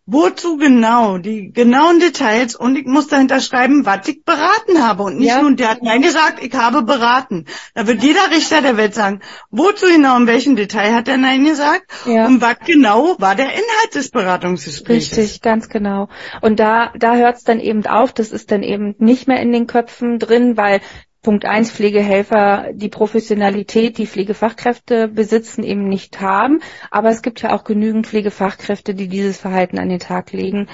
Wozu 0.09 0.55
genau? 0.55 1.17
Die 1.17 1.51
genauen 1.51 1.99
Details 1.99 2.55
und 2.55 2.77
ich 2.77 2.85
muss 2.85 3.07
dahinter 3.07 3.41
schreiben, 3.41 3.85
was 3.85 4.07
ich 4.07 4.23
beraten 4.23 4.81
habe. 4.81 5.03
Und 5.03 5.17
nicht 5.17 5.27
ja. 5.27 5.41
nur, 5.41 5.51
der 5.51 5.69
hat 5.69 5.83
Nein 5.83 6.01
gesagt, 6.01 6.41
ich 6.41 6.53
habe 6.53 6.81
beraten. 6.81 7.43
Da 7.73 7.87
wird 7.87 8.01
jeder 8.01 8.31
Richter 8.31 8.61
der 8.61 8.77
Welt 8.77 8.95
sagen, 8.95 9.19
wozu 9.51 9.85
genau, 9.87 10.15
in 10.15 10.25
welchem 10.25 10.55
Detail 10.55 10.95
hat 10.95 11.09
er 11.09 11.17
Nein 11.17 11.43
gesagt? 11.43 11.91
Ja. 12.05 12.25
Und 12.25 12.41
was 12.41 12.55
genau 12.65 13.17
war 13.19 13.35
der 13.35 13.47
Inhalt 13.47 13.95
des 13.95 14.09
Beratungsgesprächs? 14.09 15.17
Richtig, 15.17 15.41
ganz 15.41 15.67
genau. 15.67 16.07
Und 16.39 16.61
da, 16.61 16.93
da 16.97 17.15
hört 17.15 17.35
es 17.35 17.43
dann 17.43 17.59
eben 17.59 17.85
auf, 17.85 18.13
das 18.13 18.31
ist 18.31 18.49
dann 18.51 18.63
eben 18.63 18.95
nicht 18.99 19.27
mehr 19.27 19.41
in 19.41 19.51
den 19.51 19.67
Köpfen 19.67 20.19
drin, 20.19 20.55
weil 20.55 20.79
Punkt 21.21 21.45
eins 21.45 21.71
Pflegehelfer 21.71 22.67
die 22.73 22.89
Professionalität, 22.89 23.97
die 23.97 24.07
Pflegefachkräfte 24.07 25.07
besitzen, 25.07 25.63
eben 25.63 25.87
nicht 25.87 26.21
haben. 26.21 26.61
Aber 26.91 27.09
es 27.09 27.21
gibt 27.21 27.41
ja 27.41 27.53
auch 27.53 27.63
genügend 27.63 28.07
Pflegefachkräfte, 28.07 28.93
die 28.93 29.07
dieses 29.07 29.37
Verhalten 29.37 29.79
an 29.79 29.89
den 29.89 29.99
Tag 29.99 30.31
legen. 30.31 30.67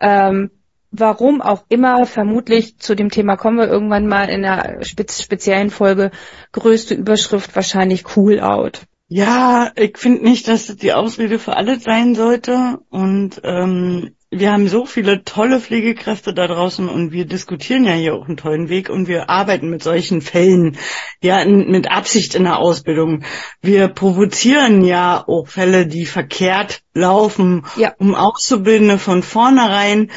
Ähm, 0.00 0.50
warum 0.90 1.42
auch 1.42 1.64
immer, 1.68 2.06
vermutlich 2.06 2.78
zu 2.78 2.94
dem 2.94 3.10
Thema 3.10 3.36
kommen 3.36 3.58
wir 3.58 3.68
irgendwann 3.68 4.06
mal 4.06 4.28
in 4.28 4.44
einer 4.44 4.84
speziellen 4.84 5.70
Folge, 5.70 6.10
größte 6.52 6.94
Überschrift 6.94 7.54
wahrscheinlich 7.54 8.16
Cool 8.16 8.40
Out. 8.40 8.82
Ja, 9.08 9.72
ich 9.74 9.96
finde 9.96 10.22
nicht, 10.22 10.48
dass 10.48 10.66
das 10.66 10.76
die 10.76 10.92
Ausrede 10.92 11.38
für 11.38 11.56
alles 11.56 11.82
sein 11.82 12.14
sollte. 12.14 12.80
Und 12.90 13.40
ähm, 13.42 14.14
wir 14.30 14.52
haben 14.52 14.68
so 14.68 14.84
viele 14.84 15.24
tolle 15.24 15.58
Pflegekräfte 15.58 16.34
da 16.34 16.46
draußen 16.46 16.88
und 16.88 17.12
wir 17.12 17.24
diskutieren 17.24 17.84
ja 17.84 17.94
hier 17.94 18.14
auch 18.14 18.26
einen 18.26 18.36
tollen 18.36 18.68
Weg 18.68 18.90
und 18.90 19.08
wir 19.08 19.30
arbeiten 19.30 19.70
mit 19.70 19.82
solchen 19.82 20.20
Fällen, 20.20 20.76
ja, 21.22 21.40
in, 21.40 21.70
mit 21.70 21.90
Absicht 21.90 22.34
in 22.34 22.44
der 22.44 22.58
Ausbildung. 22.58 23.24
Wir 23.62 23.88
provozieren 23.88 24.84
ja 24.84 25.24
auch 25.26 25.48
Fälle, 25.48 25.86
die 25.86 26.04
verkehrt 26.04 26.82
laufen, 26.92 27.64
ja. 27.76 27.94
um 27.98 28.14
Auszubildende 28.14 28.98
von 28.98 29.22
vornherein 29.22 30.10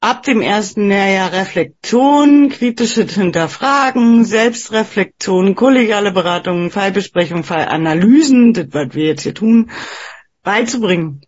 ab 0.00 0.22
dem 0.22 0.40
ersten 0.40 0.88
Lehrjahr 0.88 1.32
Reflexion, 1.32 2.50
kritisches 2.50 3.14
Hinterfragen, 3.14 4.24
Selbstreflexion, 4.24 5.56
kollegiale 5.56 6.12
Beratungen, 6.12 6.70
Fallbesprechung, 6.70 7.42
Fallanalysen, 7.42 8.52
das, 8.52 8.66
was 8.70 8.94
wir 8.94 9.06
jetzt 9.06 9.22
hier 9.22 9.34
tun, 9.34 9.70
beizubringen 10.42 11.20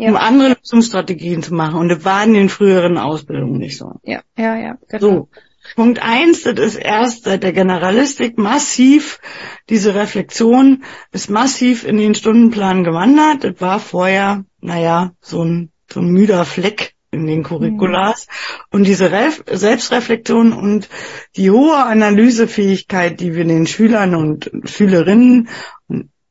ja. 0.00 0.10
um 0.10 0.16
andere 0.16 0.56
Lösungsstrategien 0.60 1.42
zu 1.42 1.54
machen. 1.54 1.78
Und 1.78 1.88
das 1.88 2.04
war 2.04 2.24
in 2.24 2.34
den 2.34 2.48
früheren 2.48 2.98
Ausbildungen 2.98 3.58
nicht 3.58 3.78
so. 3.78 3.92
Ja, 4.02 4.22
ja, 4.36 4.56
ja. 4.56 4.78
Genau. 4.88 5.00
So. 5.00 5.28
Punkt 5.76 6.02
eins, 6.02 6.42
das 6.42 6.58
ist 6.58 6.76
erst 6.76 7.24
seit 7.24 7.42
der 7.42 7.52
Generalistik 7.52 8.38
massiv, 8.38 9.20
diese 9.68 9.94
Reflexion 9.94 10.84
ist 11.12 11.30
massiv 11.30 11.84
in 11.86 11.98
den 11.98 12.14
Stundenplan 12.14 12.82
gewandert. 12.82 13.44
Das 13.44 13.60
war 13.60 13.78
vorher, 13.78 14.44
naja, 14.60 15.12
so 15.20 15.44
ein, 15.44 15.70
so 15.92 16.00
ein 16.00 16.08
müder 16.08 16.44
Fleck 16.44 16.94
in 17.10 17.26
den 17.26 17.42
Curriculars. 17.42 18.26
Mhm. 18.26 18.64
Und 18.70 18.86
diese 18.86 19.12
Ref 19.12 19.44
Selbstreflexion 19.46 20.52
und 20.52 20.88
die 21.36 21.50
hohe 21.50 21.76
Analysefähigkeit, 21.76 23.20
die 23.20 23.34
wir 23.34 23.44
den 23.44 23.66
Schülern 23.66 24.14
und 24.14 24.50
Schülerinnen 24.64 25.48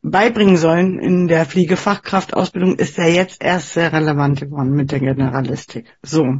beibringen 0.01 0.57
sollen 0.57 0.99
in 0.99 1.27
der 1.27 1.45
Fliegefachkraftausbildung, 1.45 2.75
ist 2.75 2.97
ja 2.97 3.07
jetzt 3.07 3.43
erst 3.43 3.73
sehr 3.73 3.91
relevant 3.91 4.39
geworden 4.39 4.71
mit 4.71 4.91
der 4.91 4.99
Generalistik. 4.99 5.97
So. 6.01 6.39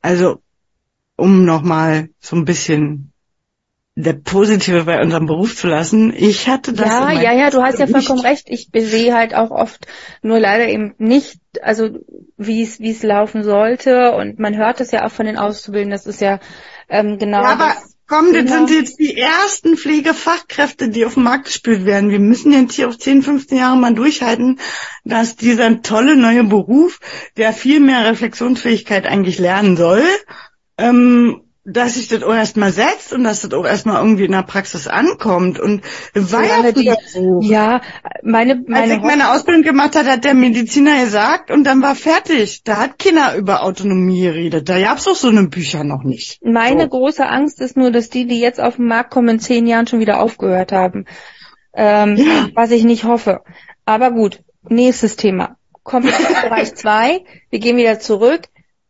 Also, 0.00 0.42
um 1.16 1.44
nochmal 1.44 2.08
so 2.18 2.36
ein 2.36 2.44
bisschen 2.44 3.12
der 3.94 4.14
Positive 4.14 4.84
bei 4.84 5.02
unserem 5.02 5.26
Beruf 5.26 5.54
zu 5.54 5.68
lassen. 5.68 6.14
Ich 6.16 6.48
hatte 6.48 6.72
das. 6.72 6.88
Ja, 6.88 7.12
ja, 7.12 7.32
ja, 7.32 7.50
du 7.50 7.62
hast 7.62 7.78
ja 7.78 7.86
vollkommen 7.86 8.20
recht. 8.20 8.46
Ich 8.48 8.70
sehe 8.72 9.14
halt 9.14 9.34
auch 9.34 9.50
oft 9.50 9.86
nur 10.22 10.40
leider 10.40 10.66
eben 10.66 10.94
nicht, 10.96 11.40
also 11.60 11.90
wie 12.38 12.62
es 12.62 12.80
wie 12.80 12.90
es 12.90 13.02
laufen 13.02 13.44
sollte. 13.44 14.12
Und 14.12 14.38
man 14.38 14.56
hört 14.56 14.80
es 14.80 14.92
ja 14.92 15.04
auch 15.04 15.10
von 15.12 15.26
den 15.26 15.36
Auszubildenden. 15.36 15.92
Das 15.92 16.06
ist 16.06 16.22
ja 16.22 16.40
ähm, 16.88 17.18
genau. 17.18 17.42
Ja, 17.42 17.52
aber 17.52 17.74
komm, 18.12 18.32
das 18.32 18.50
sind 18.50 18.70
jetzt 18.70 18.98
die 18.98 19.16
ersten 19.16 19.76
Pflegefachkräfte, 19.76 20.88
die 20.88 21.06
auf 21.06 21.14
den 21.14 21.22
Markt 21.22 21.46
gespielt 21.46 21.86
werden. 21.86 22.10
Wir 22.10 22.18
müssen 22.18 22.52
jetzt 22.52 22.74
hier 22.74 22.88
auf 22.88 22.98
10, 22.98 23.22
15 23.22 23.56
Jahre 23.56 23.76
mal 23.76 23.94
durchhalten, 23.94 24.60
dass 25.04 25.36
dieser 25.36 25.80
tolle 25.80 26.16
neue 26.16 26.44
Beruf, 26.44 27.00
der 27.38 27.52
viel 27.52 27.80
mehr 27.80 28.04
Reflexionsfähigkeit 28.04 29.06
eigentlich 29.06 29.38
lernen 29.38 29.76
soll, 29.76 30.04
ähm, 30.76 31.41
dass 31.64 31.94
sich 31.94 32.08
das 32.08 32.24
auch 32.24 32.34
erstmal 32.34 32.72
setzt 32.72 33.12
und 33.12 33.22
dass 33.22 33.42
das 33.42 33.52
auch 33.52 33.64
erstmal 33.64 34.02
irgendwie 34.02 34.24
in 34.24 34.32
der 34.32 34.42
Praxis 34.42 34.88
ankommt. 34.88 35.60
Und 35.60 35.82
war 36.14 36.44
ja 36.44 36.72
die, 36.72 36.92
so. 37.06 37.38
Ja, 37.40 37.82
meine, 38.22 38.56
meine 38.66 38.82
Als 38.82 38.92
ich 38.92 39.00
meine 39.02 39.30
Ausbildung 39.30 39.62
gemacht 39.62 39.94
hat, 39.94 40.06
hat 40.06 40.24
der 40.24 40.34
Mediziner 40.34 41.04
gesagt 41.04 41.52
und 41.52 41.64
dann 41.64 41.80
war 41.80 41.94
fertig. 41.94 42.64
Da 42.64 42.78
hat 42.78 42.98
keiner 42.98 43.36
über 43.36 43.62
Autonomie 43.62 44.22
geredet. 44.22 44.68
Da 44.68 44.80
gab's 44.80 45.06
auch 45.06 45.14
so 45.14 45.28
eine 45.28 45.44
Bücher 45.44 45.84
noch 45.84 46.02
nicht. 46.02 46.40
Meine 46.44 46.82
so. 46.82 46.88
große 46.88 47.26
Angst 47.28 47.60
ist 47.60 47.76
nur, 47.76 47.92
dass 47.92 48.10
die, 48.10 48.26
die 48.26 48.40
jetzt 48.40 48.60
auf 48.60 48.76
den 48.76 48.86
Markt 48.86 49.10
kommen, 49.10 49.28
in 49.28 49.38
zehn 49.38 49.66
Jahren 49.66 49.86
schon 49.86 50.00
wieder 50.00 50.20
aufgehört 50.20 50.72
haben. 50.72 51.06
Ähm, 51.74 52.16
ja. 52.16 52.48
Was 52.54 52.72
ich 52.72 52.82
nicht 52.82 53.04
hoffe. 53.04 53.42
Aber 53.84 54.10
gut, 54.10 54.40
nächstes 54.68 55.14
Thema. 55.14 55.56
Kompetenzbereich 55.84 56.74
2. 56.74 57.20
Wir 57.50 57.58
gehen 57.60 57.76
wieder 57.76 58.00
zurück 58.00 58.48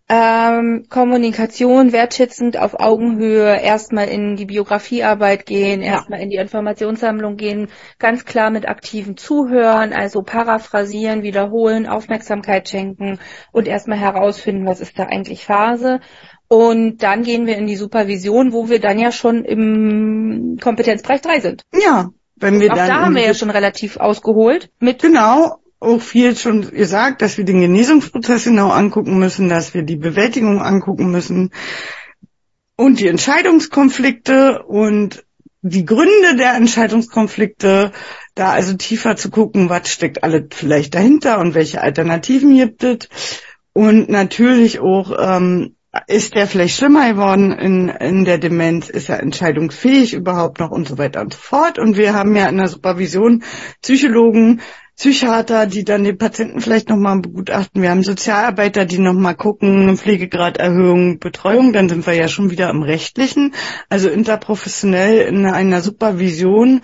ähm, 0.09 0.87
Kommunikation 0.89 1.93
wertschätzend 1.93 2.59
auf 2.59 2.79
Augenhöhe, 2.79 3.61
erstmal 3.61 4.09
in 4.09 4.37
die 4.37 4.45
Biografiearbeit 4.45 5.47
gehen, 5.47 5.81
ja. 5.81 5.93
erstmal 5.93 6.21
in 6.21 6.29
die 6.29 6.37
Informationssammlung 6.37 7.37
gehen, 7.37 7.69
ganz 7.99 8.25
klar 8.25 8.51
mit 8.51 8.69
aktivem 8.69 9.17
Zuhören, 9.17 9.93
also 9.93 10.23
paraphrasieren, 10.23 11.23
wiederholen, 11.23 11.87
Aufmerksamkeit 11.87 12.69
schenken 12.69 13.19
und 13.53 13.69
erstmal 13.69 13.99
herausfinden, 13.99 14.67
was 14.67 14.81
ist 14.81 14.99
da 14.99 15.05
eigentlich 15.05 15.45
Phase. 15.45 16.01
Und 16.49 17.03
dann 17.03 17.23
gehen 17.23 17.47
wir 17.47 17.57
in 17.57 17.67
die 17.67 17.77
Supervision, 17.77 18.53
wo 18.53 18.69
wir 18.69 18.81
dann 18.81 18.99
ja 18.99 19.13
schon 19.13 19.45
im 19.45 20.59
Kompetenzbereich 20.61 21.23
3 21.23 21.41
sind. 21.41 21.63
Ja, 21.73 22.11
wenn 22.37 22.61
wir 22.61 22.73
auch 22.73 22.77
dann 22.77 22.89
da 22.89 23.01
haben 23.03 23.15
wir 23.15 23.25
ja 23.25 23.35
schon 23.35 23.51
relativ 23.51 23.97
ausgeholt 23.97 24.71
mit 24.79 25.01
genau 25.01 25.62
auch 25.83 26.01
viel 26.01 26.37
schon 26.37 26.71
gesagt, 26.71 27.23
dass 27.23 27.39
wir 27.39 27.45
den 27.45 27.61
Genesungsprozess 27.61 28.45
genau 28.45 28.71
angucken 28.71 29.19
müssen, 29.19 29.49
dass 29.49 29.75
wir 29.75 29.83
die 29.83 29.97
Bewältigung 29.97 30.63
angucken 30.63 31.11
müssen 31.11 31.51
und 32.77 33.01
die 33.01 33.09
Entscheidungskonflikte 33.09 34.63
und 34.63 35.25
die 35.63 35.85
Gründe 35.85 36.37
der 36.37 36.55
Entscheidungskonflikte, 36.55 37.93
da 38.35 38.51
also 38.51 38.75
tiefer 38.75 39.17
zu 39.17 39.31
gucken, 39.31 39.69
was 39.69 39.89
steckt 39.89 40.25
alles 40.25 40.47
vielleicht 40.51 40.95
dahinter 40.95 41.39
und 41.39 41.55
welche 41.55 41.81
Alternativen 41.81 42.57
gibt 42.57 42.83
es. 42.83 43.09
Und 43.73 44.09
natürlich 44.09 44.81
auch, 44.81 45.17
ähm, 45.19 45.77
ist 46.07 46.35
der 46.35 46.47
vielleicht 46.47 46.77
schlimmer 46.77 47.11
geworden 47.13 47.53
in, 47.53 47.89
in 47.89 48.25
der 48.25 48.39
Demenz, 48.39 48.89
ist 48.89 49.11
er 49.11 49.21
entscheidungsfähig 49.21 50.15
überhaupt 50.15 50.59
noch 50.59 50.71
und 50.71 50.89
so 50.89 50.99
weiter 50.99 51.21
und 51.21 51.35
so 51.35 51.39
fort. 51.39 51.79
Und 51.79 51.97
wir 51.97 52.15
haben 52.15 52.35
ja 52.35 52.49
in 52.49 52.57
der 52.57 52.69
Supervision 52.69 53.45
Psychologen, 53.83 54.63
Psychiater, 54.97 55.67
die 55.67 55.85
dann 55.85 56.05
den 56.05 56.19
Patienten 56.19 56.61
vielleicht 56.61 56.89
nochmal 56.89 57.21
begutachten. 57.21 57.83
Wir 57.83 57.91
haben 57.91 58.03
Sozialarbeiter, 58.03 58.85
die 58.85 58.99
nochmal 58.99 59.35
gucken, 59.35 59.97
Pflegegraderhöhung, 59.97 61.19
Betreuung. 61.19 61.73
Dann 61.73 61.89
sind 61.89 62.07
wir 62.07 62.15
ja 62.15 62.29
schon 62.29 62.51
wieder 62.51 62.71
im 62.71 62.83
Rechtlichen. 62.83 63.55
Also 63.89 64.09
interprofessionell 64.09 65.27
in 65.27 65.47
einer 65.47 65.81
Supervision 65.81 66.83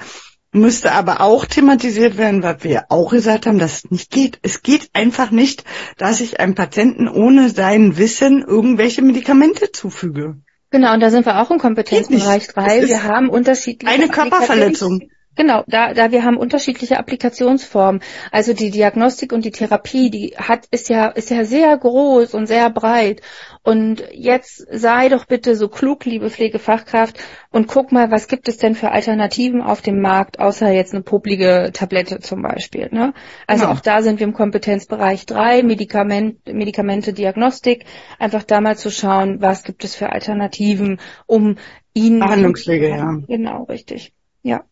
müsste 0.53 0.93
aber 0.93 1.21
auch 1.21 1.45
thematisiert 1.45 2.17
werden, 2.17 2.43
was 2.43 2.65
wir 2.65 2.87
auch 2.89 3.11
gesagt 3.11 3.47
haben, 3.47 3.59
dass 3.59 3.85
es 3.85 3.91
nicht 3.91 4.11
geht. 4.11 4.39
Es 4.43 4.63
geht 4.63 4.89
einfach 4.95 5.31
nicht, 5.31 5.65
dass 5.99 6.21
ich 6.21 6.41
einem 6.41 6.55
Patienten 6.55 7.09
ohne 7.09 7.51
sein 7.51 7.99
Wissen 7.99 8.43
irgendwelche 8.43 9.03
Medikamente 9.03 9.73
zufüge. 9.73 10.39
Genau, 10.71 10.93
und 10.95 11.01
da 11.01 11.11
sind 11.11 11.25
wir 11.25 11.41
auch 11.41 11.51
im 11.51 11.59
Kompetenzbereich 11.59 12.49
3. 12.49 12.89
Wir 12.89 13.05
haben 13.05 13.29
unterschiedliche 13.29 13.93
eine 13.93 14.09
Körperverletzung. 14.09 15.11
Genau, 15.39 15.63
da, 15.69 15.95
da 15.95 16.11
wir 16.11 16.25
haben 16.25 16.37
unterschiedliche 16.37 16.99
Applikationsformen. 16.99 18.03
Also 18.33 18.55
die 18.55 18.73
Diagnostik 18.73 19.33
und 19.33 19.45
die 19.45 19.53
Therapie, 19.53 20.11
die 20.11 20.35
hat, 20.37 20.67
ist 20.73 20.89
ja, 20.89 21.07
ist 21.07 21.31
ja 21.31 21.45
sehr 21.45 21.79
groß 21.79 22.35
und 22.35 22.49
sehr 22.49 22.69
breit. 22.71 23.23
Und 23.63 24.03
jetzt 24.13 24.67
sei 24.69 25.09
doch 25.09 25.27
bitte 25.27 25.55
so 25.55 25.69
klug, 25.69 26.05
liebe 26.07 26.29
Pflegefachkraft, 26.29 27.21
und 27.51 27.69
guck 27.69 27.93
mal, 27.93 28.11
was 28.11 28.27
gibt 28.27 28.49
es 28.49 28.57
denn 28.57 28.75
für 28.75 28.91
Alternativen 28.91 29.63
auf 29.63 29.81
dem 29.81 30.01
Markt, 30.01 30.41
außer 30.41 30.73
jetzt 30.73 30.93
eine 30.93 31.05
publige 31.05 31.71
Tablette 31.73 32.19
zum 32.19 32.43
Beispiel. 32.43 32.89
Ne? 32.91 33.15
Also 33.47 33.67
genau. 33.67 33.77
auch 33.77 33.81
da 33.81 34.03
sind 34.03 34.19
wir 34.19 34.27
im 34.27 34.35
Kompetenzbereich 34.35 35.25
3, 35.25 35.63
Medikament, 35.63 36.53
Medikamente, 36.53 37.13
Diagnostik, 37.13 37.85
einfach 38.19 38.43
da 38.43 38.61
mal 38.61 38.77
zu 38.77 38.91
schauen, 38.91 39.41
was 39.41 39.63
gibt 39.63 39.85
es 39.85 39.95
für 39.95 40.11
Alternativen, 40.11 40.99
um 41.27 41.59
ihn. 41.95 42.19
Behandlungswege, 42.19 42.89
ja. 42.89 43.19
Genau, 43.29 43.63
richtig. 43.63 44.13
Ja. 44.43 44.65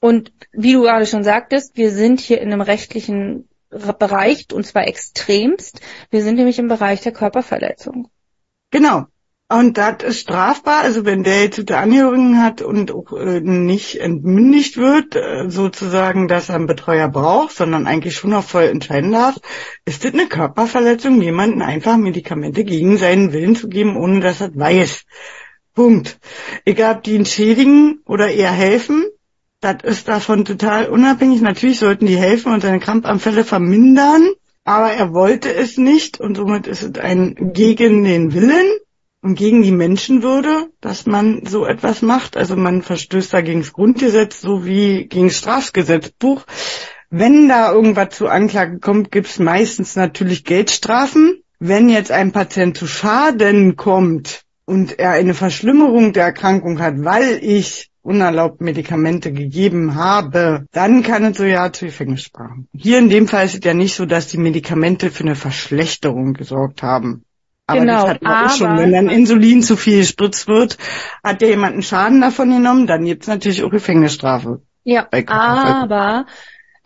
Und 0.00 0.32
wie 0.52 0.74
du 0.74 0.82
gerade 0.82 1.06
schon 1.06 1.24
sagtest, 1.24 1.76
wir 1.76 1.90
sind 1.90 2.20
hier 2.20 2.40
in 2.40 2.52
einem 2.52 2.60
rechtlichen 2.60 3.48
Bereich, 3.70 4.46
und 4.52 4.66
zwar 4.66 4.86
extremst. 4.86 5.80
Wir 6.10 6.22
sind 6.22 6.36
nämlich 6.36 6.58
im 6.58 6.68
Bereich 6.68 7.00
der 7.02 7.12
Körperverletzung. 7.12 8.08
Genau. 8.70 9.06
Und 9.50 9.78
das 9.78 10.02
ist 10.04 10.20
strafbar, 10.20 10.80
also 10.82 11.06
wenn 11.06 11.22
der 11.22 11.42
jetzt 11.42 11.72
Angehörigen 11.72 12.42
hat 12.42 12.60
und 12.60 12.90
auch 12.90 13.14
äh, 13.14 13.40
nicht 13.40 13.98
entmündigt 13.98 14.76
wird, 14.76 15.16
äh, 15.16 15.48
sozusagen, 15.48 16.28
dass 16.28 16.50
er 16.50 16.56
einen 16.56 16.66
Betreuer 16.66 17.08
braucht, 17.08 17.56
sondern 17.56 17.86
eigentlich 17.86 18.14
schon 18.14 18.32
noch 18.32 18.44
voll 18.44 18.64
entscheiden 18.64 19.12
darf, 19.12 19.38
ist 19.86 20.04
das 20.04 20.12
eine 20.12 20.26
Körperverletzung, 20.26 21.22
jemanden 21.22 21.62
einfach 21.62 21.96
Medikamente 21.96 22.62
gegen 22.62 22.98
seinen 22.98 23.32
Willen 23.32 23.56
zu 23.56 23.68
geben, 23.68 23.96
ohne 23.96 24.20
dass 24.20 24.42
er 24.42 24.54
weiß. 24.54 25.06
Punkt. 25.74 26.18
Egal, 26.66 26.96
ob 26.96 27.04
die 27.04 27.14
ihn 27.14 27.24
schädigen 27.24 28.02
oder 28.04 28.30
eher 28.30 28.52
helfen, 28.52 29.06
das 29.60 29.78
ist 29.82 30.08
davon 30.08 30.44
total 30.44 30.88
unabhängig. 30.88 31.40
Natürlich 31.40 31.78
sollten 31.78 32.06
die 32.06 32.16
helfen 32.16 32.52
und 32.52 32.62
seine 32.62 32.78
Krampfanfälle 32.78 33.44
vermindern, 33.44 34.28
aber 34.64 34.92
er 34.92 35.12
wollte 35.12 35.52
es 35.52 35.78
nicht 35.78 36.20
und 36.20 36.36
somit 36.36 36.66
ist 36.66 36.82
es 36.82 37.02
ein 37.02 37.52
gegen 37.52 38.04
den 38.04 38.34
Willen 38.34 38.66
und 39.20 39.34
gegen 39.34 39.62
die 39.62 39.72
Menschenwürde, 39.72 40.68
dass 40.80 41.06
man 41.06 41.44
so 41.44 41.66
etwas 41.66 42.02
macht. 42.02 42.36
Also 42.36 42.54
man 42.54 42.82
verstößt 42.82 43.32
da 43.32 43.40
gegen 43.40 43.60
das 43.60 43.72
Grundgesetz 43.72 44.40
sowie 44.40 45.06
gegen 45.08 45.28
das 45.28 45.38
Strafgesetzbuch. 45.38 46.44
Wenn 47.10 47.48
da 47.48 47.72
irgendwas 47.72 48.10
zu 48.10 48.28
Anklage 48.28 48.78
kommt, 48.78 49.10
gibt's 49.10 49.38
meistens 49.38 49.96
natürlich 49.96 50.44
Geldstrafen. 50.44 51.42
Wenn 51.58 51.88
jetzt 51.88 52.12
ein 52.12 52.30
Patient 52.30 52.76
zu 52.76 52.86
Schaden 52.86 53.74
kommt 53.74 54.42
und 54.66 54.98
er 54.98 55.12
eine 55.12 55.34
Verschlimmerung 55.34 56.12
der 56.12 56.24
Erkrankung 56.24 56.78
hat, 56.78 56.94
weil 57.02 57.40
ich 57.42 57.90
unerlaubt 58.08 58.62
Medikamente 58.62 59.32
gegeben 59.32 59.94
habe, 59.94 60.64
dann 60.72 61.02
kann 61.02 61.24
es 61.24 61.36
so 61.36 61.44
ja 61.44 61.70
zu 61.72 61.84
Gefängnisstrafen. 61.84 62.66
Hier 62.72 62.98
in 62.98 63.10
dem 63.10 63.28
Fall 63.28 63.44
ist 63.44 63.54
es 63.54 63.60
ja 63.64 63.74
nicht 63.74 63.94
so, 63.94 64.06
dass 64.06 64.28
die 64.28 64.38
Medikamente 64.38 65.10
für 65.10 65.24
eine 65.24 65.34
Verschlechterung 65.34 66.32
gesorgt 66.32 66.82
haben. 66.82 67.24
Aber 67.66 67.80
genau, 67.80 68.00
das 68.00 68.10
hat 68.14 68.22
man 68.22 68.46
auch 68.46 68.50
schon. 68.50 68.78
Wenn 68.78 68.92
dann 68.92 69.10
Insulin 69.10 69.62
zu 69.62 69.76
viel 69.76 69.98
gespritzt 69.98 70.48
wird, 70.48 70.78
hat 71.22 71.42
ja 71.42 71.48
jemand 71.48 71.74
einen 71.74 71.82
Schaden 71.82 72.22
davon 72.22 72.50
genommen, 72.50 72.86
dann 72.86 73.04
gibt's 73.04 73.26
natürlich 73.26 73.62
auch 73.62 73.70
Gefängnisstrafe. 73.70 74.62
Ja, 74.84 75.06
aber 75.26 76.24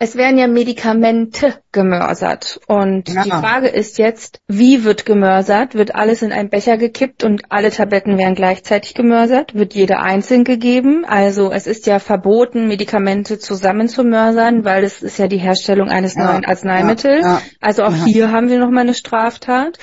es 0.03 0.17
werden 0.17 0.37
ja 0.37 0.47
Medikamente 0.47 1.61
gemörsert. 1.71 2.59
Und 2.67 3.07
ja. 3.07 3.23
die 3.23 3.29
Frage 3.29 3.69
ist 3.69 3.97
jetzt, 3.97 4.41
wie 4.49 4.83
wird 4.83 5.05
gemörsert? 5.05 5.75
Wird 5.75 5.95
alles 5.95 6.21
in 6.21 6.33
einen 6.33 6.49
Becher 6.49 6.77
gekippt 6.77 7.23
und 7.23 7.43
alle 7.47 7.71
Tabletten 7.71 8.17
werden 8.17 8.35
gleichzeitig 8.35 8.95
gemörsert? 8.95 9.55
Wird 9.55 9.73
jede 9.73 9.99
einzeln 9.99 10.43
gegeben? 10.43 11.05
Also 11.07 11.53
es 11.53 11.67
ist 11.67 11.87
ja 11.87 11.99
verboten, 11.99 12.67
Medikamente 12.67 13.39
zusammen 13.39 13.87
zu 13.87 14.03
mörsern, 14.03 14.65
weil 14.65 14.83
es 14.83 15.01
ist 15.01 15.19
ja 15.19 15.27
die 15.27 15.37
Herstellung 15.37 15.87
eines 15.87 16.15
ja. 16.15 16.25
neuen 16.25 16.43
Arzneimittels. 16.43 17.25
Ja. 17.25 17.41
Also 17.61 17.83
auch 17.83 17.95
hier 17.95 18.29
haben 18.33 18.49
wir 18.49 18.59
nochmal 18.59 18.83
eine 18.83 18.95
Straftat. 18.95 19.77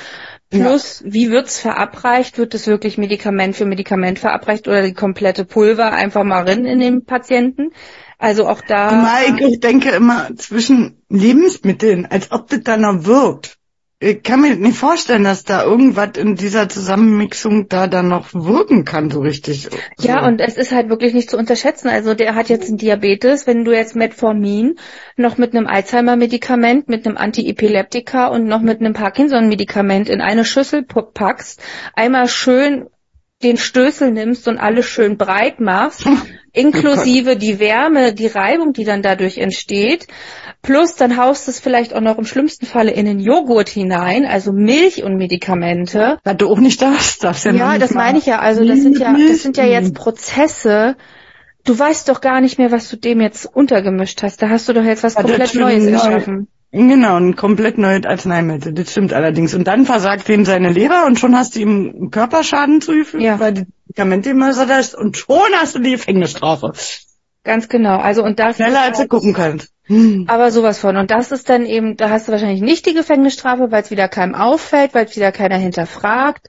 Plus, 0.50 1.00
ja. 1.02 1.12
wie 1.14 1.30
wird's 1.30 1.58
verabreicht? 1.58 2.36
Wird 2.36 2.52
es 2.52 2.66
wirklich 2.66 2.98
Medikament 2.98 3.56
für 3.56 3.64
Medikament 3.64 4.18
verabreicht 4.18 4.68
oder 4.68 4.82
die 4.82 4.92
komplette 4.92 5.46
Pulver 5.46 5.92
einfach 5.92 6.24
mal 6.24 6.42
rein 6.42 6.66
in 6.66 6.78
den 6.78 7.06
Patienten? 7.06 7.70
Also 8.20 8.46
auch 8.46 8.60
da. 8.60 9.18
Ich 9.38 9.60
denke 9.60 9.90
immer 9.90 10.28
zwischen 10.36 11.02
Lebensmitteln, 11.08 12.06
als 12.06 12.30
ob 12.30 12.48
das 12.48 12.60
da 12.62 12.76
noch 12.76 13.06
wirkt. 13.06 13.56
Ich 14.02 14.22
kann 14.22 14.40
mir 14.40 14.56
nicht 14.56 14.78
vorstellen, 14.78 15.24
dass 15.24 15.44
da 15.44 15.62
irgendwas 15.62 16.16
in 16.16 16.34
dieser 16.34 16.70
Zusammenmixung 16.70 17.68
da 17.68 17.86
dann 17.86 18.08
noch 18.08 18.32
wirken 18.32 18.86
kann, 18.86 19.10
so 19.10 19.20
richtig. 19.20 19.68
Ja, 19.98 20.26
und 20.26 20.40
es 20.40 20.56
ist 20.56 20.72
halt 20.72 20.88
wirklich 20.88 21.12
nicht 21.12 21.28
zu 21.28 21.36
unterschätzen. 21.36 21.88
Also 21.88 22.14
der 22.14 22.34
hat 22.34 22.48
jetzt 22.48 22.68
einen 22.68 22.78
Diabetes, 22.78 23.46
wenn 23.46 23.64
du 23.64 23.72
jetzt 23.72 23.96
Metformin 23.96 24.76
noch 25.16 25.36
mit 25.36 25.54
einem 25.54 25.66
Alzheimer-Medikament, 25.66 26.88
mit 26.88 27.06
einem 27.06 27.18
Antiepileptika 27.18 28.28
und 28.28 28.46
noch 28.46 28.62
mit 28.62 28.80
einem 28.80 28.94
Parkinson-Medikament 28.94 30.08
in 30.08 30.22
eine 30.22 30.46
Schüssel 30.46 30.82
packst, 30.82 31.62
einmal 31.94 32.26
schön 32.26 32.86
den 33.42 33.56
Stößel 33.56 34.10
nimmst 34.10 34.48
und 34.48 34.58
alles 34.58 34.86
schön 34.86 35.16
breit 35.16 35.60
machst, 35.60 36.06
inklusive 36.52 37.36
die 37.36 37.58
Wärme, 37.58 38.12
die 38.12 38.26
Reibung, 38.26 38.72
die 38.72 38.84
dann 38.84 39.02
dadurch 39.02 39.38
entsteht. 39.38 40.06
Plus 40.62 40.94
dann 40.96 41.16
haust 41.16 41.48
es 41.48 41.58
vielleicht 41.58 41.94
auch 41.94 42.02
noch 42.02 42.18
im 42.18 42.26
schlimmsten 42.26 42.66
Falle 42.66 42.90
in 42.90 43.06
den 43.06 43.18
Joghurt 43.18 43.70
hinein, 43.70 44.26
also 44.26 44.52
Milch 44.52 45.02
und 45.02 45.16
Medikamente. 45.16 46.18
Was 46.22 46.36
du 46.36 46.48
auch 46.50 46.58
nicht 46.58 46.82
darfst, 46.82 47.24
darfst 47.24 47.46
ja 47.46 47.52
Ja, 47.52 47.78
das 47.78 47.92
meine 47.92 48.18
ich 48.18 48.26
ja. 48.26 48.40
Also 48.40 48.64
das 48.64 48.82
sind 48.82 48.98
ja, 48.98 49.14
das 49.16 49.42
sind 49.42 49.56
ja 49.56 49.64
jetzt 49.64 49.94
Prozesse. 49.94 50.96
Du 51.64 51.78
weißt 51.78 52.08
doch 52.08 52.20
gar 52.20 52.40
nicht 52.40 52.58
mehr, 52.58 52.70
was 52.70 52.90
du 52.90 52.96
dem 52.96 53.20
jetzt 53.20 53.46
untergemischt 53.46 54.22
hast. 54.22 54.42
Da 54.42 54.50
hast 54.50 54.68
du 54.68 54.74
doch 54.74 54.84
jetzt 54.84 55.02
was 55.02 55.14
Ja, 55.14 55.22
komplett 55.22 55.54
Neues 55.54 55.84
neu. 55.84 56.44
Genau, 56.72 57.16
ein 57.16 57.34
komplett 57.34 57.78
neues 57.78 58.06
Arzneimittel, 58.06 58.72
das 58.72 58.92
stimmt 58.92 59.12
allerdings. 59.12 59.54
Und 59.54 59.64
dann 59.66 59.86
versagt 59.86 60.28
ihm 60.28 60.44
seine 60.44 60.70
Leber 60.70 61.04
und 61.06 61.18
schon 61.18 61.36
hast 61.36 61.56
du 61.56 61.60
ihm 61.60 61.92
einen 61.94 62.10
Körperschaden 62.12 62.80
zugefügt, 62.80 63.22
Ja. 63.22 63.40
weil 63.40 63.52
die 63.52 63.66
Medikamente 63.86 64.30
immer 64.30 64.52
so 64.52 64.68
hast 64.68 64.94
und 64.94 65.16
schon 65.16 65.50
hast 65.60 65.74
du 65.74 65.80
die 65.80 65.92
Gefängnisstrafe. 65.92 66.72
Ganz 67.42 67.68
genau. 67.68 67.98
Also 67.98 68.22
und 68.22 68.38
das 68.38 68.56
Schneller 68.56 68.82
als 68.82 68.98
du 68.98 69.08
gucken 69.08 69.32
kannst. 69.32 69.72
Hm. 69.84 70.26
Aber 70.28 70.52
sowas 70.52 70.78
von. 70.78 70.96
Und 70.96 71.10
das 71.10 71.32
ist 71.32 71.48
dann 71.48 71.66
eben, 71.66 71.96
da 71.96 72.10
hast 72.10 72.28
du 72.28 72.32
wahrscheinlich 72.32 72.60
nicht 72.60 72.86
die 72.86 72.94
Gefängnisstrafe, 72.94 73.72
weil 73.72 73.82
es 73.82 73.90
wieder 73.90 74.06
keinem 74.06 74.36
auffällt, 74.36 74.94
weil 74.94 75.06
es 75.06 75.16
wieder 75.16 75.32
keiner 75.32 75.56
hinterfragt. 75.56 76.46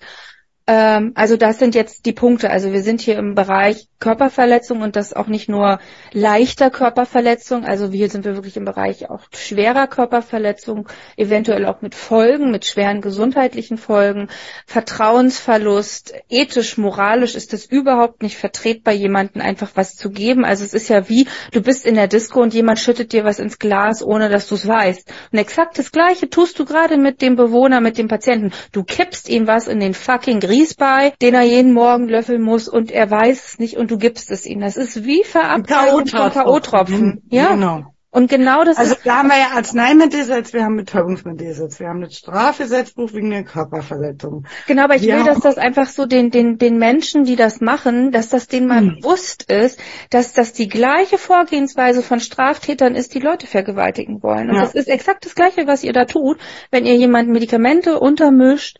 Ähm, 0.68 1.14
also 1.16 1.38
das 1.38 1.58
sind 1.58 1.74
jetzt 1.74 2.06
die 2.06 2.14
Punkte. 2.14 2.52
Also 2.52 2.72
wir 2.72 2.84
sind 2.84 3.02
hier 3.02 3.18
im 3.18 3.34
Bereich 3.34 3.88
Körperverletzung 4.02 4.82
und 4.82 4.98
das 4.98 5.14
auch 5.14 5.28
nicht 5.28 5.48
nur 5.48 5.80
leichter 6.12 6.70
Körperverletzung. 6.70 7.64
Also 7.64 7.90
hier 7.90 8.10
sind 8.10 8.26
wir 8.26 8.36
wirklich 8.36 8.58
im 8.58 8.66
Bereich 8.66 9.10
auch 9.10 9.22
schwerer 9.34 9.88
Körperverletzung, 9.88 10.90
eventuell 11.16 11.66
auch 11.66 11.82
mit 11.82 11.96
Folgen, 11.96 12.52
mit 12.52 12.66
schweren 12.66 13.00
gesundheitlichen 13.00 13.78
Folgen, 13.78 14.28
Vertrauensverlust. 14.66 16.14
Ethisch, 16.30 16.78
moralisch 16.78 17.36
ist 17.36 17.54
es 17.54 17.66
überhaupt 17.66 18.24
nicht 18.24 18.38
vertretbar, 18.38 18.94
jemanden 18.94 19.40
einfach 19.40 19.70
was 19.76 19.96
zu 19.96 20.10
geben. 20.10 20.44
Also 20.44 20.66
es 20.66 20.74
ist 20.74 20.90
ja 20.90 21.08
wie, 21.08 21.28
du 21.52 21.62
bist 21.62 21.86
in 21.86 21.96
der 21.96 22.08
Disco 22.08 22.42
und 22.42 22.54
jemand 22.54 22.80
schüttet 22.80 23.14
dir 23.14 23.24
was 23.24 23.40
ins 23.40 23.60
Glas, 23.60 24.04
ohne 24.04 24.30
dass 24.30 24.48
du 24.48 24.56
es 24.56 24.68
weißt. 24.68 25.08
Und 25.32 25.38
exakt 25.38 25.78
das 25.78 25.92
Gleiche 25.92 26.30
tust 26.30 26.58
du 26.58 26.66
gerade 26.66 26.98
mit 26.98 27.22
dem 27.22 27.36
Bewohner, 27.36 27.82
mit 27.82 28.00
dem 28.00 28.08
Patienten. 28.08 28.52
Du 28.72 28.84
kippst 28.84 29.30
ihm 29.30 29.46
was 29.46 29.68
in 29.68 29.80
den 29.80 29.94
fucking 29.94 30.40
Grießbrei, 30.40 31.14
den 31.22 31.36
er 31.36 31.44
jeden 31.44 31.74
Morgen 31.74 32.10
löffeln 32.10 32.42
muss 32.42 32.68
und 32.68 32.90
er 32.90 33.12
weiß 33.12 33.46
es 33.46 33.60
nicht 33.60 33.78
und 33.78 33.91
du 33.92 33.98
gibst 33.98 34.32
es 34.32 34.46
ihm. 34.46 34.62
Das 34.62 34.78
ist 34.78 35.04
wie 35.04 35.24
Verabreichung 35.24 36.08
von 36.08 36.32
K.O.-Tropfen. 36.32 37.22
Ja, 37.30 37.54
Genau. 37.54 37.84
und 38.10 38.30
genau 38.30 38.64
das 38.64 38.78
Also 38.78 38.94
ist 38.96 39.06
da 39.06 39.18
haben 39.18 39.30
wir 39.30 39.38
ja 39.38 39.52
Arzneimittelgesetz, 39.56 40.54
wir 40.54 40.64
haben 40.64 40.78
Betäubungsmittelgesetz, 40.78 41.80
wir 41.80 41.88
haben 41.88 42.02
das 42.02 42.16
Strafgesetzbuch 42.16 43.14
wegen 43.14 43.30
der 43.30 43.44
Körperverletzung. 43.44 44.46
Genau, 44.68 44.84
aber 44.84 44.96
ich 44.96 45.04
Ja. 45.04 45.18
will, 45.18 45.24
dass 45.24 45.40
das 45.40 45.58
einfach 45.58 45.88
so 45.88 46.06
den, 46.06 46.30
den, 46.32 46.58
den 46.58 46.78
Menschen, 46.78 47.24
die 47.26 47.36
das 47.36 47.62
machen, 47.62 48.12
dass 48.12 48.30
das 48.30 48.48
denen 48.48 48.68
mal 48.68 48.82
Hm. 48.82 48.96
bewusst 49.00 49.50
ist, 49.52 49.80
dass 50.10 50.34
das 50.34 50.54
die 50.54 50.68
gleiche 50.68 51.18
Vorgehensweise 51.18 52.02
von 52.02 52.20
Straftätern 52.20 52.96
ist, 52.96 53.14
die 53.14 53.20
Leute 53.20 53.48
vergewaltigen 53.48 54.22
wollen. 54.24 54.50
Und 54.50 54.56
Ja. 54.56 54.62
das 54.64 54.74
ist 54.76 54.88
exakt 54.90 55.26
das 55.26 55.36
Gleiche, 55.36 55.68
was 55.68 55.84
ihr 55.84 55.94
da 55.94 56.06
tut, 56.06 56.38
wenn 56.70 56.86
ihr 56.86 56.96
jemanden 56.96 57.32
Medikamente 57.32 58.00
untermischt, 58.00 58.78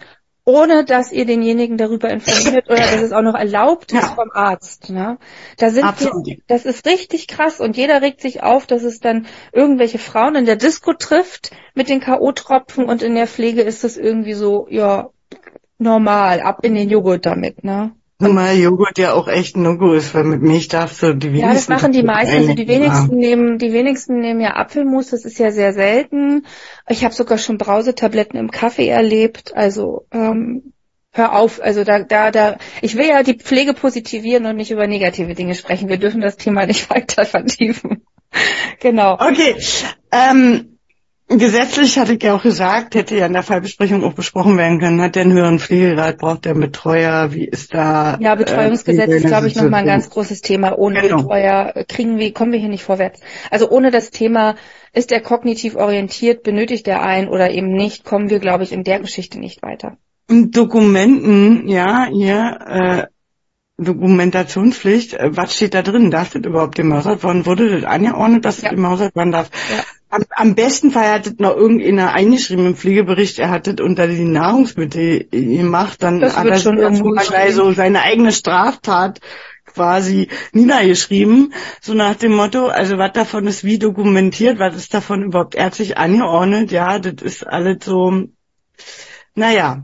ohne 0.52 0.84
dass 0.84 1.12
ihr 1.14 1.26
denjenigen 1.26 1.78
darüber 1.78 2.10
informiert 2.10 2.70
oder 2.70 2.82
dass 2.82 3.02
es 3.02 3.14
auch 3.14 3.22
noch 3.22 3.36
erlaubt 3.36 3.94
ist 3.94 4.02
Ja. 4.02 4.16
vom 4.16 4.32
Arzt. 4.34 4.90
Ne? 4.90 5.18
Da 5.58 5.70
sind 5.70 5.86
wir, 6.00 6.38
das 6.48 6.66
ist 6.66 6.86
richtig 6.86 7.28
krass 7.28 7.62
und 7.62 7.78
jeder 7.78 8.02
regt 8.02 8.20
sich 8.22 8.44
auf, 8.44 8.68
dass 8.68 8.84
es 8.84 9.00
dann 9.00 9.28
irgendwelche 9.54 9.98
Frauen 9.98 10.36
in 10.36 10.46
der 10.46 10.58
Disco 10.58 10.94
trifft 10.94 11.52
mit 11.74 11.88
den 11.88 12.02
K.O.-Tropfen 12.02 12.84
und 12.84 13.02
in 13.02 13.16
der 13.16 13.28
Pflege 13.28 13.62
ist 13.62 13.86
das 13.86 13.96
irgendwie 13.96 14.34
so, 14.34 14.68
ja, 14.70 15.10
normal, 15.78 16.42
ab 16.42 16.60
in 16.64 16.76
den 16.76 16.90
Joghurt 16.90 17.26
damit, 17.26 17.64
ne? 17.64 17.92
Zumal 18.22 18.56
Joghurt 18.58 18.98
ja 18.98 19.14
auch 19.14 19.28
echt 19.28 19.56
ein 19.56 19.64
No-Go 19.64 19.94
ist, 19.94 20.14
weil 20.14 20.24
mit 20.24 20.42
Milch 20.42 20.68
darfst 20.68 21.02
du 21.02 21.16
die 21.16 21.30
wenigsten... 21.30 21.48
Ja, 21.48 21.54
das 21.54 21.70
machen 21.70 21.92
die 21.92 22.04
meisten. 22.04 22.36
Also 22.36 22.54
die 22.54 22.68
wenigsten 22.68 23.16
nehmen, 23.18 23.58
die 23.58 23.74
wenigsten 23.74 24.20
nehmen 24.20 24.42
ja 24.42 24.56
Apfelmus. 24.56 25.10
Das 25.10 25.26
ist 25.26 25.40
ja 25.40 25.52
sehr 25.52 25.74
selten. 25.74 26.46
Ich 26.88 27.04
habe 27.04 27.14
sogar 27.14 27.38
schon 27.38 27.58
Brausetabletten 27.58 28.40
im 28.40 28.52
Kaffee 28.52 28.88
erlebt. 28.88 29.56
Also 29.56 30.06
ähm, 30.12 30.74
hör 31.12 31.36
auf. 31.36 31.62
Also 31.62 31.84
da, 31.84 32.00
da, 32.00 32.32
da. 32.32 32.58
Ich 32.82 32.96
will 32.96 33.08
ja 33.08 33.24
die 33.24 33.38
Pflege 33.38 33.74
positivieren 33.74 34.46
und 34.46 34.56
nicht 34.56 34.72
über 34.72 34.88
negative 34.88 35.34
Dinge 35.34 35.56
sprechen. 35.56 35.90
Wir 35.90 35.98
dürfen 35.98 36.22
das 36.22 36.38
Thema 36.38 36.66
nicht 36.66 36.90
weiter 36.94 37.26
vertiefen. 37.26 38.04
genau. 38.80 39.16
Okay, 39.16 39.56
ähm, 40.12 40.71
gesetzlich 41.38 41.98
hatte 41.98 42.14
ich 42.14 42.24
ja 42.24 42.36
auch 42.36 42.44
gesagt, 42.44 42.96
hätte 42.96 43.16
ja 43.16 43.26
in 43.26 43.34
der 43.34 43.44
Fallbesprechung 43.44 44.04
auch 44.04 44.14
besprochen 44.14 44.58
werden 44.58 44.80
können, 44.80 45.02
hat 45.02 45.16
der 45.16 45.24
einen 45.24 45.34
höheren 45.34 45.60
Pflegegrad, 45.60 46.18
braucht 46.18 46.46
der 46.46 46.52
einen 46.54 46.62
Betreuer, 46.62 47.34
wie 47.34 47.46
ist 47.46 47.74
da... 47.74 48.18
Ja, 48.20 48.36
Betreuungsgesetz 48.36 49.10
äh, 49.10 49.18
ist, 49.18 49.28
glaube 49.28 49.48
ich, 49.48 49.56
nochmal 49.56 49.82
ein 49.82 49.86
ganz 49.86 50.10
großes 50.10 50.42
Thema. 50.42 50.78
Ohne 50.78 51.02
Genau. 51.02 51.18
Betreuer 51.18 51.74
kriegen 51.88 52.18
wir, 52.18 52.34
kommen 52.34 52.52
wir 52.52 52.60
hier 52.60 52.70
nicht 52.70 52.84
vorwärts. 52.84 53.20
Also 53.50 53.70
ohne 53.70 53.92
das 53.92 54.12
Thema, 54.12 54.56
ist 54.94 55.12
er 55.12 55.22
kognitiv 55.22 55.76
orientiert, 55.76 56.44
benötigt 56.44 56.88
er 56.88 57.02
einen 57.02 57.30
oder 57.30 57.52
eben 57.52 57.72
nicht, 57.74 58.04
kommen 58.04 58.30
wir, 58.30 58.40
glaube 58.40 58.64
ich, 58.64 58.72
in 58.72 58.84
der 58.84 59.00
Geschichte 59.00 59.40
nicht 59.40 59.62
weiter. 59.62 59.98
Dokumenten, 60.28 61.68
ja, 61.68 62.08
hier, 62.12 62.60
äh, 62.68 63.04
Dokumentationspflicht, 63.84 65.14
äh, 65.14 65.36
was 65.36 65.56
steht 65.56 65.74
da 65.74 65.82
drin? 65.82 66.12
Darf 66.12 66.32
das 66.32 66.44
überhaupt 66.44 66.76
gemausert 66.76 67.24
worden? 67.24 67.46
Wurde 67.46 67.70
das 67.70 67.84
angeordnet, 67.84 68.46
dass 68.46 68.62
Ja. 68.62 68.70
das 68.70 68.76
gemausert 68.76 69.16
werden 69.16 69.32
darf? 69.32 69.50
Ja. 69.70 69.84
Am, 70.12 70.24
am 70.30 70.56
besten 70.56 70.92
Fall 70.92 71.12
hat 71.12 71.26
das 71.26 71.36
noch 71.38 71.56
irgendeiner 71.56 72.14
eingeschrieben 72.14 72.68
im 72.68 72.76
Pflegebericht, 72.76 73.40
er 73.40 73.50
hat 73.50 73.68
das 73.68 73.76
unter 73.80 74.08
die 74.08 74.26
Nahrungsmittel 74.26 75.26
gemacht, 75.30 76.04
dann 76.04 76.20
Das 76.20 76.38
hat 76.38 76.48
er 76.48 76.60
schon 76.60 76.76
mal 76.76 77.52
so 77.52 77.72
seine 77.72 78.04
eigene 78.04 78.32
Straftat 78.32 79.20
quasi 79.66 80.28
niedergeschrieben, 80.52 81.54
so 81.82 81.94
nach 81.94 82.16
dem 82.16 82.34
Motto, 82.34 82.68
also 82.68 82.98
was 82.98 83.14
davon 83.14 83.48
ist 83.48 83.64
wie 83.64 83.80
dokumentiert, 83.80 84.60
was 84.60 84.76
ist 84.76 84.94
davon 84.94 85.24
überhaupt 85.24 85.56
ärztlich 85.56 85.98
angeordnet, 85.98 86.72
ja, 86.72 87.00
das 87.00 87.22
ist 87.22 87.48
alles 87.48 87.86
so, 87.86 88.28
naja, 89.34 89.84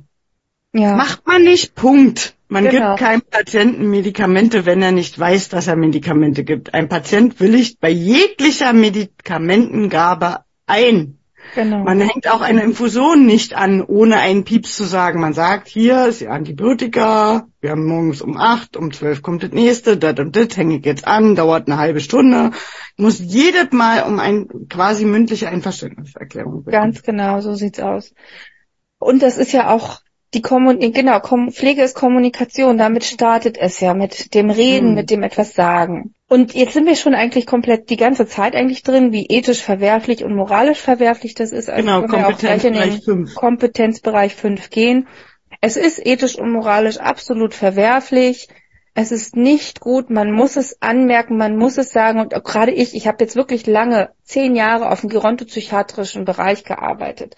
Ja. 0.73 0.95
Macht 0.95 1.25
man 1.25 1.43
nicht, 1.43 1.75
Punkt. 1.75 2.36
Man 2.49 2.63
Genau. 2.63 2.95
gibt 2.95 2.99
keinem 2.99 3.21
Patienten 3.29 3.89
Medikamente, 3.89 4.65
wenn 4.65 4.81
er 4.81 4.93
nicht 4.93 5.19
weiß, 5.19 5.49
dass 5.49 5.67
er 5.67 5.75
Medikamente 5.75 6.43
gibt. 6.43 6.73
Ein 6.73 6.87
Patient 6.87 7.39
willigt 7.39 7.79
bei 7.79 7.89
jeglicher 7.89 8.71
Medikamentengabe 8.73 10.39
ein. 10.65 11.17
Genau. 11.55 11.83
Man 11.83 12.01
hängt 12.01 12.29
auch 12.29 12.41
eine 12.41 12.61
Infusion 12.63 13.25
nicht 13.25 13.55
an, 13.55 13.81
ohne 13.81 14.17
einen 14.17 14.43
Pieps 14.43 14.75
zu 14.75 14.83
sagen. 14.83 15.21
Man 15.21 15.33
sagt, 15.33 15.67
hier 15.67 16.07
ist 16.07 16.21
die 16.21 16.27
Antibiotika, 16.27 17.47
wir 17.61 17.71
haben 17.71 17.85
morgens 17.85 18.21
um 18.21 18.37
acht, 18.37 18.75
um 18.75 18.91
zwölf 18.91 19.21
kommt 19.21 19.43
das 19.43 19.51
nächste, 19.51 19.97
das 19.97 20.19
und 20.19 20.35
das 20.35 20.55
hänge 20.57 20.77
ich 20.77 20.85
jetzt 20.85 21.07
an, 21.07 21.35
dauert 21.35 21.67
eine 21.67 21.77
halbe 21.77 21.99
Stunde. 21.99 22.51
Ich 22.95 23.03
muss 23.03 23.19
jedes 23.19 23.71
Mal 23.71 24.03
um 24.03 24.19
ein 24.19 24.47
quasi 24.69 25.05
mündliche 25.05 25.47
Einverständniserklärung 25.49 26.63
bitten. 26.63 26.71
Ganz 26.71 27.01
genau, 27.03 27.39
so 27.41 27.53
sieht's 27.55 27.79
aus. 27.79 28.13
Und 28.99 29.21
das 29.21 29.37
ist 29.37 29.51
ja 29.51 29.69
auch 29.69 30.01
die 30.33 30.41
Kommun 30.41 30.79
genau, 30.79 31.19
Kom 31.19 31.51
Pflege 31.51 31.83
ist 31.83 31.95
Kommunikation, 31.95 32.77
damit 32.77 33.05
startet 33.05 33.57
es 33.57 33.79
ja 33.79 33.93
mit 33.93 34.33
dem 34.33 34.49
Reden, 34.49 34.89
Mhm. 34.89 34.95
mit 34.95 35.09
dem 35.09 35.23
etwas 35.23 35.53
sagen. 35.53 36.13
Und 36.27 36.53
jetzt 36.53 36.73
sind 36.73 36.85
wir 36.85 36.97
schon 36.97 37.15
eigentlich 37.15 37.45
komplett 37.45 37.89
die 37.89 37.95
ganze 37.95 38.27
Zeit 38.27 38.53
eigentlich 38.53 38.83
drin, 38.83 39.13
wie 39.13 39.27
ethisch 39.27 39.61
verwerflich 39.61 40.25
und 40.25 40.35
moralisch 40.35 40.79
verwerflich 40.79 41.35
das 41.35 41.53
ist. 41.53 41.69
Also 41.69 41.81
Genau, 41.81 42.01
können 42.01 42.23
wir 42.23 42.27
auch 42.27 42.37
gleich 42.37 42.65
in 42.65 42.73
den 42.73 42.81
Kompetenzbereich 42.81 43.05
5. 43.05 43.35
Kompetenzbereich 43.35 44.35
5 44.35 44.69
gehen. 44.69 45.07
Es 45.61 45.77
ist 45.77 46.05
ethisch 46.05 46.37
und 46.37 46.51
moralisch 46.51 46.97
absolut 46.97 47.53
verwerflich. 47.53 48.49
Es 48.93 49.11
ist 49.11 49.35
nicht 49.35 49.79
gut, 49.79 50.09
man 50.09 50.31
muss 50.31 50.57
es 50.57 50.81
anmerken, 50.81 51.37
man 51.37 51.55
muss 51.55 51.77
es 51.77 51.91
sagen. 51.91 52.19
Und 52.19 52.31
gerade 52.43 52.71
ich, 52.71 52.95
ich 52.95 53.07
habe 53.07 53.23
jetzt 53.23 53.35
wirklich 53.35 53.65
lange, 53.65 54.09
zehn 54.23 54.55
Jahre 54.55 54.91
auf 54.91 55.01
dem 55.01 55.09
gerontopsychiatrischen 55.09 56.25
Bereich 56.25 56.63
gearbeitet. 56.65 57.35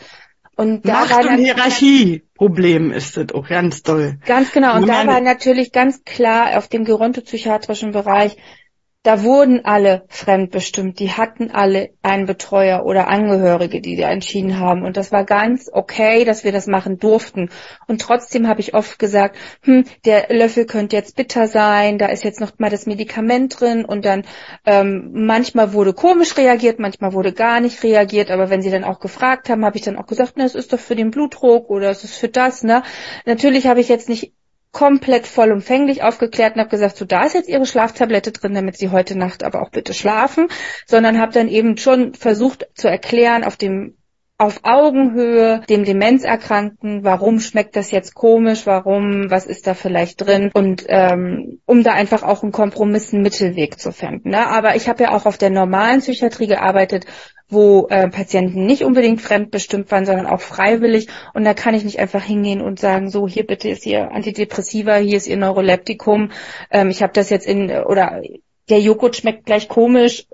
Und 0.59 0.85
da 0.85 0.91
Macht 0.91 1.11
war 1.11 1.19
und 1.25 1.37
Hierarchie-Problem 1.37 2.91
ist 2.91 3.15
das 3.15 3.31
auch 3.33 3.47
ganz 3.47 3.81
doll. 3.81 4.17
ganz 4.25 4.51
genau, 4.51 4.75
und 4.75 4.89
da 4.89 5.07
war 5.07 5.21
natürlich 5.21 5.71
ganz 5.71 6.03
klar 6.03 6.57
auf 6.57 6.67
dem 6.67 6.83
gerontopsychiatrischen 6.83 7.93
Bereich, 7.93 8.35
da 9.03 9.23
wurden 9.23 9.63
alle 9.63 10.03
fremdbestimmt, 10.09 10.99
die 10.99 11.13
hatten 11.13 11.51
alle 11.51 11.91
einen 12.01 12.25
Betreuer 12.25 12.85
oder 12.85 13.07
Angehörige, 13.07 13.79
die 13.79 13.95
da 13.95 14.11
entschieden 14.11 14.59
haben. 14.59 14.83
Und 14.83 14.97
das 14.97 15.13
war 15.13 15.23
ganz 15.23 15.69
okay, 15.71 16.25
dass 16.25 16.43
wir 16.43 16.51
das 16.51 16.67
machen 16.67 16.97
durften. 16.97 17.49
Und 17.87 18.01
trotzdem 18.01 18.49
habe 18.49 18.59
ich 18.59 18.73
oft 18.73 18.99
gesagt, 18.99 19.37
hm, 19.61 19.85
der 20.03 20.27
Löffel 20.29 20.65
könnte 20.65 20.97
jetzt 20.97 21.15
bitter 21.15 21.47
sein, 21.47 21.97
da 21.97 22.07
ist 22.07 22.25
jetzt 22.25 22.41
noch 22.41 22.59
mal 22.59 22.69
das 22.69 22.87
Medikament 22.87 23.61
drin 23.61 23.85
und 23.85 24.03
dann 24.03 24.25
ähm, 24.65 25.11
manchmal 25.13 25.71
wurde 25.71 25.93
komisch 25.93 26.35
reagiert, 26.35 26.79
manchmal 26.79 27.13
wurde 27.13 27.31
gar 27.31 27.61
nicht 27.61 27.81
reagiert, 27.83 28.29
aber 28.31 28.49
wenn 28.49 28.61
sie 28.61 28.71
dann 28.71 28.83
auch 28.83 28.99
gefragt 28.99 29.49
haben, 29.49 29.63
habe 29.63 29.77
ich 29.77 29.83
dann 29.83 29.95
auch 29.95 30.07
gesagt, 30.07 30.33
na, 30.35 30.43
es 30.43 30.55
ist 30.55 30.73
doch 30.73 30.79
für 30.79 30.97
den 30.97 31.11
Blutdruck 31.11 31.69
oder 31.69 31.89
es 31.89 32.03
ist 32.03 32.17
für 32.17 32.27
das, 32.27 32.63
ne? 32.63 32.83
Natürlich 33.25 33.65
habe 33.65 33.79
ich 33.79 33.87
jetzt 33.87 34.09
nicht 34.09 34.33
komplett 34.71 35.25
vollumfänglich 35.25 36.03
aufgeklärt 36.03 36.55
und 36.55 36.61
habe 36.61 36.69
gesagt, 36.69 36.97
so 36.97 37.05
da 37.05 37.23
ist 37.23 37.33
jetzt 37.33 37.49
ihre 37.49 37.65
Schlaftablette 37.65 38.31
drin, 38.31 38.53
damit 38.53 38.77
sie 38.77 38.89
heute 38.89 39.17
Nacht 39.17 39.43
aber 39.43 39.61
auch 39.61 39.71
bitte 39.71 39.93
schlafen, 39.93 40.47
sondern 40.85 41.19
habe 41.19 41.33
dann 41.33 41.47
eben 41.47 41.77
schon 41.77 42.13
versucht 42.13 42.67
zu 42.75 42.87
erklären 42.87 43.43
auf 43.43 43.57
dem 43.57 43.95
auf 44.39 44.61
Augenhöhe 44.63 45.61
dem 45.69 45.83
Demenzerkrankten, 45.83 47.03
warum 47.03 47.41
schmeckt 47.41 47.75
das 47.75 47.91
jetzt 47.91 48.15
komisch, 48.15 48.65
warum, 48.65 49.29
was 49.29 49.45
ist 49.45 49.67
da 49.67 49.73
vielleicht 49.73 50.25
drin 50.25 50.49
und 50.53 50.85
ähm, 50.87 51.59
um 51.65 51.83
da 51.83 51.91
einfach 51.91 52.23
auch 52.23 52.41
einen 52.41 52.53
Kompromiss, 52.53 53.13
einen 53.13 53.21
Mittelweg 53.21 53.77
zu 53.81 53.91
finden. 53.91 54.29
Ne? 54.29 54.47
Aber 54.47 54.77
ich 54.77 54.87
habe 54.87 55.03
ja 55.03 55.11
auch 55.11 55.25
auf 55.25 55.37
der 55.37 55.49
normalen 55.49 55.99
Psychiatrie 55.99 56.47
gearbeitet, 56.47 57.05
wo 57.49 57.87
äh, 57.89 58.07
Patienten 58.09 58.65
nicht 58.65 58.83
unbedingt 58.83 59.21
fremdbestimmt 59.21 59.91
waren, 59.91 60.05
sondern 60.05 60.27
auch 60.27 60.41
freiwillig. 60.41 61.07
Und 61.33 61.43
da 61.43 61.53
kann 61.53 61.73
ich 61.73 61.83
nicht 61.83 61.99
einfach 61.99 62.23
hingehen 62.23 62.61
und 62.61 62.79
sagen, 62.79 63.09
so 63.09 63.27
hier 63.27 63.45
bitte 63.45 63.69
ist 63.69 63.85
Ihr 63.85 64.11
Antidepressiva, 64.11 64.97
hier 64.97 65.17
ist 65.17 65.27
Ihr 65.27 65.37
Neuroleptikum. 65.37 66.31
Ähm, 66.69 66.89
ich 66.89 67.01
habe 67.01 67.13
das 67.13 67.29
jetzt 67.29 67.47
in 67.47 67.71
oder 67.71 68.21
der 68.69 68.79
Joghurt 68.79 69.15
schmeckt 69.15 69.45
gleich 69.45 69.67
komisch, 69.67 70.27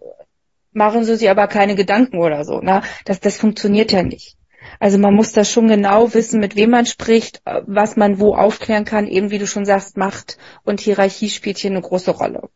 machen 0.73 1.05
Sie 1.05 1.15
sich 1.15 1.29
aber 1.29 1.47
keine 1.47 1.75
Gedanken 1.75 2.19
oder 2.19 2.43
so. 2.43 2.59
Ne? 2.59 2.81
Das, 3.05 3.21
das 3.21 3.37
funktioniert 3.37 3.93
ja 3.93 4.03
nicht. 4.03 4.35
Also 4.79 4.97
man 4.97 5.13
muss 5.13 5.31
da 5.31 5.45
schon 5.45 5.67
genau 5.67 6.13
wissen, 6.13 6.39
mit 6.39 6.55
wem 6.55 6.71
man 6.71 6.85
spricht, 6.85 7.41
was 7.45 7.95
man 7.95 8.19
wo 8.19 8.35
aufklären 8.35 8.83
kann. 8.83 9.07
Eben 9.07 9.31
wie 9.31 9.37
du 9.37 9.47
schon 9.47 9.65
sagst, 9.65 9.95
Macht 9.95 10.37
und 10.63 10.81
Hierarchie 10.81 11.29
spielt 11.29 11.57
hier 11.59 11.71
eine 11.71 11.81
große 11.81 12.11
Rolle. 12.11 12.49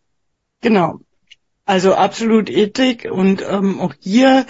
Genau. 0.61 0.99
Also 1.69 1.93
absolut 1.93 2.49
Ethik 2.49 3.07
und 3.11 3.43
ähm, 3.47 3.79
auch 3.79 3.93
hier 3.99 4.47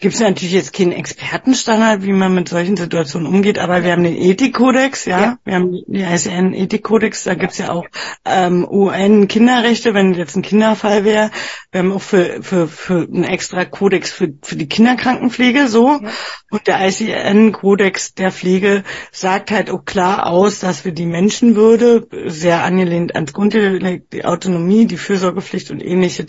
gibt 0.00 0.14
es 0.14 0.20
natürlich 0.20 0.52
jetzt 0.52 0.72
keinen 0.72 0.92
Expertenstandard, 0.92 2.02
wie 2.02 2.12
man 2.12 2.34
mit 2.34 2.48
solchen 2.48 2.76
Situationen 2.76 3.28
umgeht, 3.28 3.58
aber 3.58 3.84
wir 3.84 3.92
haben 3.92 4.02
den 4.02 4.16
Ethikkodex, 4.16 5.04
ja? 5.04 5.20
ja, 5.20 5.38
wir 5.44 5.54
haben 5.54 5.72
die 5.72 6.00
ICN 6.00 6.54
Ethikkodex, 6.54 7.24
da 7.24 7.34
gibt's 7.34 7.58
ja 7.58 7.70
auch 7.70 7.86
ähm, 8.24 8.66
UN 8.68 9.28
Kinderrechte, 9.28 9.92
wenn 9.92 10.14
jetzt 10.14 10.36
ein 10.36 10.42
Kinderfall 10.42 11.04
wäre. 11.04 11.30
Wir 11.70 11.80
haben 11.80 11.92
auch 11.92 12.00
für, 12.00 12.42
für, 12.42 12.66
für 12.66 13.02
einen 13.02 13.24
extra 13.24 13.66
Kodex 13.66 14.10
für, 14.10 14.32
für 14.42 14.56
die 14.56 14.68
Kinderkrankenpflege 14.68 15.68
so. 15.68 16.00
Ja. 16.02 16.10
Und 16.50 16.66
der 16.66 16.80
ICN-Kodex 16.88 18.14
der 18.14 18.32
Pflege 18.32 18.82
sagt 19.12 19.50
halt 19.50 19.70
auch 19.70 19.84
klar 19.84 20.26
aus, 20.26 20.60
dass 20.60 20.84
wir 20.84 20.92
die 20.92 21.06
Menschenwürde, 21.06 22.08
sehr 22.26 22.64
angelehnt 22.64 23.14
ans 23.14 23.32
Grundrecht, 23.32 24.12
die 24.12 24.24
Autonomie, 24.24 24.86
die 24.86 24.96
Fürsorgepflicht 24.96 25.70
und 25.70 25.80
ähnliches 25.80 26.26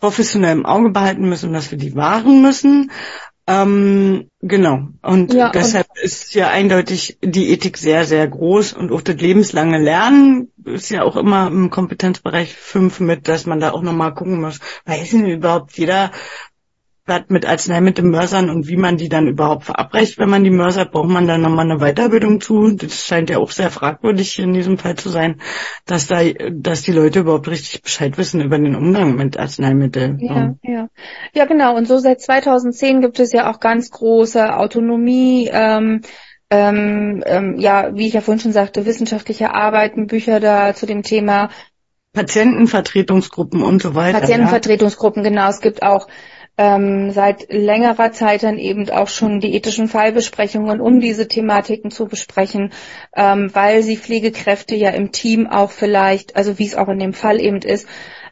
professionell 0.00 0.56
im 0.56 0.66
Auge 0.66 0.90
behalten 0.90 1.28
müssen 1.28 1.48
und 1.48 1.52
dass 1.54 1.70
wir 1.70 1.78
die 1.78 1.94
wahren 1.94 2.42
müssen. 2.42 2.90
Ähm, 3.48 4.28
genau. 4.40 4.88
Und 5.00 5.32
ja, 5.32 5.50
deshalb 5.50 5.88
und 5.88 5.98
ist 6.02 6.34
ja 6.34 6.48
eindeutig 6.48 7.16
die 7.22 7.50
Ethik 7.50 7.78
sehr, 7.78 8.04
sehr 8.04 8.28
groß 8.28 8.74
und 8.74 8.92
auch 8.92 9.00
das 9.00 9.16
lebenslange 9.16 9.78
Lernen 9.78 10.52
ist 10.64 10.90
ja 10.90 11.02
auch 11.02 11.16
immer 11.16 11.46
im 11.46 11.70
Kompetenzbereich 11.70 12.54
5 12.54 13.00
mit, 13.00 13.26
dass 13.26 13.46
man 13.46 13.58
da 13.58 13.70
auch 13.70 13.80
nochmal 13.80 14.12
gucken 14.12 14.42
muss, 14.42 14.60
weiß 14.84 15.10
denn 15.12 15.26
überhaupt 15.26 15.78
jeder, 15.78 16.12
was 17.08 17.22
mit 17.28 17.46
Arzneimittelmörsern 17.46 18.50
und 18.50 18.68
wie 18.68 18.76
man 18.76 18.96
die 18.96 19.08
dann 19.08 19.26
überhaupt 19.26 19.64
verabreicht, 19.64 20.18
wenn 20.18 20.28
man 20.28 20.44
die 20.44 20.50
mörsert, 20.50 20.92
braucht 20.92 21.08
man 21.08 21.26
dann 21.26 21.40
nochmal 21.40 21.70
eine 21.70 21.80
Weiterbildung 21.80 22.40
zu. 22.40 22.70
Das 22.70 23.06
scheint 23.06 23.30
ja 23.30 23.38
auch 23.38 23.50
sehr 23.50 23.70
fragwürdig 23.70 24.38
in 24.38 24.52
diesem 24.52 24.78
Fall 24.78 24.96
zu 24.96 25.08
sein, 25.08 25.40
dass 25.86 26.06
da, 26.06 26.20
dass 26.52 26.82
die 26.82 26.92
Leute 26.92 27.20
überhaupt 27.20 27.48
richtig 27.48 27.82
Bescheid 27.82 28.18
wissen 28.18 28.40
über 28.40 28.58
den 28.58 28.76
Umgang 28.76 29.16
mit 29.16 29.38
Arzneimitteln. 29.38 30.18
Ja, 30.20 30.54
ja. 30.62 30.88
Ja, 31.34 31.44
genau. 31.46 31.76
Und 31.76 31.88
so 31.88 31.98
seit 31.98 32.20
2010 32.20 33.00
gibt 33.00 33.18
es 33.20 33.32
ja 33.32 33.50
auch 33.50 33.60
ganz 33.60 33.90
große 33.90 34.56
Autonomie, 34.56 35.48
ähm, 35.52 36.02
ähm, 36.50 37.22
ähm, 37.26 37.56
ja, 37.58 37.94
wie 37.94 38.06
ich 38.06 38.14
ja 38.14 38.20
vorhin 38.20 38.40
schon 38.40 38.52
sagte, 38.52 38.86
wissenschaftliche 38.86 39.54
Arbeiten, 39.54 40.06
Bücher 40.06 40.40
da 40.40 40.74
zu 40.74 40.86
dem 40.86 41.02
Thema. 41.02 41.50
Patientenvertretungsgruppen 42.14 43.62
und 43.62 43.82
so 43.82 43.94
weiter. 43.94 44.20
Patientenvertretungsgruppen, 44.20 45.22
ja. 45.22 45.30
genau. 45.30 45.48
Es 45.48 45.60
gibt 45.60 45.82
auch 45.82 46.08
ähm, 46.58 47.12
seit 47.12 47.52
längerer 47.52 48.10
Zeit 48.10 48.42
dann 48.42 48.58
eben 48.58 48.90
auch 48.90 49.08
schon 49.08 49.38
die 49.38 49.54
ethischen 49.54 49.86
Fallbesprechungen, 49.88 50.80
um 50.80 51.00
diese 51.00 51.28
Thematiken 51.28 51.92
zu 51.92 52.06
besprechen, 52.06 52.72
ähm, 53.14 53.54
weil 53.54 53.82
sie 53.84 53.96
Pflegekräfte 53.96 54.74
ja 54.74 54.90
im 54.90 55.12
Team 55.12 55.46
auch 55.46 55.70
vielleicht, 55.70 56.34
also 56.36 56.58
wie 56.58 56.66
es 56.66 56.74
auch 56.74 56.88
in 56.88 56.98
dem 56.98 57.14
Fall 57.14 57.40
eben 57.40 57.58
ist, 57.58 57.86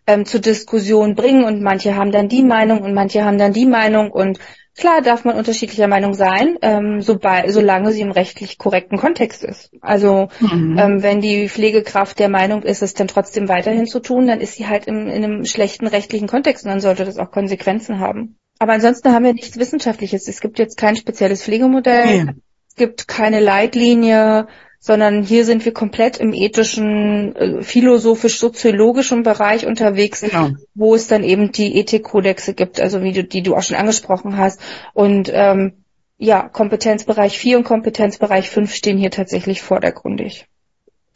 ähm, 0.09 0.27
zur 0.27 0.41
Diskussion 0.41 1.15
bringen. 1.15 1.45
Und 1.45 1.63
manche 1.63 1.95
haben 1.95 2.11
dann 2.11 2.29
die 2.29 2.43
Meinung 2.43 2.83
und 2.83 2.95
manche 2.95 3.25
haben 3.25 3.39
dann 3.39 3.53
die 3.53 3.67
Meinung. 3.67 4.11
Und 4.11 4.41
Klar 4.77 5.01
darf 5.01 5.25
man 5.25 5.37
unterschiedlicher 5.37 5.89
Meinung 5.89 6.13
sein, 6.13 6.59
ähm, 6.61 7.01
sobald, 7.01 7.51
solange 7.51 7.93
sie 7.93 8.03
im 8.03 8.11
rechtlich 8.11 8.59
korrekten 8.59 8.99
Kontext 8.99 9.43
ist. 9.43 9.71
Also 9.81 10.29
mhm. 10.41 10.77
ähm, 10.79 11.03
wenn 11.03 11.23
die 11.23 11.49
Pflegekraft 11.49 12.19
der 12.19 12.29
Meinung 12.29 12.63
ist, 12.63 12.83
es 12.83 12.93
dann 12.93 13.09
trotzdem 13.09 13.49
weiterhin 13.49 13.87
zu 13.87 14.01
tun, 14.01 14.27
dann 14.27 14.41
ist 14.41 14.57
sie 14.57 14.67
halt 14.67 14.87
im, 14.87 15.09
in 15.09 15.25
einem 15.25 15.45
schlechten 15.47 15.87
rechtlichen 15.87 16.29
Kontext 16.29 16.65
und 16.65 16.71
dann 16.71 16.81
sollte 16.81 17.07
das 17.07 17.17
auch 17.17 17.31
Konsequenzen 17.31 18.01
haben. 18.01 18.37
Aber 18.59 18.75
ansonsten 18.75 19.13
haben 19.13 19.25
wir 19.25 19.33
nichts 19.33 19.59
Wissenschaftliches. 19.59 20.29
Es 20.29 20.41
gibt 20.41 20.59
jetzt 20.59 20.77
kein 20.77 20.97
spezielles 20.97 21.43
Pflegemodell, 21.43 22.25
mhm. 22.25 22.43
es 22.69 22.75
gibt 22.77 23.09
keine 23.09 23.41
Leitlinie, 23.41 24.47
sondern 24.87 25.25
hier 25.25 25.45
sind 25.45 25.65
wir 25.65 25.75
komplett 25.75 26.19
im 26.19 26.33
ethischen, 26.33 27.35
äh, 27.35 27.61
philosophisch-soziologischen 27.61 29.25
Bereich 29.25 29.67
unterwegs, 29.67 30.21
genau. 30.21 30.51
wo 30.77 30.95
es 30.95 31.09
dann 31.09 31.25
eben 31.25 31.51
die 31.51 31.77
Ethikkodexe 31.77 32.55
gibt, 32.55 32.79
also 32.79 33.03
wie 33.03 33.11
du, 33.11 33.25
die 33.25 33.43
du 33.43 33.57
auch 33.57 33.65
schon 33.65 33.77
angesprochen 33.77 34.37
hast. 34.37 34.61
Und 34.95 35.29
ähm, 35.35 35.73
ja, 36.19 36.49
Kompetenzbereich 36.49 37.37
4 37.37 37.59
und 37.59 37.65
Kompetenzbereich 37.65 38.49
5 38.49 38.73
stehen 38.73 38.97
hier 38.97 39.11
tatsächlich 39.11 39.61
vordergründig. 39.61 40.47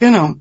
Genau. 0.01 0.35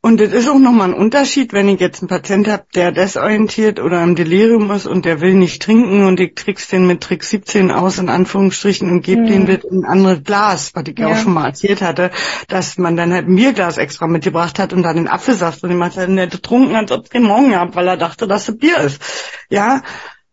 Und 0.00 0.20
es 0.20 0.32
ist 0.32 0.48
auch 0.48 0.60
nochmal 0.60 0.90
ein 0.90 0.94
Unterschied, 0.94 1.52
wenn 1.52 1.68
ich 1.68 1.80
jetzt 1.80 2.00
einen 2.00 2.08
Patient 2.08 2.46
habe, 2.46 2.64
der 2.72 2.92
desorientiert 2.92 3.80
oder 3.80 4.00
im 4.04 4.14
Delirium 4.14 4.70
ist 4.70 4.86
und 4.86 5.04
der 5.04 5.20
will 5.20 5.34
nicht 5.34 5.60
trinken 5.60 6.04
und 6.04 6.20
ich 6.20 6.36
trick's 6.36 6.68
den 6.68 6.86
mit 6.86 7.00
Trick 7.00 7.24
17 7.24 7.72
aus, 7.72 7.98
in 7.98 8.08
Anführungsstrichen, 8.08 8.88
und 8.90 9.02
gebe 9.02 9.22
mhm. 9.22 9.26
den 9.26 9.44
mit 9.44 9.64
ein 9.64 9.84
anderes 9.84 10.22
Glas, 10.22 10.70
was 10.74 10.84
ich 10.86 10.96
ja. 10.96 11.08
auch 11.08 11.16
schon 11.16 11.34
mal 11.34 11.46
erzählt 11.46 11.82
hatte, 11.82 12.12
dass 12.46 12.78
man 12.78 12.96
dann 12.96 13.12
halt 13.12 13.26
ein 13.26 13.34
Bierglas 13.34 13.76
extra 13.76 14.06
mitgebracht 14.06 14.60
hat 14.60 14.72
und 14.72 14.84
dann 14.84 14.94
den 14.94 15.08
Apfelsaft 15.08 15.64
und 15.64 15.70
jemand 15.70 15.96
hat 15.96 16.08
nicht 16.08 16.30
getrunken, 16.30 16.76
als 16.76 16.92
ob 16.92 17.04
es 17.04 17.10
keinen 17.10 17.26
Morgen 17.26 17.50
gehabt, 17.50 17.74
weil 17.74 17.88
er 17.88 17.96
dachte, 17.96 18.28
dass 18.28 18.48
es 18.48 18.56
Bier 18.56 18.78
ist. 18.78 19.02
Ja, 19.50 19.82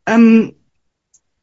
ähm, 0.06 0.54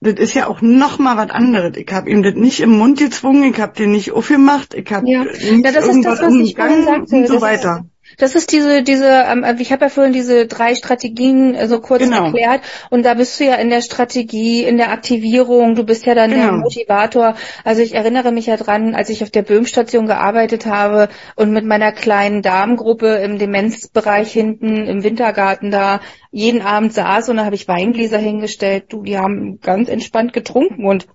das 0.01 0.15
ist 0.15 0.35
ja 0.35 0.47
auch 0.47 0.61
noch 0.61 1.01
mal 1.01 1.17
was 1.17 1.31
anderes. 1.31 1.77
Ich 1.77 1.93
habe 1.93 2.09
ihm 2.09 2.23
das 2.23 2.35
nicht 2.35 2.61
im 2.61 2.71
Mund 2.71 2.99
gezwungen, 2.99 3.53
ich 3.53 3.61
habe 3.61 3.73
den 3.73 3.91
nicht 3.91 4.13
aufgemacht, 4.13 4.75
ich 4.75 4.93
habe 4.93 5.09
ja. 5.09 5.25
ja, 5.25 5.73
das 5.73 5.89
ist 5.89 6.05
das, 6.05 6.23
was 6.23 6.35
ich 6.35 6.55
vorhin 6.55 6.85
sagte. 6.85 7.17
und 7.17 7.27
so 7.27 7.41
weiter. 7.41 7.85
Das 8.19 8.35
ist 8.35 8.53
diese, 8.53 8.83
diese, 8.83 9.09
ähm, 9.09 9.45
ich 9.59 9.73
habe 9.73 9.85
ja 9.85 9.89
vorhin 9.89 10.13
diese 10.13 10.47
drei 10.47 10.75
Strategien 10.75 11.55
äh, 11.55 11.69
so 11.69 11.81
kurz 11.81 12.03
genau. 12.03 12.27
erklärt 12.27 12.63
und 12.91 13.05
da 13.05 13.15
bist 13.15 13.39
du 13.39 13.45
ja 13.45 13.55
in 13.55 13.71
der 13.71 13.83
Strategie, 13.83 14.65
in 14.65 14.77
der 14.77 14.93
Aktivierung, 14.93 15.75
du 15.75 15.85
bist 15.85 16.07
ja 16.07 16.15
dann 16.15 16.31
genau. 16.31 16.43
der 16.43 16.53
Motivator. 16.53 17.35
Also 17.65 17.83
ich 17.83 17.95
erinnere 17.95 18.33
mich 18.33 18.47
ja 18.47 18.57
dran, 18.57 18.95
als 18.95 19.11
ich 19.11 19.23
auf 19.23 19.31
der 19.31 19.43
Böhmstation 19.43 20.07
gearbeitet 20.07 20.67
habe 20.67 21.09
und 21.37 21.53
mit 21.53 21.65
meiner 21.65 21.93
kleinen 21.93 22.43
Damengruppe 22.43 23.17
im 23.17 23.39
Demenzbereich 23.39 24.33
hinten 24.33 24.87
im 24.87 25.03
Wintergarten 25.03 25.71
da 25.71 26.01
jeden 26.31 26.63
Abend 26.63 26.93
saß 26.93 27.29
und 27.29 27.37
da 27.37 27.45
habe 27.45 27.55
ich 27.55 27.69
Weingläser 27.69 28.19
hingestellt. 28.19 28.87
Du, 28.89 29.03
die 29.03 29.19
haben 29.19 29.61
ganz 29.61 29.89
entspannt 29.89 30.33
getrunken 30.33 30.87
und 30.87 31.07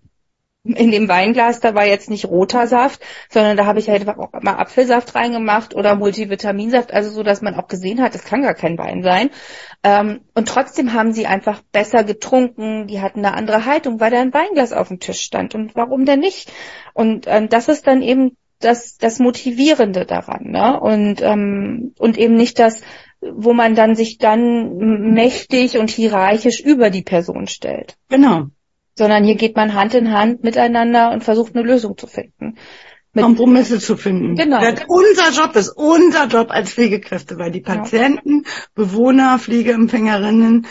in 0.76 0.92
dem 0.92 1.08
Weinglas, 1.08 1.60
da 1.60 1.76
war 1.76 1.86
jetzt 1.86 2.10
nicht 2.10 2.26
roter 2.26 2.68
Saft, 2.68 3.02
sondern 3.30 3.58
da 3.58 3.66
habe 3.66 3.80
ich 3.80 3.90
halt 3.90 4.08
auch 4.08 4.32
mal 4.42 4.56
Apfelsaft 4.56 5.16
reingemacht 5.16 5.76
oder 5.76 5.96
Multivitaminsaft, 5.96 6.94
also 6.94 7.10
so, 7.10 7.24
dass 7.24 7.42
man 7.42 7.56
auch 7.56 7.68
gesehen 7.68 8.02
hat, 8.02 8.16
es 8.16 8.24
kann 8.24 8.42
gar 8.42 8.54
kein 8.54 8.78
Wein 8.78 9.04
sein. 9.04 9.30
Ähm, 9.84 10.22
und 10.34 10.48
trotzdem 10.48 10.94
haben 10.94 11.14
sie 11.14 11.28
einfach 11.28 11.62
besser 11.72 12.04
getrunken, 12.04 12.88
die 12.88 13.02
hatten 13.02 13.26
eine 13.26 13.36
andere 13.36 13.66
Haltung, 13.66 14.00
weil 14.00 14.12
da 14.12 14.20
ein 14.20 14.34
Weinglas 14.34 14.74
auf 14.74 14.90
dem 14.90 15.00
Tisch 15.00 15.22
stand. 15.22 15.56
Und 15.56 15.76
warum 15.76 16.06
denn 16.06 16.20
nicht? 16.20 16.52
Und 16.94 17.26
ähm, 17.28 17.50
das 17.50 17.68
ist 17.68 17.88
dann 17.88 18.02
eben 18.02 18.36
das, 18.60 18.98
das 18.98 19.20
Motivierende 19.20 20.06
daran, 20.06 20.46
ne? 20.50 20.80
Und, 20.80 21.22
ähm, 21.22 21.94
und 22.00 22.18
eben 22.18 22.36
nicht 22.36 22.58
das, 22.58 22.82
wo 23.22 23.54
man 23.54 23.76
dann 23.76 23.96
sich 23.96 24.18
dann 24.18 25.14
mächtig 25.14 25.78
und 25.78 25.92
hierarchisch 25.92 26.60
über 26.60 26.90
die 26.90 27.04
Person 27.04 27.48
stellt. 27.48 27.98
Genau 28.10 28.48
sondern 28.98 29.24
hier 29.24 29.36
geht 29.36 29.56
man 29.56 29.74
Hand 29.74 29.94
in 29.94 30.12
Hand 30.12 30.44
miteinander 30.44 31.12
und 31.12 31.24
versucht 31.24 31.56
eine 31.56 31.66
Lösung 31.66 31.98
zu 31.98 32.08
finden. 32.08 32.56
Mit 33.14 33.24
Kompromisse 33.24 33.80
zu 33.80 33.98
finden. 33.98 34.36
Genau. 34.36 34.60
Das 34.60 34.82
unser 34.88 35.32
Job 35.32 35.56
ist 35.56 35.70
unser 35.70 36.28
Job 36.28 36.52
als 36.52 36.74
Pflegekräfte, 36.74 37.38
weil 37.38 37.52
die 37.52 37.62
Patienten, 37.62 38.44
ja. 38.46 38.52
Bewohner, 38.76 39.40
Pflegeempfängerinnen 39.40 40.68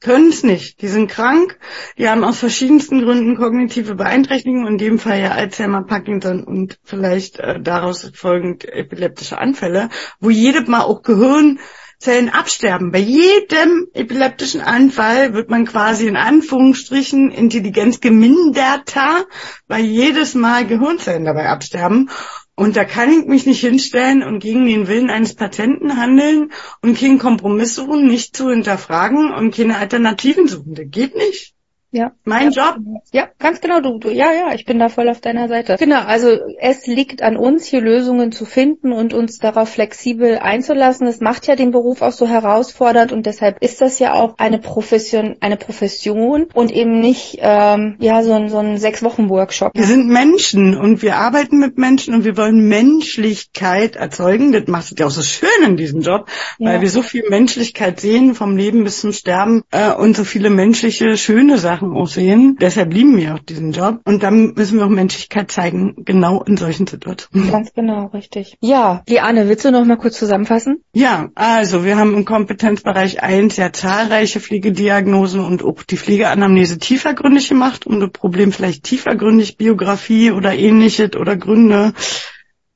können 0.00 0.30
es 0.30 0.42
nicht. 0.42 0.80
Die 0.80 0.88
sind 0.88 1.10
krank, 1.10 1.58
die 1.98 2.08
haben 2.08 2.24
aus 2.24 2.38
verschiedensten 2.38 3.02
Gründen 3.02 3.36
kognitive 3.36 3.94
Beeinträchtigungen, 3.94 4.66
in 4.66 4.78
dem 4.78 4.98
Fall 4.98 5.20
ja 5.20 5.32
Alzheimer, 5.32 5.82
Parkinson 5.82 6.42
und 6.42 6.78
vielleicht 6.82 7.38
äh, 7.38 7.60
daraus 7.60 8.10
folgend 8.14 8.64
epileptische 8.64 9.38
Anfälle, 9.38 9.90
wo 10.18 10.30
jedes 10.30 10.66
Mal 10.68 10.82
auch 10.82 11.02
Gehirn 11.02 11.60
Zellen 12.00 12.30
absterben. 12.30 12.92
Bei 12.92 12.98
jedem 12.98 13.86
epileptischen 13.92 14.62
Anfall 14.62 15.34
wird 15.34 15.50
man 15.50 15.66
quasi 15.66 16.06
in 16.06 16.16
Anführungsstrichen 16.16 17.30
Intelligenz 17.30 18.00
geminderter, 18.00 19.26
weil 19.68 19.84
jedes 19.84 20.34
Mal 20.34 20.66
Gehirnzellen 20.66 21.26
dabei 21.26 21.50
absterben. 21.50 22.08
Und 22.54 22.76
da 22.76 22.84
kann 22.84 23.12
ich 23.12 23.26
mich 23.26 23.44
nicht 23.44 23.60
hinstellen 23.60 24.22
und 24.22 24.38
gegen 24.38 24.64
den 24.66 24.88
Willen 24.88 25.10
eines 25.10 25.34
Patienten 25.34 25.98
handeln 25.98 26.52
und 26.80 26.98
keinen 26.98 27.18
Kompromiss 27.18 27.74
suchen, 27.74 28.06
nicht 28.06 28.34
zu 28.34 28.48
hinterfragen 28.48 29.30
und 29.30 29.54
keine 29.54 29.76
Alternativen 29.76 30.48
suchen. 30.48 30.74
Das 30.74 30.86
geht 30.88 31.14
nicht. 31.16 31.54
Ja. 31.92 32.12
Mein 32.24 32.52
Job. 32.52 32.76
Ja, 33.12 33.28
ganz 33.40 33.60
genau. 33.60 33.80
Du, 33.80 33.98
du, 33.98 34.10
ja, 34.10 34.32
ja, 34.32 34.54
ich 34.54 34.64
bin 34.64 34.78
da 34.78 34.88
voll 34.88 35.08
auf 35.08 35.20
deiner 35.20 35.48
Seite. 35.48 35.76
Genau. 35.78 36.00
Also 36.06 36.28
es 36.60 36.86
liegt 36.86 37.20
an 37.22 37.36
uns, 37.36 37.66
hier 37.66 37.80
Lösungen 37.80 38.30
zu 38.30 38.44
finden 38.44 38.92
und 38.92 39.12
uns 39.12 39.38
darauf 39.38 39.70
flexibel 39.70 40.38
einzulassen. 40.38 41.06
Das 41.06 41.20
macht 41.20 41.48
ja 41.48 41.56
den 41.56 41.72
Beruf 41.72 42.02
auch 42.02 42.12
so 42.12 42.28
herausfordernd 42.28 43.10
und 43.12 43.26
deshalb 43.26 43.60
ist 43.60 43.80
das 43.80 43.98
ja 43.98 44.14
auch 44.14 44.34
eine 44.38 44.58
Profession, 44.58 45.36
eine 45.40 45.56
Profession 45.56 46.46
und 46.54 46.70
eben 46.70 47.00
nicht 47.00 47.38
ähm, 47.40 47.96
ja 47.98 48.22
so 48.22 48.34
ein, 48.34 48.48
so 48.48 48.58
ein 48.58 48.78
sechs 48.78 49.02
Wochen 49.02 49.28
Workshop. 49.28 49.72
Wir 49.74 49.86
sind 49.86 50.06
Menschen 50.08 50.76
und 50.76 51.02
wir 51.02 51.16
arbeiten 51.16 51.58
mit 51.58 51.76
Menschen 51.76 52.14
und 52.14 52.24
wir 52.24 52.36
wollen 52.36 52.68
Menschlichkeit 52.68 53.96
erzeugen. 53.96 54.52
Das 54.52 54.66
macht 54.68 54.92
es 54.92 54.94
ja 54.96 55.06
auch 55.06 55.10
so 55.10 55.22
schön 55.22 55.48
in 55.64 55.76
diesem 55.76 56.02
Job, 56.02 56.26
weil 56.58 56.74
Ja. 56.76 56.80
wir 56.82 56.90
so 56.90 57.02
viel 57.02 57.24
Menschlichkeit 57.28 57.98
sehen 58.00 58.34
vom 58.36 58.56
Leben 58.56 58.84
bis 58.84 59.00
zum 59.00 59.12
Sterben 59.12 59.62
äh, 59.72 59.92
und 59.92 60.16
so 60.16 60.22
viele 60.24 60.50
menschliche 60.50 61.16
schöne 61.16 61.58
Sachen 61.58 61.79
auch 61.82 62.06
sehen. 62.06 62.56
Deshalb 62.60 62.92
lieben 62.92 63.16
wir 63.16 63.34
auch 63.34 63.38
diesen 63.38 63.72
Job 63.72 64.00
und 64.04 64.22
dann 64.22 64.54
müssen 64.54 64.78
wir 64.78 64.86
auch 64.86 64.90
Menschlichkeit 64.90 65.50
zeigen, 65.50 66.04
genau 66.04 66.42
in 66.42 66.56
solchen 66.56 66.86
Situationen. 66.86 67.50
Ganz 67.50 67.72
genau, 67.72 68.06
richtig. 68.06 68.56
Ja, 68.60 69.02
Liane, 69.08 69.48
willst 69.48 69.64
du 69.64 69.70
noch 69.70 69.84
mal 69.84 69.96
kurz 69.96 70.18
zusammenfassen? 70.18 70.82
Ja, 70.92 71.28
also 71.34 71.84
wir 71.84 71.96
haben 71.96 72.14
im 72.14 72.24
Kompetenzbereich 72.24 73.22
1 73.22 73.56
ja 73.56 73.72
zahlreiche 73.72 74.40
Pflegediagnosen 74.40 75.40
und 75.40 75.64
auch 75.64 75.82
die 75.82 75.96
Pflegeanamnese 75.96 76.78
tiefergründig 76.78 77.48
gemacht, 77.48 77.86
um 77.86 78.00
das 78.00 78.10
Problem 78.10 78.52
vielleicht 78.52 78.84
tiefergründig, 78.84 79.56
Biografie 79.56 80.30
oder 80.32 80.54
ähnliches 80.54 81.16
oder 81.16 81.36
Gründe 81.36 81.92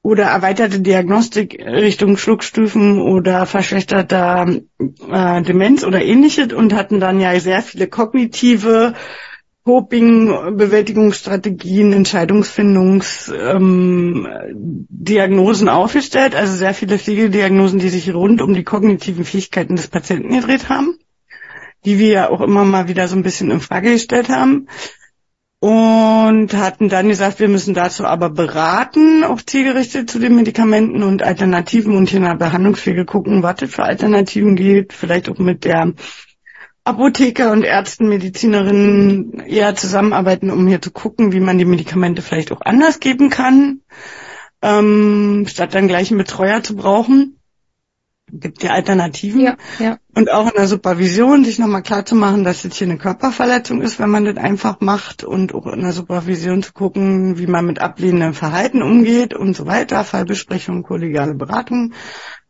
oder 0.04 0.24
erweiterte 0.24 0.80
Diagnostik 0.80 1.58
Richtung 1.64 2.18
Schluckstufen 2.18 3.00
oder 3.00 3.46
verschlechterter 3.46 4.46
äh, 4.78 5.42
Demenz 5.42 5.82
oder 5.82 6.04
ähnliches 6.04 6.52
und 6.52 6.74
hatten 6.74 7.00
dann 7.00 7.20
ja 7.20 7.40
sehr 7.40 7.62
viele 7.62 7.88
kognitive 7.88 8.92
Coping, 9.64 10.58
Bewältigungsstrategien, 10.58 11.94
Entscheidungsfindungs, 11.94 13.32
ähm, 13.34 14.28
aufgestellt, 15.70 16.34
also 16.34 16.52
sehr 16.52 16.74
viele 16.74 16.98
Pflegediagnosen, 16.98 17.78
die 17.78 17.88
sich 17.88 18.12
rund 18.12 18.42
um 18.42 18.52
die 18.52 18.62
kognitiven 18.62 19.24
Fähigkeiten 19.24 19.76
des 19.76 19.88
Patienten 19.88 20.34
gedreht 20.34 20.68
haben, 20.68 20.98
die 21.86 21.98
wir 21.98 22.08
ja 22.08 22.30
auch 22.30 22.42
immer 22.42 22.66
mal 22.66 22.88
wieder 22.88 23.08
so 23.08 23.16
ein 23.16 23.22
bisschen 23.22 23.50
in 23.50 23.60
Frage 23.60 23.92
gestellt 23.92 24.28
haben. 24.28 24.66
Und 25.64 26.52
hatten 26.52 26.90
dann 26.90 27.08
gesagt, 27.08 27.40
wir 27.40 27.48
müssen 27.48 27.72
dazu 27.72 28.04
aber 28.04 28.28
beraten, 28.28 29.24
auch 29.24 29.40
zielgerichtet 29.40 30.10
zu 30.10 30.18
den 30.18 30.36
Medikamenten 30.36 31.02
und 31.02 31.22
Alternativen 31.22 31.96
und 31.96 32.10
hier 32.10 32.18
in 32.18 32.26
der 32.26 32.34
Behandlungspflege 32.34 33.06
gucken, 33.06 33.42
was 33.42 33.62
es 33.62 33.74
für 33.74 33.84
Alternativen 33.84 34.56
gibt, 34.56 34.92
vielleicht 34.92 35.30
auch 35.30 35.38
mit 35.38 35.64
der 35.64 35.94
Apotheker 36.84 37.50
und 37.50 37.62
Ärzten, 37.62 38.10
Medizinerinnen 38.10 39.40
eher 39.40 39.74
zusammenarbeiten, 39.74 40.50
um 40.50 40.66
hier 40.66 40.82
zu 40.82 40.90
gucken, 40.90 41.32
wie 41.32 41.40
man 41.40 41.56
die 41.56 41.64
Medikamente 41.64 42.20
vielleicht 42.20 42.52
auch 42.52 42.60
anders 42.60 43.00
geben 43.00 43.30
kann, 43.30 43.80
ähm, 44.60 45.46
statt 45.48 45.74
dann 45.74 45.88
gleich 45.88 46.10
einen 46.10 46.18
Betreuer 46.18 46.62
zu 46.62 46.76
brauchen. 46.76 47.40
Gibt 48.36 48.64
ja 48.64 48.72
Alternativen. 48.72 49.40
Ja, 49.40 49.56
ja. 49.78 49.98
Und 50.12 50.30
auch 50.30 50.48
in 50.48 50.54
der 50.56 50.66
Supervision 50.66 51.44
sich 51.44 51.60
nochmal 51.60 51.82
klar 51.82 52.04
zu 52.04 52.16
machen, 52.16 52.42
dass 52.42 52.64
jetzt 52.64 52.76
hier 52.76 52.88
eine 52.88 52.98
Körperverletzung 52.98 53.80
ist, 53.80 54.00
wenn 54.00 54.10
man 54.10 54.24
das 54.24 54.36
einfach 54.36 54.80
macht 54.80 55.22
und 55.22 55.54
auch 55.54 55.66
in 55.66 55.82
der 55.82 55.92
Supervision 55.92 56.62
zu 56.64 56.72
gucken, 56.72 57.38
wie 57.38 57.46
man 57.46 57.64
mit 57.64 57.80
ablehnendem 57.80 58.34
Verhalten 58.34 58.82
umgeht 58.82 59.34
und 59.34 59.54
so 59.54 59.66
weiter, 59.66 60.02
Fallbesprechung, 60.02 60.82
kollegiale 60.82 61.34
Beratung, 61.34 61.94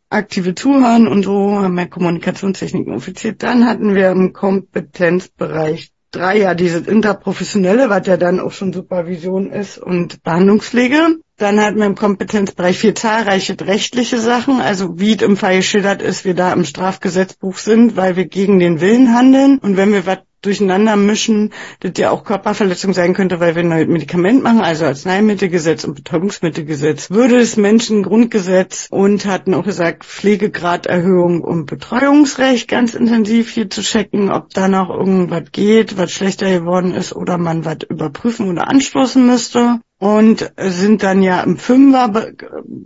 aktive 0.09 0.55
Zuhören 0.55 1.07
und 1.07 1.22
so, 1.22 1.59
haben 1.61 1.76
wir 1.76 1.87
Kommunikationstechniken 1.87 2.95
offiziert. 2.95 3.43
Dann 3.43 3.66
hatten 3.66 3.95
wir 3.95 4.11
im 4.11 4.32
Kompetenzbereich 4.32 5.94
drei 6.15 6.39
ja 6.39 6.55
dieses 6.55 6.87
interprofessionelle, 6.87 7.91
was 7.91 8.07
ja 8.07 8.17
dann 8.17 8.41
auch 8.41 8.53
schon 8.53 8.73
Supervision 8.73 9.51
ist 9.51 9.79
und 9.79 10.23
Behandlungspflege. 10.23 11.19
Dann 11.37 11.61
hatten 11.61 11.79
wir 11.79 11.87
im 11.87 11.97
Kompetenzbereich 11.97 12.79
vier 12.79 12.95
zahlreiche 12.95 13.57
rechtliche 13.61 14.19
Sachen, 14.19 14.61
also 14.61 14.99
wie 15.01 15.15
im 15.15 15.37
Fall 15.37 15.57
geschildert 15.57 16.01
ist, 16.01 16.25
wir 16.25 16.35
da 16.35 16.53
im 16.53 16.65
Strafgesetzbuch 16.65 17.59
sind, 17.59 17.97
weil 17.97 18.17
wir 18.17 18.27
gegen 18.27 18.61
den 18.61 18.81
Willen 18.81 19.15
handeln. 19.15 19.59
Und 19.59 19.77
wenn 19.77 19.93
wir 19.93 20.07
was 20.07 20.19
durcheinander 20.45 20.97
mischen, 20.97 21.53
das 21.81 21.93
ja 21.97 22.11
auch 22.11 22.25
Körperverletzung 22.25 22.93
sein 22.93 23.15
könnte, 23.15 23.41
weil 23.41 23.55
wir 23.55 23.63
ein 23.63 23.69
neues 23.69 23.89
Medikament 23.89 24.43
machen, 24.43 24.61
also 24.61 24.85
Arzneimittelgesetz 24.87 25.85
und 25.85 25.95
Betäubungsmittelgesetz, 25.95 27.11
würde 27.11 27.39
es 27.39 27.57
Menschengrundgesetz 27.57 28.89
und 28.91 29.27
hatten 29.27 29.55
auch 29.55 29.65
gesagt, 29.65 30.05
Pflegegraderhöhung 30.05 31.41
und 31.41 31.67
Betreuungsrecht 31.67 32.69
ganz 32.69 32.95
intensiv 32.95 33.51
hier 33.51 33.71
zu 33.71 33.83
checken, 33.83 34.31
ob 34.31 34.51
da 34.51 34.69
noch 34.69 34.91
irgendwas 34.91 35.53
geht, 35.53 35.97
was 35.97 36.13
schlechter 36.13 36.51
geworden 36.51 36.95
ist 36.95 37.15
oder 37.15 37.39
man 37.39 37.65
was 37.65 37.79
überprüfen 37.89 38.49
oder 38.49 38.69
anstoßen 38.69 39.27
müsste 39.27 39.81
und 40.05 40.53
sind 40.59 41.03
dann 41.03 41.23
ja 41.23 41.41
im 41.41 41.57
Fünfer 41.57 42.33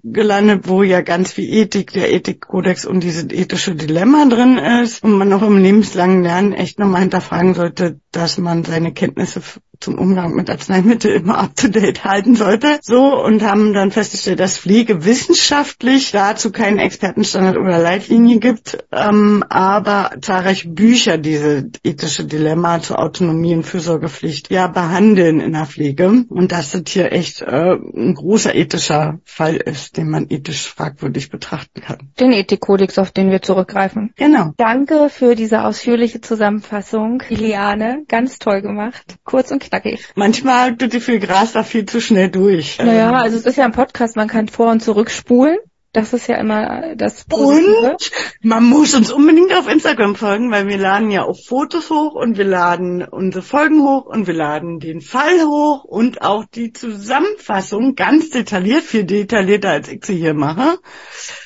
gelandet, 0.05 0.69
wo 0.69 0.85
ja 0.85 1.01
ganz 1.01 1.33
viel 1.33 1.53
Ethik, 1.53 1.93
der 1.93 2.12
Ethikkodex 2.12 2.85
und 2.85 3.01
dieses 3.01 3.25
ethische 3.25 3.75
Dilemma 3.75 4.27
drin 4.27 4.57
ist. 4.57 5.03
Und 5.03 5.19
man 5.19 5.33
auch 5.33 5.43
im 5.43 5.59
lebenslangen 5.59 6.23
Lernen 6.23 6.53
echt 6.53 6.79
nochmal 6.79 7.01
hinterfragen 7.01 7.55
sollte, 7.55 7.99
dass 8.12 8.39
man 8.39 8.62
seine 8.62 8.93
Kenntnisse 8.93 9.43
zum 9.81 9.99
Umgang 9.99 10.35
mit 10.35 10.51
Arzneimitteln 10.51 11.22
immer 11.22 11.39
up 11.39 11.57
to 11.57 11.68
date 11.68 12.05
halten 12.05 12.35
sollte. 12.35 12.79
So 12.83 13.22
und 13.22 13.43
haben 13.43 13.72
dann 13.72 13.91
festgestellt, 13.91 14.41
dass 14.41 14.59
Pflege 14.59 15.05
wissenschaftlich 15.05 16.11
dazu 16.12 16.51
keinen 16.53 16.79
Expertenstandard 16.79 17.57
oder 17.57 17.79
Leitlinie 17.79 18.39
gibt, 18.39 18.85
ähm, 18.93 19.45
aber 19.49 20.12
zahlreiche 20.20 20.68
Bücher 20.68 21.18
diese 21.18 21.70
ethische 21.85 22.24
Dilemma 22.24 22.81
zur 22.81 22.99
Autonomie 22.99 23.55
und 23.55 23.64
Fürsorgepflicht 23.64 24.51
ja 24.51 24.66
behandeln 24.66 25.41
in 25.41 25.53
der 25.53 25.66
Pflege 25.66 26.24
und 26.29 26.53
dass 26.53 26.72
das 26.72 26.83
hier 26.89 27.12
echt 27.12 27.43
äh, 27.43 27.74
ein 27.74 28.14
großer 28.14 28.55
ethischer 28.55 29.18
Fall 29.24 29.57
ist, 29.57 29.97
den 29.97 30.11
man 30.11 30.26
ethisch 30.29 30.68
fragwürdig 30.68 31.31
betrachten 31.31 31.81
kann. 31.81 32.11
Den 32.18 32.33
Ethikkodex, 32.33 32.99
auf 32.99 33.11
den 33.11 33.31
wir 33.31 33.43
zurückgreifen. 33.43 34.12
Genau. 34.16 34.53
Danke 34.57 35.09
für 35.11 35.35
diese 35.35 35.64
ausführliche 35.64 36.20
Zusammenfassung, 36.20 37.22
Liane. 37.29 38.05
Ganz 38.09 38.39
toll 38.39 38.62
gemacht. 38.62 39.16
Kurz 39.24 39.51
und 39.51 39.68
knackig. 39.69 40.05
Manchmal 40.14 40.77
tut 40.77 40.93
die 40.93 41.01
viel 41.01 41.19
Gras 41.19 41.53
da 41.53 41.62
viel 41.62 41.87
zu 41.87 42.01
schnell 42.01 42.31
durch. 42.31 42.79
Naja, 42.79 43.11
Ähm, 43.11 43.14
also 43.14 43.37
es 43.37 43.47
ist 43.47 43.57
ja 43.57 43.64
ein 43.64 43.73
Podcast, 43.73 44.16
man 44.16 44.29
kann 44.29 44.49
vor- 44.49 44.71
und 44.71 44.83
zurückspulen. 44.83 45.59
Das 45.93 46.12
ist 46.12 46.27
ja 46.27 46.37
immer 46.37 46.95
das 46.97 47.25
Positive. 47.25 47.93
Und 47.93 48.11
man 48.43 48.62
muss 48.62 48.95
uns 48.95 49.11
unbedingt 49.11 49.55
auf 49.55 49.73
Instagram 49.73 50.16
folgen, 50.16 50.51
weil 50.51 50.69
wir 50.69 50.77
laden 50.77 51.11
ja 51.11 51.25
auch 51.25 51.39
Fotos 51.43 51.89
hoch 51.89 52.14
und 52.14 52.37
wir 52.37 52.45
laden 52.45 53.03
unsere 53.03 53.43
Folgen 53.43 53.83
hoch 53.83 54.05
und 54.05 54.27
wir 54.27 54.35
laden 54.35 54.81
den 54.81 55.01
Fall 55.01 55.41
hoch 55.47 55.85
und 55.85 56.21
auch 56.21 56.45
die 56.45 56.75
Zusammenfassung 56.75 57.95
ganz 57.95 58.29
detailliert, 58.29 58.83
viel 58.83 59.05
detaillierter 59.05 59.71
als 59.71 59.89
ich 59.89 60.05
sie 60.05 60.16
hier 60.16 60.35
mache, 60.35 60.79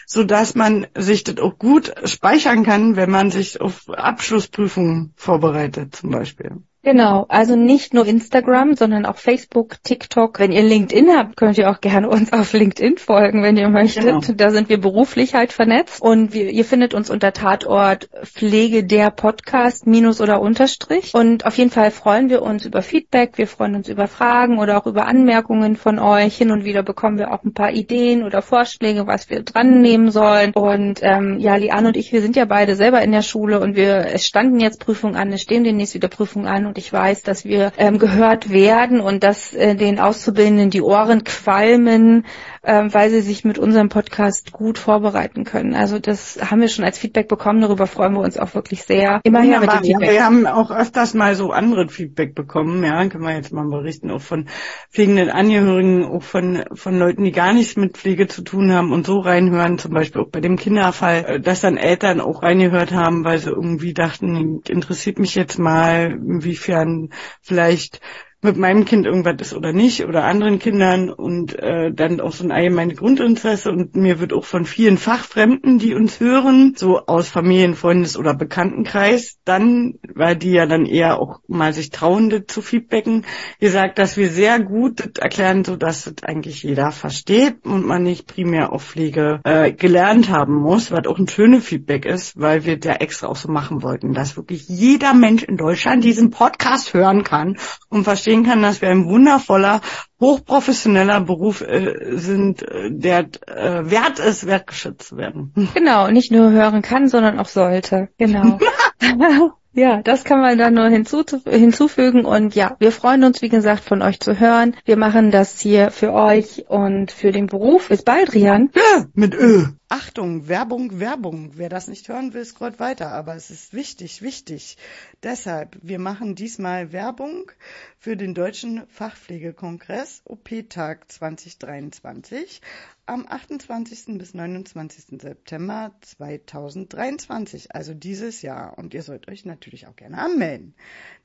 so 0.06 0.24
dass 0.24 0.56
man 0.56 0.88
sich 0.96 1.22
das 1.22 1.38
auch 1.38 1.56
gut 1.56 1.94
speichern 2.04 2.64
kann, 2.64 2.96
wenn 2.96 3.10
man 3.10 3.30
sich 3.30 3.60
auf 3.60 3.88
Abschlussprüfungen 3.88 5.14
vorbereitet 5.16 5.94
zum 5.94 6.10
Beispiel. 6.10 6.56
Genau, 6.84 7.26
also 7.28 7.54
nicht 7.54 7.94
nur 7.94 8.04
Instagram, 8.06 8.74
sondern 8.74 9.06
auch 9.06 9.16
Facebook, 9.16 9.76
TikTok. 9.84 10.40
Wenn 10.40 10.50
ihr 10.50 10.64
LinkedIn 10.64 11.16
habt, 11.16 11.36
könnt 11.36 11.56
ihr 11.56 11.70
auch 11.70 11.80
gerne 11.80 12.08
uns 12.08 12.32
auf 12.32 12.52
LinkedIn 12.52 12.98
folgen, 12.98 13.44
wenn 13.44 13.56
ihr 13.56 13.68
möchtet. 13.68 14.04
Genau. 14.04 14.20
Da 14.34 14.50
sind 14.50 14.68
wir 14.68 14.80
beruflich 14.80 15.34
halt 15.34 15.52
vernetzt. 15.52 16.02
Und 16.02 16.32
wir, 16.32 16.50
ihr 16.50 16.64
findet 16.64 16.92
uns 16.92 17.08
unter 17.08 17.32
Tatort 17.32 18.10
Pflege 18.24 18.82
der 18.82 19.12
Podcast 19.12 19.86
minus 19.86 20.20
oder 20.20 20.40
unterstrich. 20.40 21.14
Und 21.14 21.46
auf 21.46 21.56
jeden 21.56 21.70
Fall 21.70 21.92
freuen 21.92 22.30
wir 22.30 22.42
uns 22.42 22.64
über 22.64 22.82
Feedback. 22.82 23.38
Wir 23.38 23.46
freuen 23.46 23.76
uns 23.76 23.88
über 23.88 24.08
Fragen 24.08 24.58
oder 24.58 24.76
auch 24.76 24.86
über 24.86 25.06
Anmerkungen 25.06 25.76
von 25.76 26.00
euch. 26.00 26.36
Hin 26.36 26.50
und 26.50 26.64
wieder 26.64 26.82
bekommen 26.82 27.16
wir 27.16 27.32
auch 27.32 27.44
ein 27.44 27.54
paar 27.54 27.70
Ideen 27.70 28.24
oder 28.24 28.42
Vorschläge, 28.42 29.06
was 29.06 29.30
wir 29.30 29.44
dran 29.44 29.82
nehmen 29.82 30.10
sollen. 30.10 30.50
Und 30.52 30.98
ähm, 31.02 31.38
ja, 31.38 31.54
Liane 31.54 31.86
und 31.86 31.96
ich, 31.96 32.12
wir 32.12 32.22
sind 32.22 32.34
ja 32.34 32.44
beide 32.44 32.74
selber 32.74 33.02
in 33.02 33.12
der 33.12 33.22
Schule 33.22 33.60
und 33.60 33.76
wir, 33.76 34.06
es 34.12 34.26
standen 34.26 34.58
jetzt 34.58 34.80
Prüfungen 34.80 35.14
an, 35.14 35.32
es 35.32 35.42
stehen 35.42 35.62
demnächst 35.62 35.94
wieder 35.94 36.08
Prüfungen 36.08 36.48
an 36.48 36.71
und 36.72 36.78
ich 36.78 36.90
weiß, 36.90 37.22
dass 37.22 37.44
wir 37.44 37.70
ähm, 37.76 37.98
gehört 37.98 38.48
werden 38.48 39.02
und 39.02 39.24
dass 39.24 39.52
äh, 39.52 39.74
den 39.74 40.00
Auszubildenden 40.00 40.70
die 40.70 40.80
Ohren 40.80 41.22
qualmen, 41.22 42.24
ähm, 42.64 42.94
weil 42.94 43.10
sie 43.10 43.20
sich 43.20 43.44
mit 43.44 43.58
unserem 43.58 43.88
Podcast 43.88 44.52
gut 44.52 44.78
vorbereiten 44.78 45.44
können. 45.44 45.74
Also 45.74 45.98
das 45.98 46.38
haben 46.50 46.60
wir 46.60 46.68
schon 46.68 46.84
als 46.84 46.98
Feedback 46.98 47.28
bekommen, 47.28 47.60
darüber 47.60 47.86
freuen 47.86 48.12
wir 48.14 48.20
uns 48.20 48.38
auch 48.38 48.54
wirklich 48.54 48.84
sehr. 48.84 49.20
Immer 49.24 49.40
her 49.40 49.60
mit 49.60 49.68
Wunderbar. 49.68 49.80
dem 49.80 49.86
Feedback. 49.86 50.10
wir 50.10 50.24
haben 50.24 50.46
auch 50.46 50.70
öfters 50.70 51.14
mal 51.14 51.34
so 51.34 51.50
andere 51.50 51.88
Feedback 51.88 52.34
bekommen, 52.34 52.84
ja, 52.84 53.04
können 53.08 53.24
wir 53.24 53.34
jetzt 53.34 53.52
mal 53.52 53.68
berichten, 53.68 54.10
auch 54.10 54.20
von 54.20 54.46
pflegenden 54.90 55.30
Angehörigen, 55.30 56.04
auch 56.04 56.22
von, 56.22 56.64
von 56.72 56.98
Leuten, 56.98 57.24
die 57.24 57.32
gar 57.32 57.52
nichts 57.52 57.76
mit 57.76 57.96
Pflege 57.96 58.28
zu 58.28 58.42
tun 58.42 58.72
haben 58.72 58.92
und 58.92 59.06
so 59.06 59.18
reinhören, 59.18 59.78
zum 59.78 59.92
Beispiel 59.92 60.22
auch 60.22 60.30
bei 60.30 60.40
dem 60.40 60.56
Kinderfall, 60.56 61.24
äh, 61.24 61.40
dass 61.40 61.62
dann 61.62 61.76
Eltern 61.76 62.20
auch 62.20 62.42
reingehört 62.42 62.92
haben, 62.92 63.24
weil 63.24 63.38
sie 63.38 63.50
irgendwie 63.50 63.92
dachten, 63.92 64.62
interessiert 64.68 65.18
mich 65.18 65.34
jetzt 65.34 65.58
mal, 65.58 66.12
inwiefern 66.12 67.10
vielleicht 67.40 68.00
mit 68.42 68.56
meinem 68.56 68.84
Kind 68.84 69.06
irgendwas 69.06 69.36
ist 69.40 69.54
oder 69.54 69.72
nicht 69.72 70.04
oder 70.04 70.24
anderen 70.24 70.58
Kindern 70.58 71.10
und 71.10 71.56
äh, 71.58 71.92
dann 71.92 72.20
auch 72.20 72.32
so 72.32 72.42
ein 72.42 72.50
allgemeines 72.50 72.98
Grundinteresse 72.98 73.70
und 73.70 73.94
mir 73.94 74.18
wird 74.18 74.32
auch 74.32 74.44
von 74.44 74.64
vielen 74.64 74.98
Fachfremden, 74.98 75.78
die 75.78 75.94
uns 75.94 76.18
hören, 76.18 76.74
so 76.76 77.06
aus 77.06 77.28
Familien, 77.28 77.76
Freundes- 77.76 78.16
oder 78.16 78.34
Bekanntenkreis, 78.34 79.38
dann, 79.44 79.94
weil 80.12 80.34
die 80.34 80.50
ja 80.50 80.66
dann 80.66 80.86
eher 80.86 81.20
auch 81.20 81.40
mal 81.46 81.72
sich 81.72 81.90
trauen, 81.90 82.30
das 82.30 82.42
zu 82.48 82.62
feedbacken, 82.62 83.24
gesagt, 83.60 83.98
dass 83.98 84.16
wir 84.16 84.28
sehr 84.28 84.58
gut 84.58 84.98
das 84.98 85.22
erklären, 85.22 85.64
so 85.64 85.76
dass 85.76 86.04
das 86.04 86.14
eigentlich 86.24 86.64
jeder 86.64 86.90
versteht 86.90 87.64
und 87.64 87.86
man 87.86 88.02
nicht 88.02 88.26
primär 88.26 88.72
auf 88.72 88.82
Pflege 88.84 89.40
äh, 89.44 89.72
gelernt 89.72 90.30
haben 90.30 90.54
muss, 90.54 90.90
was 90.90 91.06
auch 91.06 91.18
ein 91.18 91.28
schönes 91.28 91.64
Feedback 91.64 92.04
ist, 92.06 92.38
weil 92.40 92.64
wir 92.64 92.76
der 92.76 93.02
extra 93.02 93.28
auch 93.28 93.36
so 93.36 93.48
machen 93.48 93.82
wollten, 93.82 94.14
dass 94.14 94.36
wirklich 94.36 94.68
jeder 94.68 95.14
Mensch 95.14 95.44
in 95.44 95.56
Deutschland 95.56 96.02
diesen 96.02 96.30
Podcast 96.30 96.92
hören 96.92 97.22
kann 97.22 97.56
und 97.88 98.04
verstehen 98.32 98.44
kann, 98.44 98.62
dass 98.62 98.80
wir 98.80 98.88
ein 98.88 99.06
wundervoller, 99.06 99.80
hochprofessioneller 100.20 101.20
Beruf 101.20 101.60
äh, 101.60 102.16
sind, 102.16 102.62
äh, 102.62 102.90
der 102.90 103.26
äh, 103.46 103.90
wert 103.90 104.18
ist, 104.18 104.46
wertgeschätzt 104.46 105.08
zu 105.08 105.16
werden. 105.16 105.52
Genau, 105.74 106.10
nicht 106.10 106.30
nur 106.30 106.50
hören 106.50 106.82
kann, 106.82 107.08
sondern 107.08 107.38
auch 107.38 107.48
sollte. 107.48 108.08
Genau. 108.18 108.58
Ja, 109.74 110.02
das 110.02 110.24
kann 110.24 110.42
man 110.42 110.58
dann 110.58 110.74
nur 110.74 110.88
hinzu, 110.88 111.24
hinzufügen 111.48 112.26
und 112.26 112.54
ja, 112.54 112.76
wir 112.78 112.92
freuen 112.92 113.24
uns, 113.24 113.40
wie 113.40 113.48
gesagt, 113.48 113.82
von 113.82 114.02
euch 114.02 114.20
zu 114.20 114.38
hören. 114.38 114.76
Wir 114.84 114.98
machen 114.98 115.30
das 115.30 115.58
hier 115.58 115.90
für 115.90 116.12
euch 116.12 116.66
und 116.68 117.10
für 117.10 117.32
den 117.32 117.46
Beruf. 117.46 117.88
Bis 117.88 118.02
bald, 118.02 118.34
Rian. 118.34 118.70
Ja, 118.74 119.06
mit 119.14 119.34
Ö. 119.34 119.64
Achtung, 119.94 120.48
Werbung, 120.48 121.00
Werbung. 121.00 121.50
Wer 121.58 121.68
das 121.68 121.86
nicht 121.86 122.08
hören 122.08 122.32
will, 122.32 122.46
scrollt 122.46 122.80
weiter, 122.80 123.12
aber 123.12 123.36
es 123.36 123.50
ist 123.50 123.74
wichtig, 123.74 124.22
wichtig. 124.22 124.78
Deshalb, 125.22 125.76
wir 125.82 125.98
machen 125.98 126.34
diesmal 126.34 126.92
Werbung 126.92 127.52
für 127.98 128.16
den 128.16 128.32
Deutschen 128.32 128.86
Fachpflegekongress 128.88 130.22
OP-Tag 130.24 131.12
2023 131.12 132.62
am 133.04 133.26
28. 133.28 134.16
bis 134.16 134.32
29. 134.32 135.20
September 135.20 135.94
2023, 136.00 137.74
also 137.74 137.92
dieses 137.92 138.40
Jahr. 138.40 138.78
Und 138.78 138.94
ihr 138.94 139.02
sollt 139.02 139.28
euch 139.28 139.44
natürlich 139.44 139.88
auch 139.88 139.96
gerne 139.96 140.16
anmelden. 140.16 140.74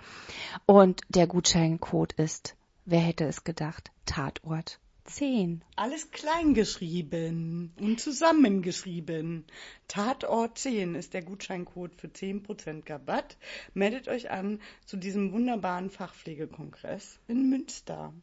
und 0.66 1.02
der 1.10 1.28
Gutscheincode 1.28 2.14
ist, 2.14 2.56
wer 2.86 3.02
hätte 3.02 3.26
es 3.26 3.44
gedacht, 3.44 3.92
Tatort 4.06 4.80
10. 5.12 5.64
Alles 5.76 6.12
klein 6.12 6.54
geschrieben 6.54 7.74
und 7.80 8.00
zusammengeschrieben. 8.00 9.46
Tatort 9.88 10.58
10 10.58 10.96
ist 10.96 11.14
der 11.14 11.22
Gutscheincode 11.22 11.94
für 11.96 12.08
10% 12.08 12.90
Rabatt. 12.90 13.38
Meldet 13.74 14.08
euch 14.08 14.32
an 14.32 14.60
zu 14.86 14.98
diesem 14.98 15.34
wunderbaren 15.34 15.90
Fachpflegekongress 15.90 17.20
in 17.28 17.50
Münster. 17.50 18.14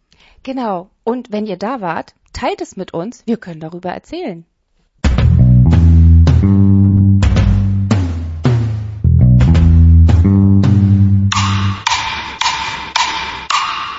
Genau. 0.43 0.91
Und 1.05 1.31
wenn 1.31 1.47
ihr 1.47 1.59
da 1.59 1.81
wart, 1.81 2.15
teilt 2.33 2.61
es 2.61 2.77
mit 2.77 2.95
uns. 2.95 3.23
Wir 3.27 3.37
können 3.37 3.61
darüber 3.61 3.91
erzählen. 3.91 4.47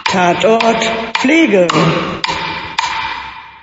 Tatort 0.05 0.83
Pflege. 1.19 1.67